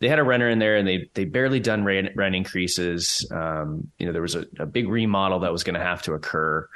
they 0.00 0.08
had 0.08 0.18
a 0.18 0.24
renter 0.24 0.48
in 0.48 0.58
there 0.58 0.76
and 0.76 0.88
they 0.88 1.10
they 1.14 1.26
barely 1.26 1.60
done 1.60 1.84
rent, 1.84 2.16
rent 2.16 2.34
increases. 2.34 3.30
Um, 3.30 3.90
you 3.98 4.06
know, 4.06 4.12
there 4.12 4.22
was 4.22 4.34
a, 4.34 4.46
a 4.58 4.66
big 4.66 4.88
remodel 4.88 5.40
that 5.40 5.52
was 5.52 5.62
going 5.62 5.78
to 5.78 5.84
have 5.84 6.02
to 6.02 6.14
occur. 6.14 6.68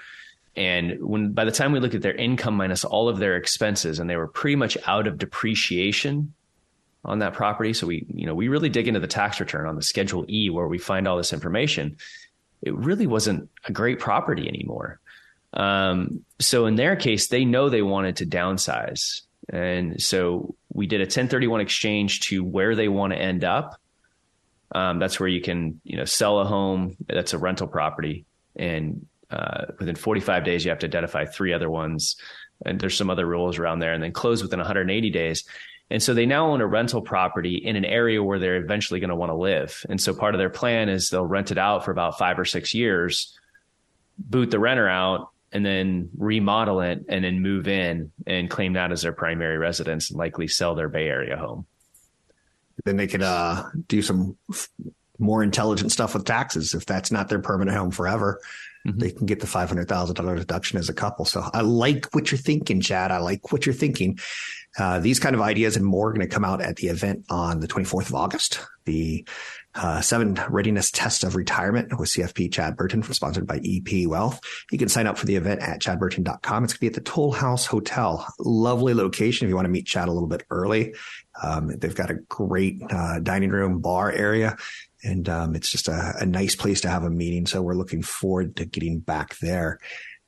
And 0.57 1.03
when 1.03 1.33
by 1.33 1.45
the 1.45 1.51
time 1.51 1.73
we 1.73 1.81
looked 1.81 1.95
at 1.95 2.03
their 2.03 2.15
income 2.15 2.57
minus 2.57 2.85
all 2.85 3.09
of 3.09 3.19
their 3.19 3.37
expenses, 3.37 3.99
and 3.99 4.09
they 4.09 4.17
were 4.17 4.29
pretty 4.29 4.57
much 4.57 4.79
out 4.87 5.07
of 5.07 5.19
depreciation 5.19 6.33
on 7.05 7.19
that 7.19 7.35
property. 7.35 7.73
So 7.73 7.87
we, 7.87 8.07
you 8.09 8.27
know, 8.27 8.35
we 8.35 8.49
really 8.49 8.69
dig 8.69 8.89
into 8.89 9.01
the 9.01 9.07
tax 9.07 9.41
return 9.41 9.67
on 9.67 9.77
the 9.77 9.83
Schedule 9.83 10.25
E 10.29 10.51
where 10.51 10.69
we 10.69 10.79
find 10.79 11.07
all 11.07 11.17
this 11.17 11.33
information. 11.33 11.97
It 12.63 12.75
really 12.75 13.07
wasn't 13.07 13.51
a 13.67 13.73
great 13.73 13.99
property 13.99 14.49
anymore. 14.49 15.01
Um, 15.53 16.25
so 16.41 16.67
in 16.67 16.77
their 16.77 16.97
case, 16.97 17.29
they 17.29 17.45
know 17.45 17.69
they 17.69 17.83
wanted 17.83 18.17
to 18.17 18.27
downsize. 18.27 19.23
And 19.49 20.01
so 20.01 20.55
we 20.73 20.87
did 20.87 21.01
a 21.01 21.05
1031 21.05 21.61
exchange 21.61 22.21
to 22.21 22.43
where 22.43 22.75
they 22.75 22.89
want 22.89 23.13
to 23.13 23.19
end 23.19 23.45
up. 23.45 23.79
Um, 24.75 24.99
that's 24.99 25.21
where 25.21 25.29
you 25.29 25.41
can, 25.41 25.81
you 25.85 25.97
know, 25.97 26.05
sell 26.05 26.41
a 26.41 26.45
home 26.45 26.97
that's 27.07 27.35
a 27.35 27.39
rental 27.39 27.69
property 27.69 28.25
and 28.57 29.07
uh, 29.31 29.67
within 29.79 29.95
45 29.95 30.45
days, 30.45 30.65
you 30.65 30.71
have 30.71 30.79
to 30.81 30.87
identify 30.87 31.25
three 31.25 31.53
other 31.53 31.71
ones. 31.71 32.17
And 32.65 32.81
there's 32.81 32.97
some 32.97 33.11
other 33.11 33.27
rules 33.27 33.59
around 33.59 33.81
there, 33.81 33.93
and 33.93 34.03
then 34.03 34.13
close 34.13 34.43
within 34.43 34.59
180 34.59 35.11
days. 35.11 35.45
And 35.91 36.03
so 36.03 36.15
they 36.15 36.27
now 36.27 36.51
own 36.51 36.61
a 36.61 36.67
rental 36.67 37.03
property 37.03 37.57
in 37.57 37.77
an 37.77 37.85
area 37.85 38.23
where 38.23 38.39
they're 38.39 38.57
eventually 38.57 39.01
going 39.01 39.11
to 39.11 39.17
want 39.17 39.31
to 39.31 39.37
live. 39.37 39.85
And 39.89 40.01
so 40.01 40.15
part 40.15 40.35
of 40.35 40.39
their 40.39 40.51
plan 40.51 40.89
is 40.89 41.11
they'll 41.11 41.27
rent 41.27 41.51
it 41.51 41.59
out 41.59 41.85
for 41.85 41.91
about 41.91 42.19
five 42.19 42.39
or 42.39 42.45
six 42.45 42.73
years, 42.73 43.39
boot 44.19 44.51
the 44.51 44.59
renter 44.59 44.89
out, 44.89 45.31
and 45.53 45.65
then 45.65 46.11
remodel 46.17 46.81
it 46.81 47.05
and 47.09 47.25
then 47.25 47.41
move 47.41 47.69
in 47.69 48.11
and 48.27 48.51
claim 48.51 48.73
that 48.73 48.91
as 48.91 49.03
their 49.03 49.13
primary 49.13 49.57
residence 49.57 50.11
and 50.11 50.19
likely 50.19 50.49
sell 50.49 50.75
their 50.75 50.89
Bay 50.89 51.07
Area 51.07 51.37
home. 51.37 51.65
Then 52.85 52.97
they 52.97 53.07
could 53.07 53.23
uh, 53.23 53.65
do 53.87 54.03
some 54.03 54.37
more 55.19 55.45
intelligent 55.45 55.93
stuff 55.93 56.15
with 56.15 56.25
taxes 56.25 56.75
if 56.75 56.87
that's 56.87 57.13
not 57.13 57.29
their 57.29 57.39
permanent 57.39 57.77
home 57.77 57.93
forever. 57.93 58.41
Mm-hmm. 58.87 58.99
They 58.99 59.11
can 59.11 59.27
get 59.27 59.41
the 59.41 59.47
five 59.47 59.69
hundred 59.69 59.89
thousand 59.89 60.17
dollar 60.17 60.37
deduction 60.37 60.79
as 60.79 60.89
a 60.89 60.95
couple. 60.95 61.25
So 61.25 61.49
I 61.53 61.63
like 61.63 62.07
what 62.15 62.31
you're 62.31 62.39
thinking, 62.39 62.81
Chad. 62.81 63.11
I 63.11 63.19
like 63.19 63.53
what 63.53 63.67
you're 63.67 63.75
thinking. 63.75 64.19
Uh, 64.79 64.99
these 64.99 65.21
kind 65.21 65.35
of 65.35 65.41
ideas 65.41 65.77
and 65.77 65.87
more 65.87 66.09
are 66.09 66.13
going 66.13 66.27
to 66.29 66.33
come 66.33 66.45
out 66.45 66.61
at 66.61 66.77
the 66.77 66.89
event 66.89 67.25
on 67.31 67.61
the 67.61 67.69
24th 67.69 68.09
of 68.09 68.15
August. 68.15 68.61
The 68.85 69.27
uh, 69.75 70.01
seven 70.01 70.39
readiness 70.49 70.91
test 70.91 71.25
of 71.25 71.37
retirement 71.37 71.99
with 71.99 72.09
CFP 72.09 72.53
Chad 72.53 72.77
Burton, 72.77 73.03
sponsored 73.03 73.47
by 73.47 73.61
EP 73.65 74.07
Wealth. 74.07 74.41
You 74.71 74.79
can 74.79 74.89
sign 74.89 75.07
up 75.07 75.19
for 75.19 75.27
the 75.27 75.37
event 75.37 75.63
at 75.63 75.81
chadburton.com. 75.81 76.65
It's 76.65 76.73
going 76.73 76.77
to 76.77 76.81
be 76.81 76.87
at 76.87 76.95
the 76.95 77.01
Toll 77.01 77.33
House 77.33 77.67
Hotel. 77.67 78.27
Lovely 78.39 78.95
location 78.95 79.47
if 79.47 79.49
you 79.49 79.57
want 79.57 79.67
to 79.67 79.71
meet 79.71 79.87
Chad 79.87 80.09
a 80.09 80.13
little 80.13 80.29
bit 80.29 80.45
early. 80.51 80.95
Um, 81.43 81.69
they've 81.77 81.95
got 81.95 82.11
a 82.11 82.15
great 82.15 82.81
uh, 82.91 83.19
dining 83.21 83.51
room 83.51 83.81
bar 83.81 84.13
area 84.13 84.57
and 85.03 85.29
um, 85.29 85.55
it's 85.55 85.71
just 85.71 85.89
a, 85.89 86.15
a, 86.21 86.27
nice 86.27 86.57
place 86.57 86.81
to 86.81 86.89
have 86.89 87.05
a 87.05 87.11
meeting. 87.11 87.47
So 87.47 87.61
we're 87.61 87.75
looking 87.75 88.03
forward 88.03 88.57
to 88.57 88.65
getting 88.65 89.01
back 89.01 89.37
there. 89.39 89.79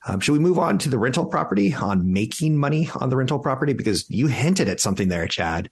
Um, 0.07 0.19
should 0.19 0.33
we 0.33 0.39
move 0.39 0.59
on 0.59 0.77
to 0.79 0.89
the 0.89 0.99
rental 0.99 1.25
property 1.25 1.73
on 1.73 2.13
making 2.13 2.57
money 2.57 2.89
on 2.95 3.09
the 3.09 3.17
rental 3.17 3.39
property? 3.39 3.73
Because 3.73 4.09
you 4.09 4.27
hinted 4.27 4.69
at 4.69 4.79
something 4.79 5.09
there, 5.09 5.27
Chad. 5.27 5.69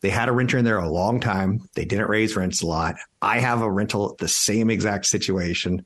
They 0.00 0.10
had 0.10 0.28
a 0.28 0.32
renter 0.32 0.58
in 0.58 0.64
there 0.64 0.78
a 0.78 0.88
long 0.88 1.20
time. 1.20 1.60
They 1.74 1.84
didn't 1.84 2.08
raise 2.08 2.36
rents 2.36 2.62
a 2.62 2.66
lot. 2.66 2.96
I 3.20 3.40
have 3.40 3.62
a 3.62 3.70
rental, 3.70 4.14
the 4.18 4.28
same 4.28 4.70
exact 4.70 5.06
situation. 5.06 5.84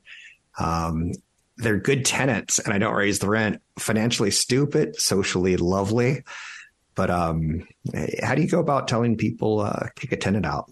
Um, 0.59 1.13
they're 1.57 1.79
good 1.79 2.05
tenants 2.05 2.59
and 2.59 2.73
I 2.73 2.77
don't 2.77 2.93
raise 2.93 3.19
the 3.19 3.29
rent. 3.29 3.61
Financially 3.77 4.31
stupid, 4.31 4.99
socially 4.99 5.57
lovely. 5.57 6.23
But 6.95 7.09
um, 7.09 7.67
how 8.21 8.35
do 8.35 8.41
you 8.41 8.47
go 8.47 8.59
about 8.59 8.87
telling 8.87 9.17
people 9.17 9.61
uh, 9.61 9.87
kick 9.95 10.11
a 10.11 10.17
tenant 10.17 10.45
out 10.45 10.71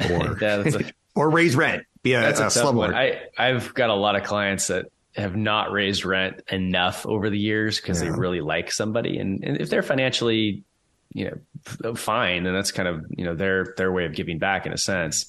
or 0.10 0.36
a, 0.40 0.92
or 1.14 1.30
raise 1.30 1.54
rent? 1.54 1.84
Be 2.02 2.14
a, 2.14 2.20
that's 2.20 2.40
a, 2.40 2.46
a 2.46 2.46
slumlord. 2.48 2.94
I 2.94 3.20
I've 3.38 3.72
got 3.74 3.90
a 3.90 3.94
lot 3.94 4.16
of 4.16 4.24
clients 4.24 4.66
that 4.66 4.86
have 5.14 5.36
not 5.36 5.70
raised 5.70 6.04
rent 6.04 6.42
enough 6.50 7.06
over 7.06 7.30
the 7.30 7.38
years 7.38 7.80
because 7.80 8.02
yeah. 8.02 8.10
they 8.10 8.18
really 8.18 8.40
like 8.40 8.72
somebody, 8.72 9.18
and, 9.18 9.44
and 9.44 9.60
if 9.60 9.70
they're 9.70 9.84
financially 9.84 10.64
you 11.14 11.40
know 11.82 11.94
fine, 11.94 12.46
and 12.46 12.54
that's 12.54 12.72
kind 12.72 12.88
of 12.88 13.04
you 13.10 13.24
know 13.24 13.34
their 13.34 13.74
their 13.76 13.92
way 13.92 14.04
of 14.04 14.14
giving 14.14 14.38
back 14.38 14.66
in 14.66 14.72
a 14.72 14.78
sense. 14.78 15.26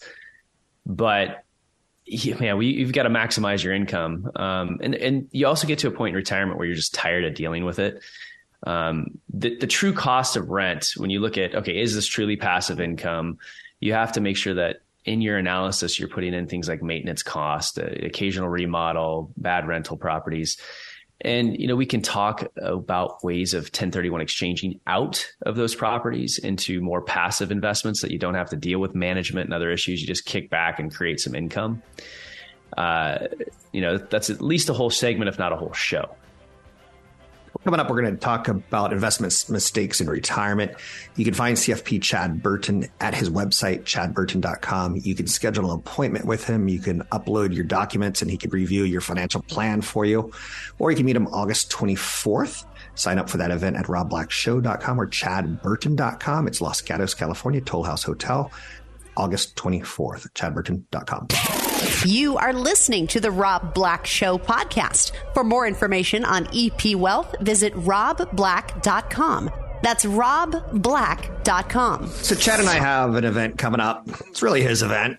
But 0.86 1.44
yeah, 2.06 2.56
we, 2.56 2.68
you've 2.68 2.92
got 2.92 3.04
to 3.04 3.10
maximize 3.10 3.64
your 3.64 3.74
income, 3.74 4.30
um, 4.36 4.80
and 4.82 4.96
and 4.96 5.30
you 5.32 5.48
also 5.48 5.68
get 5.68 5.80
to 5.80 5.88
a 5.88 5.92
point 5.92 6.10
in 6.12 6.16
retirement 6.16 6.58
where 6.58 6.68
you're 6.68 6.76
just 6.76 6.94
tired 6.94 7.24
of 7.24 7.36
dealing 7.36 7.66
with 7.66 7.80
it. 7.80 8.02
Um, 8.66 9.20
the 9.34 9.58
the 9.58 9.68
true 9.68 9.94
cost 9.94 10.36
of 10.36 10.50
rent, 10.50 10.92
when 10.98 11.10
you 11.10 11.20
look 11.20 11.38
at 11.38 11.56
okay, 11.56 11.80
is 11.80 11.96
this 11.96 12.06
truly 12.06 12.36
passive 12.36 12.80
income? 12.80 13.38
You 13.80 13.94
have 13.94 14.14
to 14.14 14.22
make 14.22 14.38
sure 14.38 14.54
that 14.56 14.82
in 15.06 15.22
your 15.22 15.38
analysis 15.38 16.00
you're 16.00 16.10
putting 16.10 16.34
in 16.34 16.48
things 16.48 16.68
like 16.68 16.82
maintenance 16.82 17.24
cost, 17.24 17.78
uh, 17.78 17.88
occasional 18.04 18.50
remodel, 18.50 19.32
bad 19.38 19.68
rental 19.68 19.98
properties. 19.98 20.58
And 21.24 21.58
you 21.58 21.68
know, 21.68 21.76
we 21.76 21.86
can 21.86 22.02
talk 22.02 22.46
about 22.58 23.24
ways 23.24 23.54
of 23.54 23.64
1031 23.64 24.22
exchanging 24.22 24.80
out 24.86 25.26
of 25.44 25.56
those 25.56 25.74
properties 25.74 26.38
into 26.38 26.82
more 26.82 27.02
passive 27.02 27.52
investments 27.52 28.02
that 28.02 28.12
you 28.12 28.20
don't 28.20 28.36
have 28.36 28.50
to 28.50 28.58
deal 28.58 28.80
with 28.80 28.94
management 28.94 29.46
and 29.46 29.54
other 29.54 29.72
issues. 29.72 30.02
You 30.02 30.08
just 30.08 30.26
kick 30.26 30.50
back 30.50 30.80
and 30.80 30.94
create 30.94 31.20
some 31.20 31.36
income. 31.36 31.82
Uh, 32.78 33.28
you 33.72 33.82
know, 33.82 33.98
that's 33.98 34.30
at 34.30 34.42
least 34.42 34.70
a 34.70 34.74
whole 34.74 34.90
segment, 34.90 35.30
if 35.30 35.40
not 35.40 35.54
a 35.54 35.56
whole 35.56 35.74
show. 35.74 36.16
Coming 37.62 37.80
up, 37.80 37.90
we're 37.90 38.02
going 38.02 38.14
to 38.14 38.20
talk 38.20 38.48
about 38.48 38.92
investment 38.92 39.46
mistakes 39.48 40.02
in 40.02 40.10
retirement. 40.10 40.72
You 41.16 41.24
can 41.24 41.36
find 41.36 41.56
CFP 41.56 42.02
Chad 42.02 42.42
Burton 42.42 42.88
at 43.00 43.14
his 43.14 43.30
website, 43.30 43.84
chadburton.com. 43.84 44.98
You 45.04 45.16
can 45.16 45.28
schedule 45.28 45.72
an 45.72 45.80
appointment 45.80 46.26
with 46.26 46.46
him. 46.46 46.68
You 46.68 46.80
can 46.80 47.04
upload 47.04 47.54
your 47.54 47.64
documents 47.64 48.22
and 48.22 48.30
he 48.30 48.38
can 48.38 48.50
review 48.50 48.84
your 48.84 49.02
financial 49.02 49.44
plan 49.44 49.82
for 49.82 50.04
you. 50.04 50.32
Or 50.80 50.90
you 50.90 50.98
can 50.98 51.06
meet 51.06 51.16
him 51.16 51.28
August 51.28 51.72
24th. 51.72 52.66
Sign 52.96 53.18
up 53.18 53.30
for 53.30 53.38
that 53.38 53.52
event 53.52 53.78
at 53.78 53.86
robblackshow.com 53.86 55.00
or 55.00 55.08
chadburton.com. 55.08 56.48
It's 56.48 56.60
Los 56.60 56.82
Gatos, 56.82 57.14
California, 57.14 57.62
Toll 57.62 57.84
House 57.84 58.04
Hotel. 58.04 58.52
August 59.18 59.56
24th, 59.56 60.26
at 60.26 60.34
chadburton.com. 60.34 61.28
You 62.06 62.38
are 62.38 62.54
listening 62.54 63.08
to 63.08 63.20
the 63.20 63.32
Rob 63.32 63.74
Black 63.74 64.06
Show 64.06 64.38
podcast. 64.38 65.12
For 65.34 65.44
more 65.44 65.68
information 65.68 66.24
on 66.26 66.48
EP 66.54 66.96
Wealth, 66.96 67.36
visit 67.42 67.74
robblack.com. 67.74 69.50
That's 69.82 70.06
robblack.com. 70.06 72.08
So, 72.08 72.36
Chad 72.36 72.60
and 72.62 72.70
I 72.70 72.76
have 72.76 73.16
an 73.16 73.26
event 73.26 73.58
coming 73.58 73.82
up. 73.82 74.08
It's 74.28 74.42
really 74.42 74.62
his 74.62 74.82
event. 74.82 75.18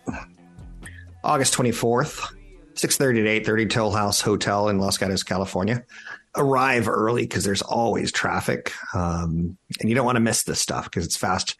August 1.22 1.54
24th, 1.54 2.32
6.30 2.74 3.44
to 3.44 3.50
8.30, 3.52 3.70
Toll 3.70 3.92
House 3.92 4.20
Hotel 4.20 4.68
in 4.68 4.78
Los 4.78 4.98
Gatos, 4.98 5.22
California. 5.22 5.84
Arrive 6.36 6.88
early 6.88 7.22
because 7.22 7.44
there's 7.44 7.62
always 7.62 8.10
traffic. 8.10 8.72
Um, 8.94 9.56
and 9.80 9.88
you 9.88 9.94
don't 9.94 10.06
want 10.06 10.16
to 10.16 10.20
miss 10.20 10.42
this 10.42 10.60
stuff 10.60 10.84
because 10.84 11.04
it's 11.04 11.16
fast 11.16 11.56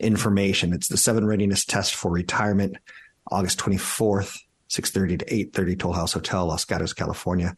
information. 0.00 0.72
It's 0.72 0.88
the 0.88 0.96
seven 0.96 1.26
readiness 1.26 1.64
test 1.64 1.94
for 1.94 2.10
retirement, 2.10 2.76
August 3.30 3.58
24th, 3.58 4.38
6.30 4.70 5.18
to 5.20 5.24
8.30, 5.24 5.78
Toll 5.78 5.92
House 5.92 6.12
Hotel, 6.12 6.46
Los 6.46 6.64
Gatos, 6.64 6.92
California. 6.92 7.56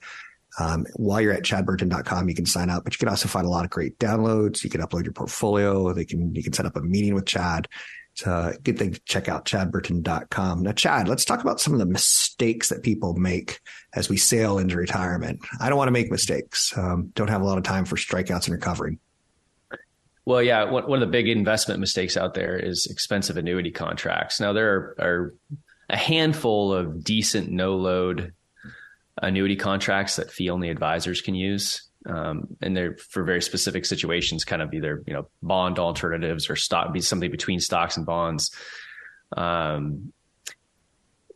Um, 0.59 0.87
while 0.96 1.20
you're 1.20 1.33
at 1.33 1.44
chadburton.com, 1.44 2.28
you 2.28 2.35
can 2.35 2.46
sign 2.46 2.68
up, 2.68 2.85
but 2.85 2.92
you 2.94 2.98
can 2.98 3.09
also 3.09 3.28
find 3.28 3.46
a 3.46 3.50
lot 3.50 3.64
of 3.64 3.70
great 3.70 3.98
downloads. 3.98 4.62
You 4.62 4.70
can 4.70 4.83
upload 4.83 5.05
your 5.05 5.12
portfolio. 5.12 5.92
They 5.92 6.05
can, 6.05 6.35
you 6.35 6.42
can 6.42 6.52
set 6.52 6.66
up 6.66 6.76
a 6.76 6.81
meeting 6.81 7.14
with 7.14 7.26
Chad. 7.26 7.68
It's 8.14 8.26
a 8.26 8.55
good 8.62 8.78
thing 8.78 8.92
to 8.92 9.00
check 9.07 9.28
out 9.28 9.46
chadburton.com. 9.46 10.62
Now, 10.62 10.72
Chad, 10.72 11.09
let's 11.09 11.24
talk 11.24 11.40
about 11.40 11.61
some 11.61 11.72
of 11.72 11.78
the 11.78 11.87
mistakes 11.87 12.68
that 12.68 12.83
people 12.83 13.14
make 13.14 13.61
as 13.94 14.11
we 14.11 14.18
sail 14.18 14.59
into 14.59 14.76
retirement. 14.76 15.40
I 15.59 15.70
don't 15.70 15.78
want 15.78 15.88
to 15.88 15.92
make 15.92 16.11
mistakes. 16.11 16.76
Um, 16.76 17.11
don't 17.14 17.31
have 17.31 17.40
a 17.40 17.46
lot 17.46 17.57
of 17.57 17.64
time 17.64 17.87
for 17.87 17.96
strikeouts 17.96 18.44
and 18.44 18.52
recovering. 18.52 18.98
Well, 20.25 20.43
yeah, 20.43 20.65
one, 20.71 20.85
of 20.85 21.01
the 21.01 21.07
big 21.07 21.29
investment 21.29 21.81
mistakes 21.81 22.17
out 22.17 22.35
there 22.35 22.57
is 22.57 22.87
expensive 22.87 23.37
annuity 23.37 23.73
contracts. 23.73 24.41
Now, 24.41 24.53
there 24.53 24.73
are, 24.73 24.97
are 25.01 25.35
a 25.91 25.97
handful 25.97 26.73
of 26.73 27.03
decent 27.03 27.51
no 27.51 27.75
load 27.75 28.33
annuity 29.21 29.57
contracts 29.57 30.17
that 30.17 30.31
fee 30.31 30.49
only 30.49 30.71
advisors 30.71 31.21
can 31.21 31.35
use. 31.35 31.89
Um, 32.07 32.57
and 32.61 32.77
they're 32.77 32.97
for 32.97 33.25
very 33.25 33.43
specific 33.43 33.85
situations, 33.85 34.45
kind 34.45 34.63
of 34.63 34.73
either, 34.75 35.03
you 35.07 35.15
know, 35.15 35.29
bond 35.43 35.79
alternatives 35.79 36.49
or 36.51 36.57
stock, 36.57 36.93
be 36.93 37.01
something 37.01 37.31
between 37.31 37.61
stocks 37.61 37.97
and 37.97 38.07
bonds. 38.07 38.55
Um, 39.37 40.13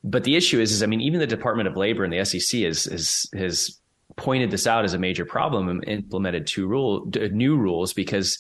but 0.03 0.25
the 0.25 0.37
issue 0.37 0.61
is, 0.61 0.73
is 0.73 0.83
I 0.83 0.87
mean, 0.87 1.01
even 1.01 1.21
the 1.21 1.27
Department 1.27 1.69
of 1.69 1.77
Labor 1.77 2.05
and 2.05 2.13
the 2.13 2.25
SEC 2.25 2.61
is, 2.61 2.87
is, 2.87 3.29
has 3.35 3.81
pointed 4.17 4.51
this 4.51 4.67
out 4.67 4.85
as 4.85 4.95
a 4.95 4.99
major 4.99 5.25
problem 5.25 5.69
and 5.69 5.85
implemented 5.89 6.47
two 6.47 6.67
rule, 6.67 7.11
new 7.31 7.57
rules 7.57 7.93
because 7.93 8.39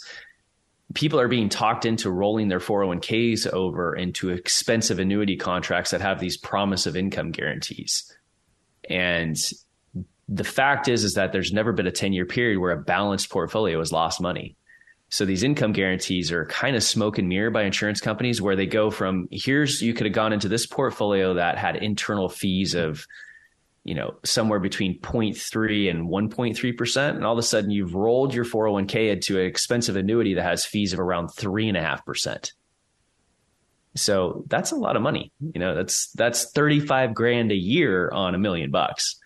people 0.94 1.18
are 1.18 1.28
being 1.28 1.48
talked 1.48 1.84
into 1.84 2.10
rolling 2.10 2.48
their 2.48 2.60
401ks 2.60 3.46
over 3.52 3.94
into 3.94 4.30
expensive 4.30 4.98
annuity 4.98 5.36
contracts 5.36 5.90
that 5.90 6.00
have 6.00 6.20
these 6.20 6.36
promise 6.36 6.86
of 6.86 6.96
income 6.96 7.32
guarantees. 7.32 8.12
And 8.88 9.36
the 10.28 10.44
fact 10.44 10.88
is 10.88 11.04
is 11.04 11.14
that 11.14 11.32
there's 11.32 11.52
never 11.52 11.72
been 11.72 11.86
a 11.86 11.92
10 11.92 12.12
year 12.12 12.26
period 12.26 12.58
where 12.58 12.72
a 12.72 12.80
balanced 12.80 13.30
portfolio 13.30 13.78
has 13.78 13.92
lost 13.92 14.20
money. 14.20 14.56
So 15.08 15.24
these 15.24 15.44
income 15.44 15.72
guarantees 15.72 16.32
are 16.32 16.46
kind 16.46 16.74
of 16.74 16.82
smoke 16.82 17.18
and 17.18 17.28
mirror 17.28 17.50
by 17.50 17.62
insurance 17.62 18.00
companies 18.00 18.42
where 18.42 18.56
they 18.56 18.66
go 18.66 18.90
from 18.90 19.28
here's 19.30 19.80
you 19.80 19.94
could 19.94 20.06
have 20.06 20.14
gone 20.14 20.32
into 20.32 20.48
this 20.48 20.66
portfolio 20.66 21.34
that 21.34 21.58
had 21.58 21.76
internal 21.76 22.28
fees 22.28 22.74
of 22.74 23.06
you 23.86 23.94
know, 23.94 24.16
somewhere 24.24 24.58
between 24.58 24.98
0.3 24.98 25.88
and 25.88 26.08
1.3%. 26.08 27.10
And 27.10 27.24
all 27.24 27.32
of 27.32 27.38
a 27.38 27.42
sudden 27.42 27.70
you've 27.70 27.94
rolled 27.94 28.34
your 28.34 28.44
401k 28.44 29.12
into 29.12 29.38
an 29.38 29.46
expensive 29.46 29.94
annuity 29.94 30.34
that 30.34 30.42
has 30.42 30.64
fees 30.64 30.92
of 30.92 30.98
around 30.98 31.28
three 31.28 31.68
and 31.68 31.76
a 31.76 31.80
half 31.80 32.04
percent. 32.04 32.52
So 33.94 34.44
that's 34.48 34.72
a 34.72 34.76
lot 34.76 34.96
of 34.96 35.02
money. 35.02 35.30
You 35.40 35.60
know, 35.60 35.76
that's, 35.76 36.10
that's 36.12 36.50
35 36.50 37.14
grand 37.14 37.52
a 37.52 37.56
year 37.56 38.10
on 38.10 38.34
a 38.34 38.38
million 38.38 38.72
bucks. 38.72 39.20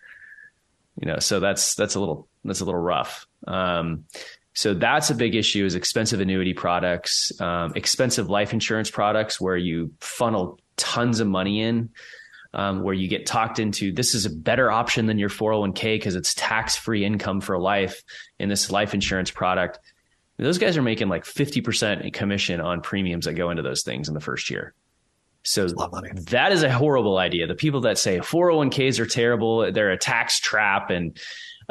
You 1.01 1.07
know, 1.07 1.17
so 1.17 1.39
that's, 1.39 1.73
that's 1.73 1.95
a 1.95 1.99
little, 1.99 2.27
that's 2.45 2.61
a 2.61 2.65
little 2.65 2.79
rough. 2.79 3.25
Um, 3.47 4.05
so 4.53 4.75
that's 4.75 5.09
a 5.09 5.15
big 5.15 5.33
issue 5.33 5.65
is 5.65 5.73
expensive 5.73 6.19
annuity 6.19 6.53
products, 6.53 7.31
um, 7.41 7.73
expensive 7.75 8.29
life 8.29 8.53
insurance 8.53 8.91
products 8.91 9.41
where 9.41 9.57
you 9.57 9.93
funnel 10.01 10.59
tons 10.77 11.19
of 11.19 11.27
money 11.27 11.63
in 11.63 11.89
um, 12.53 12.83
where 12.83 12.93
you 12.93 13.07
get 13.07 13.25
talked 13.25 13.59
into 13.59 13.91
this 13.91 14.13
is 14.13 14.25
a 14.25 14.29
better 14.29 14.71
option 14.71 15.05
than 15.05 15.17
your 15.17 15.29
401k 15.29 15.95
because 15.95 16.15
it's 16.15 16.33
tax 16.33 16.75
free 16.75 17.05
income 17.05 17.41
for 17.41 17.57
life 17.57 18.03
in 18.39 18.49
this 18.49 18.71
life 18.71 18.93
insurance 18.93 19.31
product. 19.31 19.79
Those 20.37 20.57
guys 20.57 20.75
are 20.75 20.81
making 20.81 21.07
like 21.07 21.23
50% 21.23 22.13
commission 22.13 22.59
on 22.59 22.81
premiums 22.81 23.25
that 23.25 23.33
go 23.33 23.51
into 23.51 23.61
those 23.61 23.83
things 23.83 24.07
in 24.07 24.13
the 24.13 24.19
first 24.19 24.49
year. 24.49 24.73
So 25.43 25.67
that 26.29 26.51
is 26.51 26.63
a 26.63 26.71
horrible 26.71 27.17
idea. 27.17 27.47
The 27.47 27.55
people 27.55 27.81
that 27.81 27.97
say 27.97 28.19
401ks 28.19 28.99
are 28.99 29.05
terrible, 29.05 29.71
they're 29.71 29.91
a 29.91 29.97
tax 29.97 30.39
trap. 30.39 30.89
And 30.89 31.17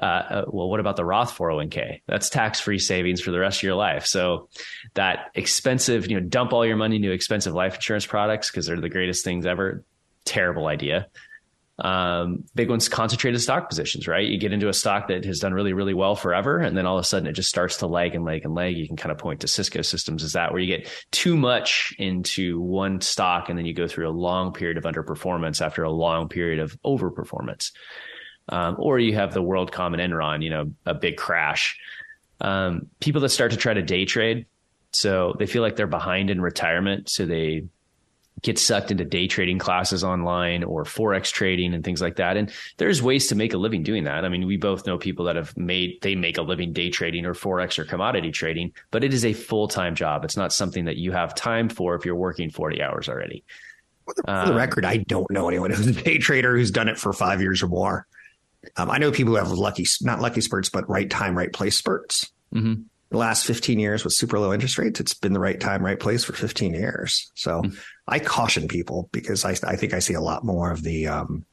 uh, 0.01 0.05
uh, 0.05 0.45
well, 0.49 0.69
what 0.69 0.81
about 0.81 0.97
the 0.97 1.05
Roth 1.05 1.37
401k? 1.37 2.03
That's 2.07 2.31
tax 2.31 2.59
free 2.59 2.79
savings 2.79 3.21
for 3.21 3.31
the 3.31 3.39
rest 3.39 3.59
of 3.59 3.63
your 3.65 3.75
life. 3.75 4.07
So 4.07 4.49
that 4.95 5.31
expensive, 5.35 6.11
you 6.11 6.21
know, 6.21 6.27
dump 6.27 6.53
all 6.53 6.67
your 6.67 6.77
money 6.77 6.97
into 6.97 7.13
expensive 7.13 7.55
life 7.55 7.75
insurance 7.77 8.07
products 8.07 8.51
because 8.51 8.67
they're 8.67 8.81
the 8.81 8.89
greatest 8.89 9.25
things 9.25 9.47
ever 9.47 9.85
terrible 10.25 10.67
idea. 10.67 11.07
Um, 11.79 12.45
big 12.55 12.69
ones, 12.69 12.91
concentrated 12.91 13.41
stock 13.41 13.71
positions, 13.71 14.07
right? 14.07 14.27
You 14.27 14.39
get 14.39 14.53
into 14.53 14.69
a 14.69 14.75
stock 14.75 15.09
that 15.09 15.25
has 15.25 15.39
done 15.39 15.55
really, 15.55 15.73
really 15.73 15.95
well 15.95 16.15
forever, 16.15 16.59
and 16.59 16.77
then 16.77 16.85
all 16.85 16.99
of 16.99 17.03
a 17.03 17.07
sudden 17.07 17.27
it 17.27 17.33
just 17.33 17.49
starts 17.49 17.79
to 17.79 17.87
lag 17.87 18.15
and 18.15 18.25
lag 18.25 18.45
and 18.45 18.55
lag. 18.55 18.77
You 18.77 18.87
can 18.87 18.97
kind 18.97 19.11
of 19.11 19.17
point 19.17 19.41
to 19.41 19.49
Cisco 19.49 19.81
systems 19.81 20.23
as 20.23 20.35
that, 20.35 20.53
where 20.53 20.61
you 20.61 20.77
get 20.77 20.91
too 21.11 21.39
much 21.39 21.95
into 21.99 22.61
one 22.61 23.01
stock, 23.01 23.49
and 23.49 23.59
then 23.59 23.65
you 23.65 23.73
go 23.73 23.89
through 23.89 24.09
a 24.09 24.13
long 24.13 24.53
period 24.53 24.77
of 24.77 24.85
underperformance 24.85 25.65
after 25.65 25.83
a 25.83 25.91
long 25.91 26.29
period 26.29 26.59
of 26.59 26.77
overperformance. 26.83 27.73
Um, 28.51 28.77
or 28.79 28.99
you 28.99 29.15
have 29.15 29.33
the 29.33 29.43
WorldCom 29.43 29.99
and 29.99 30.13
Enron, 30.13 30.43
you 30.43 30.51
know, 30.51 30.73
a 30.85 30.93
big 30.93 31.17
crash. 31.17 31.79
Um, 32.41 32.89
people 33.01 33.23
that 33.23 33.29
start 33.31 33.53
to 33.53 33.57
try 33.57 33.73
to 33.73 33.83
day 33.83 34.05
trade, 34.05 34.47
so 34.93 35.35
they 35.39 35.47
feel 35.47 35.63
like 35.63 35.77
they're 35.77 35.87
behind 35.87 36.29
in 36.29 36.43
retirement, 36.43 37.09
so 37.09 37.25
they 37.25 37.65
get 38.43 38.59
sucked 38.59 38.91
into 38.91 39.05
day 39.05 39.27
trading 39.27 39.59
classes 39.59 40.03
online 40.05 40.65
or 40.65 40.85
forex 40.85 41.33
trading 41.33 41.75
and 41.75 41.85
things 41.85 42.01
like 42.01 42.17
that. 42.17 42.37
And 42.37 42.53
there's 42.77 43.03
ways 43.03 43.29
to 43.29 43.35
make 43.35 43.53
a 43.53 43.59
living 43.59 43.83
doing 43.83 44.05
that. 44.05 44.25
I 44.25 44.29
mean 44.29 44.47
we 44.47 44.57
both 44.57 44.87
know 44.87 44.99
people 44.99 45.27
that 45.27 45.37
have 45.37 45.57
made 45.57 46.01
they 46.03 46.15
make 46.15 46.39
a 46.39 46.43
living 46.43 46.73
day 46.73 46.91
trading 46.91 47.27
or 47.27 47.35
forex 47.35 47.79
or 47.79 47.85
commodity 47.85 48.31
trading 48.31 48.73
but 48.91 49.05
it 49.05 49.13
is 49.13 49.25
a 49.25 49.33
full-time 49.33 49.95
job. 49.95 50.25
It's 50.25 50.37
not 50.37 50.53
something 50.53 50.87
that 50.87 50.97
you 50.97 51.13
have 51.13 51.35
time 51.35 51.69
for 51.69 51.95
if 51.95 52.05
you're 52.05 52.17
working 52.17 52.51
40 52.51 52.83
hours 52.83 53.09
already. 53.09 53.45
For 54.07 54.15
the, 54.15 54.23
for 54.23 54.47
the 54.47 54.53
um, 54.53 54.57
record 54.57 54.85
i 54.85 54.97
don't 54.97 55.31
know 55.31 55.49
anyone 55.49 55.71
who's 55.71 55.87
a 55.87 55.93
day 55.93 56.19
trader 56.19 56.57
who's 56.57 56.71
done 56.71 56.89
it 56.89 56.99
for 56.99 57.13
five 57.13 57.41
years 57.41 57.63
or 57.63 57.69
more. 57.69 58.07
Um, 58.77 58.91
i 58.91 58.99
know 58.99 59.13
people 59.13 59.35
who 59.35 59.39
have 59.39 59.53
lucky 59.53 59.87
not 60.03 60.21
lucky 60.21 60.41
spurts 60.41 60.69
but 60.69 60.89
right 60.89 61.09
time 61.09 61.37
right 61.37 61.53
place 61.53 61.77
spurts. 61.77 62.31
Mm-hmm. 62.55 62.83
The 63.11 63.19
last 63.19 63.45
15 63.45 63.79
years 63.79 64.05
with 64.05 64.13
super 64.13 64.39
low 64.39 64.53
interest 64.53 64.79
rates, 64.79 65.01
it's 65.01 65.15
been 65.15 65.33
the 65.33 65.41
right 65.41 65.61
time, 65.61 65.85
right 65.85 65.99
place 65.99 66.25
for 66.25 66.33
15 66.33 66.73
years. 66.75 67.31
So 67.35 67.63
mm-hmm. 67.63 67.77
I 68.07 68.21
caution 68.21 68.69
people 68.69 69.09
because 69.13 69.45
I, 69.45 69.57
I 69.65 69.77
think 69.77 69.95
I 69.95 69.99
see 69.99 70.15
a 70.15 70.21
lot 70.21 70.45
more 70.45 70.71
of 70.71 70.83
the 70.83 71.09
um, 71.09 71.45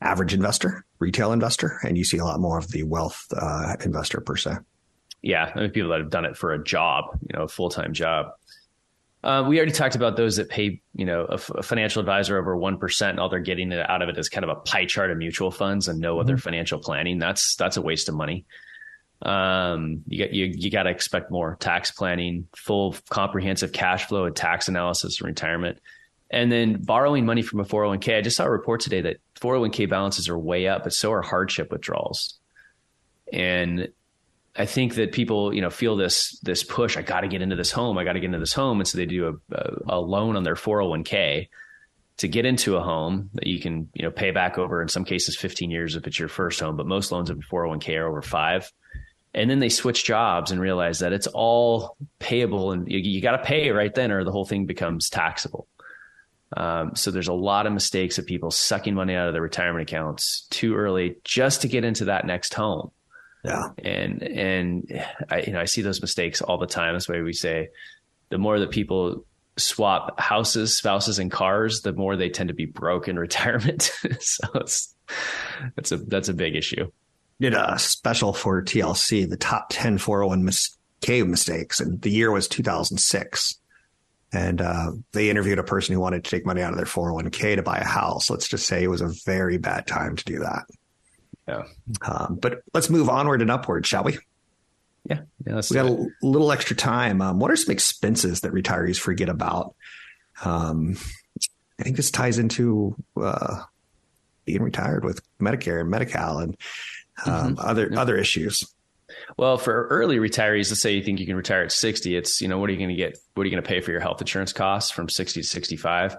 average 0.00 0.34
investor, 0.34 0.84
retail 0.98 1.32
investor, 1.32 1.78
and 1.84 1.96
you 1.96 2.04
see 2.04 2.18
a 2.18 2.24
lot 2.24 2.40
more 2.40 2.58
of 2.58 2.68
the 2.72 2.82
wealth 2.82 3.24
uh, 3.36 3.76
investor 3.84 4.20
per 4.20 4.36
se. 4.36 4.56
Yeah, 5.22 5.52
I 5.54 5.60
mean, 5.60 5.70
people 5.70 5.90
that 5.90 6.00
have 6.00 6.10
done 6.10 6.24
it 6.24 6.36
for 6.36 6.52
a 6.52 6.62
job, 6.62 7.18
you 7.22 7.36
know, 7.36 7.44
a 7.44 7.48
full 7.48 7.70
time 7.70 7.92
job. 7.92 8.32
Uh, 9.24 9.44
we 9.46 9.56
already 9.56 9.72
talked 9.72 9.96
about 9.96 10.16
those 10.16 10.36
that 10.36 10.48
pay, 10.48 10.80
you 10.94 11.04
know, 11.04 11.26
a, 11.28 11.34
f- 11.34 11.50
a 11.50 11.62
financial 11.62 11.98
advisor 11.98 12.38
over 12.38 12.56
one 12.56 12.78
percent. 12.78 13.10
and 13.10 13.20
All 13.20 13.28
they're 13.28 13.40
getting 13.40 13.72
out 13.72 14.00
of 14.00 14.08
it 14.08 14.16
is 14.16 14.28
kind 14.28 14.44
of 14.44 14.50
a 14.50 14.60
pie 14.60 14.84
chart 14.84 15.10
of 15.10 15.18
mutual 15.18 15.50
funds 15.50 15.88
and 15.88 15.98
no 15.98 16.14
mm-hmm. 16.14 16.20
other 16.20 16.36
financial 16.36 16.78
planning. 16.78 17.18
That's 17.18 17.56
that's 17.56 17.76
a 17.76 17.82
waste 17.82 18.08
of 18.08 18.14
money. 18.14 18.46
Um, 19.22 20.04
you 20.06 20.24
got 20.24 20.32
you 20.32 20.46
you 20.46 20.70
got 20.70 20.84
to 20.84 20.90
expect 20.90 21.30
more 21.30 21.56
tax 21.58 21.90
planning, 21.90 22.46
full 22.56 22.94
comprehensive 23.08 23.72
cash 23.72 24.06
flow 24.06 24.24
and 24.24 24.36
tax 24.36 24.68
analysis 24.68 25.20
in 25.20 25.26
retirement, 25.26 25.78
and 26.30 26.52
then 26.52 26.82
borrowing 26.82 27.26
money 27.26 27.42
from 27.42 27.60
a 27.60 27.64
401k. 27.64 28.18
I 28.18 28.20
just 28.20 28.36
saw 28.36 28.44
a 28.44 28.50
report 28.50 28.80
today 28.80 29.00
that 29.02 29.16
401k 29.40 29.88
balances 29.90 30.28
are 30.28 30.38
way 30.38 30.68
up, 30.68 30.84
but 30.84 30.92
so 30.92 31.12
are 31.12 31.22
hardship 31.22 31.72
withdrawals. 31.72 32.38
And 33.32 33.88
I 34.54 34.66
think 34.66 34.94
that 34.94 35.12
people, 35.12 35.52
you 35.52 35.62
know, 35.62 35.70
feel 35.70 35.96
this 35.96 36.38
this 36.40 36.62
push. 36.62 36.96
I 36.96 37.02
got 37.02 37.22
to 37.22 37.28
get 37.28 37.42
into 37.42 37.56
this 37.56 37.72
home. 37.72 37.98
I 37.98 38.04
got 38.04 38.12
to 38.12 38.20
get 38.20 38.26
into 38.26 38.38
this 38.38 38.52
home, 38.52 38.78
and 38.78 38.86
so 38.86 38.98
they 38.98 39.06
do 39.06 39.40
a, 39.50 39.54
a, 39.54 39.98
a 39.98 40.00
loan 40.00 40.36
on 40.36 40.44
their 40.44 40.54
401k 40.54 41.48
to 42.18 42.28
get 42.28 42.44
into 42.44 42.76
a 42.76 42.82
home 42.82 43.30
that 43.34 43.46
you 43.46 43.60
can, 43.60 43.88
you 43.94 44.02
know, 44.02 44.10
pay 44.10 44.32
back 44.32 44.58
over 44.58 44.82
in 44.82 44.88
some 44.88 45.04
cases 45.04 45.36
15 45.36 45.70
years 45.70 45.94
if 45.94 46.06
it's 46.06 46.18
your 46.18 46.28
first 46.28 46.58
home, 46.58 46.76
but 46.76 46.86
most 46.86 47.12
loans 47.12 47.30
of 47.30 47.38
401k 47.38 47.96
are 47.96 48.08
over 48.08 48.22
five 48.22 48.70
and 49.34 49.50
then 49.50 49.58
they 49.58 49.68
switch 49.68 50.04
jobs 50.04 50.50
and 50.50 50.60
realize 50.60 51.00
that 51.00 51.12
it's 51.12 51.26
all 51.28 51.96
payable 52.18 52.72
and 52.72 52.90
you, 52.90 52.98
you 52.98 53.20
got 53.20 53.32
to 53.32 53.44
pay 53.44 53.70
right 53.70 53.94
then 53.94 54.10
or 54.10 54.24
the 54.24 54.32
whole 54.32 54.44
thing 54.44 54.66
becomes 54.66 55.10
taxable. 55.10 55.66
Um, 56.56 56.96
so 56.96 57.10
there's 57.10 57.28
a 57.28 57.34
lot 57.34 57.66
of 57.66 57.72
mistakes 57.72 58.18
of 58.18 58.26
people 58.26 58.50
sucking 58.50 58.94
money 58.94 59.14
out 59.14 59.28
of 59.28 59.34
their 59.34 59.42
retirement 59.42 59.88
accounts 59.88 60.46
too 60.50 60.74
early 60.74 61.16
just 61.24 61.62
to 61.62 61.68
get 61.68 61.84
into 61.84 62.06
that 62.06 62.26
next 62.26 62.54
home. 62.54 62.90
Yeah. 63.44 63.68
And 63.78 64.22
and 64.22 65.04
i 65.30 65.40
you 65.40 65.52
know 65.52 65.60
i 65.60 65.64
see 65.64 65.80
those 65.80 66.00
mistakes 66.00 66.42
all 66.42 66.58
the 66.58 66.66
time. 66.66 66.94
That's 66.94 67.08
why 67.08 67.20
we 67.20 67.32
say 67.32 67.68
the 68.30 68.38
more 68.38 68.58
that 68.58 68.70
people 68.70 69.24
swap 69.56 70.18
houses 70.18 70.76
spouses 70.76 71.18
and 71.18 71.30
cars 71.30 71.82
the 71.82 71.92
more 71.92 72.16
they 72.16 72.30
tend 72.30 72.48
to 72.48 72.54
be 72.54 72.64
broke 72.64 73.08
in 73.08 73.18
retirement. 73.18 73.92
So 74.20 74.48
it's 74.54 74.94
that's 75.76 75.92
a 75.92 75.98
that's 75.98 76.28
a 76.28 76.34
big 76.34 76.56
issue 76.56 76.90
did 77.40 77.54
a 77.54 77.78
special 77.78 78.32
for 78.32 78.62
TLC, 78.62 79.28
the 79.28 79.36
top 79.36 79.68
10 79.70 79.98
401k 79.98 81.26
mistakes, 81.26 81.80
and 81.80 82.00
the 82.02 82.10
year 82.10 82.30
was 82.30 82.48
2006. 82.48 83.60
And 84.30 84.60
uh, 84.60 84.92
they 85.12 85.30
interviewed 85.30 85.58
a 85.58 85.62
person 85.62 85.94
who 85.94 86.00
wanted 86.00 86.24
to 86.24 86.30
take 86.30 86.44
money 86.44 86.60
out 86.60 86.72
of 86.72 86.76
their 86.76 86.86
401k 86.86 87.56
to 87.56 87.62
buy 87.62 87.78
a 87.78 87.84
house. 87.84 88.28
Let's 88.28 88.48
just 88.48 88.66
say 88.66 88.82
it 88.82 88.88
was 88.88 89.00
a 89.00 89.14
very 89.24 89.56
bad 89.56 89.86
time 89.86 90.16
to 90.16 90.24
do 90.24 90.40
that. 90.40 90.64
Yeah. 91.46 91.62
Um, 92.02 92.38
but 92.40 92.60
let's 92.74 92.90
move 92.90 93.08
onward 93.08 93.40
and 93.40 93.50
upward, 93.50 93.86
shall 93.86 94.04
we? 94.04 94.18
Yeah. 95.08 95.20
yeah 95.46 95.62
we 95.70 95.74
got 95.74 95.86
a 95.86 96.06
little 96.20 96.52
extra 96.52 96.76
time. 96.76 97.22
Um, 97.22 97.38
what 97.38 97.50
are 97.50 97.56
some 97.56 97.72
expenses 97.72 98.42
that 98.42 98.52
retirees 98.52 98.98
forget 98.98 99.30
about? 99.30 99.74
Um, 100.44 100.96
I 101.80 101.84
think 101.84 101.96
this 101.96 102.10
ties 102.10 102.38
into 102.38 102.96
uh, 103.16 103.62
being 104.44 104.62
retired 104.62 105.04
with 105.04 105.22
Medicare 105.38 105.80
and 105.80 105.90
Medi-Cal 105.90 106.38
and 106.38 106.56
um, 107.26 107.56
mm-hmm. 107.56 107.66
other 107.66 107.90
other 107.96 108.16
issues. 108.16 108.64
Well, 109.36 109.58
for 109.58 109.86
early 109.88 110.16
retirees, 110.16 110.70
let's 110.70 110.80
say 110.80 110.94
you 110.94 111.02
think 111.02 111.20
you 111.20 111.26
can 111.26 111.36
retire 111.36 111.62
at 111.62 111.72
60, 111.72 112.16
it's, 112.16 112.40
you 112.40 112.48
know, 112.48 112.58
what 112.58 112.68
are 112.68 112.72
you 112.72 112.78
going 112.78 112.90
to 112.90 112.94
get? 112.94 113.18
What 113.34 113.42
are 113.42 113.46
you 113.46 113.52
going 113.52 113.62
to 113.62 113.68
pay 113.68 113.80
for 113.80 113.90
your 113.90 114.00
health 114.00 114.20
insurance 114.20 114.52
costs 114.52 114.90
from 114.90 115.08
60 115.08 115.40
to 115.40 115.46
65? 115.46 116.16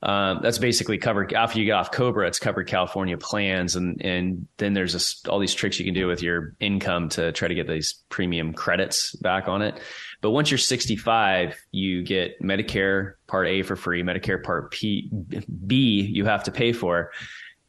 Um, 0.00 0.40
that's 0.42 0.58
basically 0.58 0.98
covered 0.98 1.32
after 1.32 1.58
you 1.58 1.64
get 1.64 1.72
off 1.72 1.90
Cobra, 1.90 2.28
it's 2.28 2.38
covered 2.38 2.68
California 2.68 3.18
plans. 3.18 3.74
And, 3.74 4.00
and 4.04 4.46
then 4.58 4.72
there's 4.72 4.92
this, 4.92 5.24
all 5.26 5.40
these 5.40 5.54
tricks 5.54 5.78
you 5.78 5.84
can 5.84 5.94
do 5.94 6.06
with 6.06 6.22
your 6.22 6.54
income 6.60 7.08
to 7.10 7.32
try 7.32 7.48
to 7.48 7.54
get 7.54 7.66
these 7.66 8.04
premium 8.08 8.52
credits 8.52 9.16
back 9.16 9.48
on 9.48 9.60
it. 9.60 9.80
But 10.20 10.30
once 10.30 10.50
you're 10.50 10.58
65, 10.58 11.56
you 11.72 12.04
get 12.04 12.40
Medicare 12.40 13.14
Part 13.26 13.48
A 13.48 13.62
for 13.62 13.74
free, 13.74 14.02
Medicare 14.02 14.42
Part 14.42 14.70
P, 14.70 15.10
B, 15.66 16.00
you 16.00 16.24
have 16.26 16.44
to 16.44 16.52
pay 16.52 16.72
for. 16.72 17.10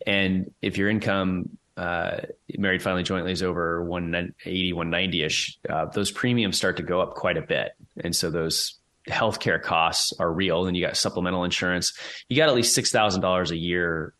And 0.05 0.51
if 0.61 0.77
your 0.77 0.89
income 0.89 1.57
uh, 1.80 2.17
married 2.57 2.82
finally 2.82 3.03
jointly 3.03 3.32
is 3.32 3.41
over 3.41 3.82
180, 3.86 4.73
190 4.73 5.23
ish, 5.23 5.57
uh, 5.69 5.86
those 5.86 6.11
premiums 6.11 6.57
start 6.57 6.75
to 6.75 6.84
go 6.84 6.99
up 6.99 7.13
quite 7.13 7.38
a 7.38 7.41
bit. 7.41 7.71
And 8.03 8.13
so 8.13 8.30
those 8.30 8.77
healthcare 9.07 9.61
costs 9.61 10.11
are 10.19 10.32
real. 10.32 10.67
And 10.67 10.75
you 10.75 10.86
got 10.86 10.97
supplemental 10.97 11.45
insurance. 11.45 11.97
You 12.27 12.36
got 12.36 12.49
at 12.49 12.55
least 12.55 12.77
$6,000 12.77 13.51
a 13.51 13.55
year 13.55 14.13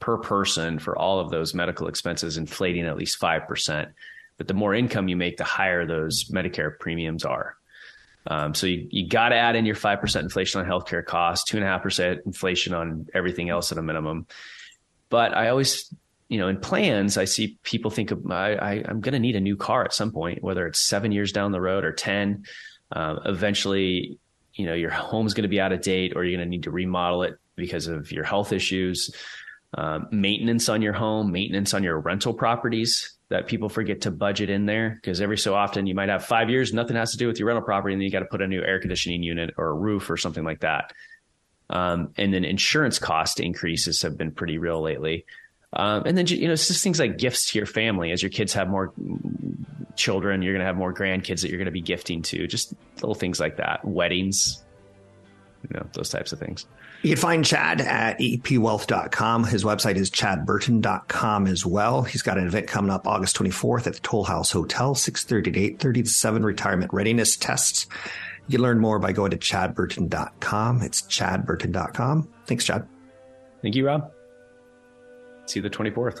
per 0.00 0.18
person 0.18 0.78
for 0.78 0.98
all 0.98 1.18
of 1.18 1.30
those 1.30 1.54
medical 1.54 1.88
expenses, 1.88 2.36
inflating 2.36 2.84
at 2.84 2.98
least 2.98 3.18
5%. 3.18 3.90
But 4.36 4.48
the 4.48 4.54
more 4.54 4.74
income 4.74 5.08
you 5.08 5.16
make, 5.16 5.38
the 5.38 5.44
higher 5.44 5.86
those 5.86 6.24
Medicare 6.24 6.78
premiums 6.78 7.24
are. 7.24 7.56
Um, 8.26 8.54
so 8.54 8.66
you, 8.66 8.86
you 8.90 9.08
got 9.08 9.30
to 9.30 9.36
add 9.36 9.56
in 9.56 9.64
your 9.64 9.76
5% 9.76 10.20
inflation 10.20 10.60
on 10.60 10.66
healthcare 10.66 11.04
costs, 11.04 11.50
2.5% 11.50 12.26
inflation 12.26 12.74
on 12.74 13.06
everything 13.14 13.48
else 13.48 13.72
at 13.72 13.78
a 13.78 13.82
minimum. 13.82 14.26
But 15.08 15.34
I 15.34 15.48
always 15.48 15.92
you 16.32 16.38
know, 16.38 16.48
in 16.48 16.58
plans, 16.58 17.18
I 17.18 17.26
see 17.26 17.58
people 17.62 17.90
think 17.90 18.10
of, 18.10 18.24
I, 18.30 18.54
I, 18.54 18.72
am 18.88 19.02
going 19.02 19.12
to 19.12 19.18
need 19.18 19.36
a 19.36 19.40
new 19.40 19.54
car 19.54 19.84
at 19.84 19.92
some 19.92 20.10
point, 20.10 20.42
whether 20.42 20.66
it's 20.66 20.80
seven 20.80 21.12
years 21.12 21.30
down 21.30 21.52
the 21.52 21.60
road 21.60 21.84
or 21.84 21.92
10. 21.92 22.44
Um, 22.90 23.20
eventually, 23.26 24.18
you 24.54 24.64
know, 24.64 24.72
your 24.72 24.88
home's 24.88 25.34
going 25.34 25.42
to 25.42 25.48
be 25.48 25.60
out 25.60 25.72
of 25.72 25.82
date 25.82 26.14
or 26.16 26.24
you're 26.24 26.38
going 26.38 26.46
to 26.46 26.50
need 26.50 26.62
to 26.62 26.70
remodel 26.70 27.24
it 27.24 27.38
because 27.54 27.86
of 27.86 28.10
your 28.10 28.24
health 28.24 28.50
issues. 28.50 29.14
Um, 29.74 30.08
maintenance 30.10 30.70
on 30.70 30.80
your 30.80 30.94
home, 30.94 31.32
maintenance 31.32 31.74
on 31.74 31.82
your 31.82 32.00
rental 32.00 32.32
properties 32.32 33.14
that 33.28 33.46
people 33.46 33.68
forget 33.68 34.00
to 34.02 34.10
budget 34.10 34.48
in 34.48 34.64
there 34.64 34.98
because 35.02 35.20
every 35.20 35.36
so 35.36 35.54
often 35.54 35.86
you 35.86 35.94
might 35.94 36.08
have 36.08 36.24
five 36.24 36.48
years, 36.48 36.72
nothing 36.72 36.96
has 36.96 37.10
to 37.10 37.18
do 37.18 37.26
with 37.26 37.38
your 37.38 37.48
rental 37.48 37.64
property, 37.64 37.92
and 37.92 38.00
then 38.00 38.06
you 38.06 38.10
got 38.10 38.20
to 38.20 38.24
put 38.24 38.40
a 38.40 38.46
new 38.46 38.62
air 38.62 38.80
conditioning 38.80 39.22
unit 39.22 39.52
or 39.58 39.68
a 39.68 39.74
roof 39.74 40.08
or 40.08 40.16
something 40.16 40.44
like 40.44 40.60
that. 40.60 40.94
Um, 41.68 42.14
and 42.16 42.32
then 42.32 42.46
insurance 42.46 42.98
cost 42.98 43.38
increases 43.38 44.00
have 44.00 44.16
been 44.16 44.32
pretty 44.32 44.56
real 44.56 44.80
lately. 44.80 45.26
Um, 45.74 46.02
and 46.04 46.16
then, 46.18 46.26
you 46.26 46.46
know, 46.46 46.52
it's 46.52 46.68
just 46.68 46.82
things 46.82 46.98
like 46.98 47.18
gifts 47.18 47.50
to 47.52 47.58
your 47.58 47.66
family. 47.66 48.12
As 48.12 48.22
your 48.22 48.30
kids 48.30 48.52
have 48.52 48.68
more 48.68 48.92
children, 49.96 50.42
you're 50.42 50.52
going 50.52 50.60
to 50.60 50.66
have 50.66 50.76
more 50.76 50.92
grandkids 50.92 51.42
that 51.42 51.48
you're 51.48 51.58
going 51.58 51.66
to 51.66 51.72
be 51.72 51.80
gifting 51.80 52.22
to. 52.22 52.46
Just 52.46 52.74
little 52.96 53.14
things 53.14 53.40
like 53.40 53.56
that. 53.56 53.84
Weddings, 53.84 54.62
you 55.62 55.78
know, 55.78 55.86
those 55.94 56.10
types 56.10 56.32
of 56.32 56.38
things. 56.38 56.66
You 57.02 57.10
can 57.10 57.18
find 57.18 57.44
Chad 57.44 57.80
at 57.80 58.18
epwealth.com. 58.20 59.44
His 59.44 59.64
website 59.64 59.96
is 59.96 60.10
chadburton.com 60.10 61.46
as 61.48 61.66
well. 61.66 62.02
He's 62.02 62.22
got 62.22 62.38
an 62.38 62.46
event 62.46 62.68
coming 62.68 62.92
up 62.92 63.08
August 63.08 63.36
24th 63.36 63.88
at 63.88 63.94
the 63.94 64.00
Toll 64.00 64.24
House 64.24 64.52
Hotel, 64.52 64.94
6.30 64.94 65.44
to 65.44 65.50
8.30, 65.50 66.04
the 66.04 66.04
seven 66.04 66.44
retirement 66.44 66.92
readiness 66.92 67.36
tests. 67.36 67.86
You 68.46 68.58
can 68.58 68.62
learn 68.62 68.78
more 68.78 69.00
by 69.00 69.12
going 69.12 69.32
to 69.32 69.36
chadburton.com. 69.36 70.82
It's 70.82 71.02
chadburton.com. 71.02 72.28
Thanks, 72.46 72.64
Chad. 72.64 72.86
Thank 73.62 73.74
you, 73.74 73.86
Rob. 73.86 74.12
See 75.46 75.60
you 75.60 75.62
the 75.62 75.70
24th. 75.70 76.20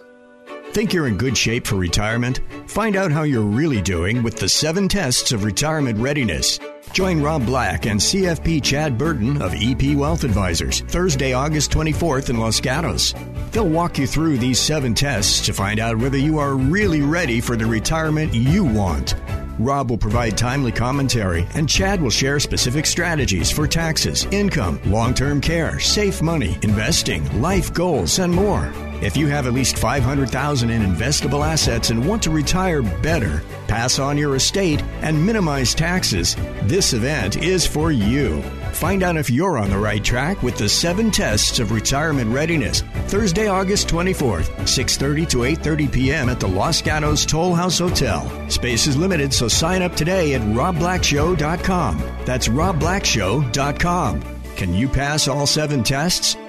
Think 0.72 0.94
you're 0.94 1.06
in 1.06 1.18
good 1.18 1.36
shape 1.36 1.66
for 1.66 1.76
retirement? 1.76 2.40
Find 2.66 2.96
out 2.96 3.12
how 3.12 3.24
you're 3.24 3.42
really 3.42 3.82
doing 3.82 4.22
with 4.22 4.36
the 4.36 4.48
seven 4.48 4.88
tests 4.88 5.30
of 5.30 5.44
retirement 5.44 5.98
readiness. 5.98 6.58
Join 6.94 7.22
Rob 7.22 7.44
Black 7.44 7.86
and 7.86 8.00
CFP 8.00 8.62
Chad 8.62 8.96
Burton 8.96 9.40
of 9.42 9.54
EP 9.54 9.94
Wealth 9.94 10.24
Advisors 10.24 10.80
Thursday, 10.80 11.34
August 11.34 11.70
24th 11.72 12.30
in 12.30 12.38
Los 12.38 12.60
Gatos. 12.60 13.14
They'll 13.50 13.68
walk 13.68 13.98
you 13.98 14.06
through 14.06 14.38
these 14.38 14.58
seven 14.58 14.94
tests 14.94 15.44
to 15.46 15.52
find 15.52 15.78
out 15.78 15.98
whether 15.98 16.18
you 16.18 16.38
are 16.38 16.54
really 16.54 17.02
ready 17.02 17.40
for 17.40 17.54
the 17.54 17.66
retirement 17.66 18.32
you 18.32 18.64
want. 18.64 19.14
Rob 19.58 19.90
will 19.90 19.98
provide 19.98 20.38
timely 20.38 20.72
commentary, 20.72 21.46
and 21.54 21.68
Chad 21.68 22.00
will 22.00 22.10
share 22.10 22.40
specific 22.40 22.86
strategies 22.86 23.50
for 23.50 23.66
taxes, 23.66 24.24
income, 24.30 24.80
long 24.86 25.12
term 25.12 25.40
care, 25.40 25.78
safe 25.78 26.22
money, 26.22 26.58
investing, 26.62 27.42
life 27.42 27.72
goals, 27.74 28.18
and 28.18 28.32
more. 28.32 28.72
If 29.02 29.16
you 29.16 29.26
have 29.26 29.48
at 29.48 29.52
least 29.52 29.78
500,000 29.78 30.70
in 30.70 30.80
investable 30.82 31.44
assets 31.44 31.90
and 31.90 32.06
want 32.06 32.22
to 32.22 32.30
retire 32.30 32.82
better, 32.82 33.42
pass 33.66 33.98
on 33.98 34.16
your 34.16 34.36
estate 34.36 34.80
and 35.00 35.26
minimize 35.26 35.74
taxes, 35.74 36.36
this 36.62 36.92
event 36.92 37.36
is 37.36 37.66
for 37.66 37.90
you. 37.90 38.40
Find 38.72 39.02
out 39.02 39.16
if 39.16 39.28
you're 39.28 39.58
on 39.58 39.70
the 39.70 39.78
right 39.78 40.04
track 40.04 40.40
with 40.44 40.56
the 40.56 40.68
7 40.68 41.10
tests 41.10 41.58
of 41.58 41.72
retirement 41.72 42.32
readiness. 42.32 42.82
Thursday, 43.08 43.48
August 43.48 43.88
24th, 43.88 44.48
6:30 44.68 45.28
to 45.30 45.38
8:30 45.38 45.92
p.m. 45.92 46.28
at 46.28 46.38
the 46.38 46.46
Los 46.46 46.80
Gatos 46.80 47.26
Toll 47.26 47.54
House 47.56 47.80
Hotel. 47.80 48.30
Space 48.48 48.86
is 48.86 48.96
limited, 48.96 49.34
so 49.34 49.48
sign 49.48 49.82
up 49.82 49.96
today 49.96 50.34
at 50.34 50.42
robblackshow.com. 50.42 51.98
That's 52.24 52.46
robblackshow.com. 52.46 54.22
Can 54.54 54.74
you 54.74 54.88
pass 54.88 55.26
all 55.26 55.46
7 55.46 55.82
tests? 55.82 56.36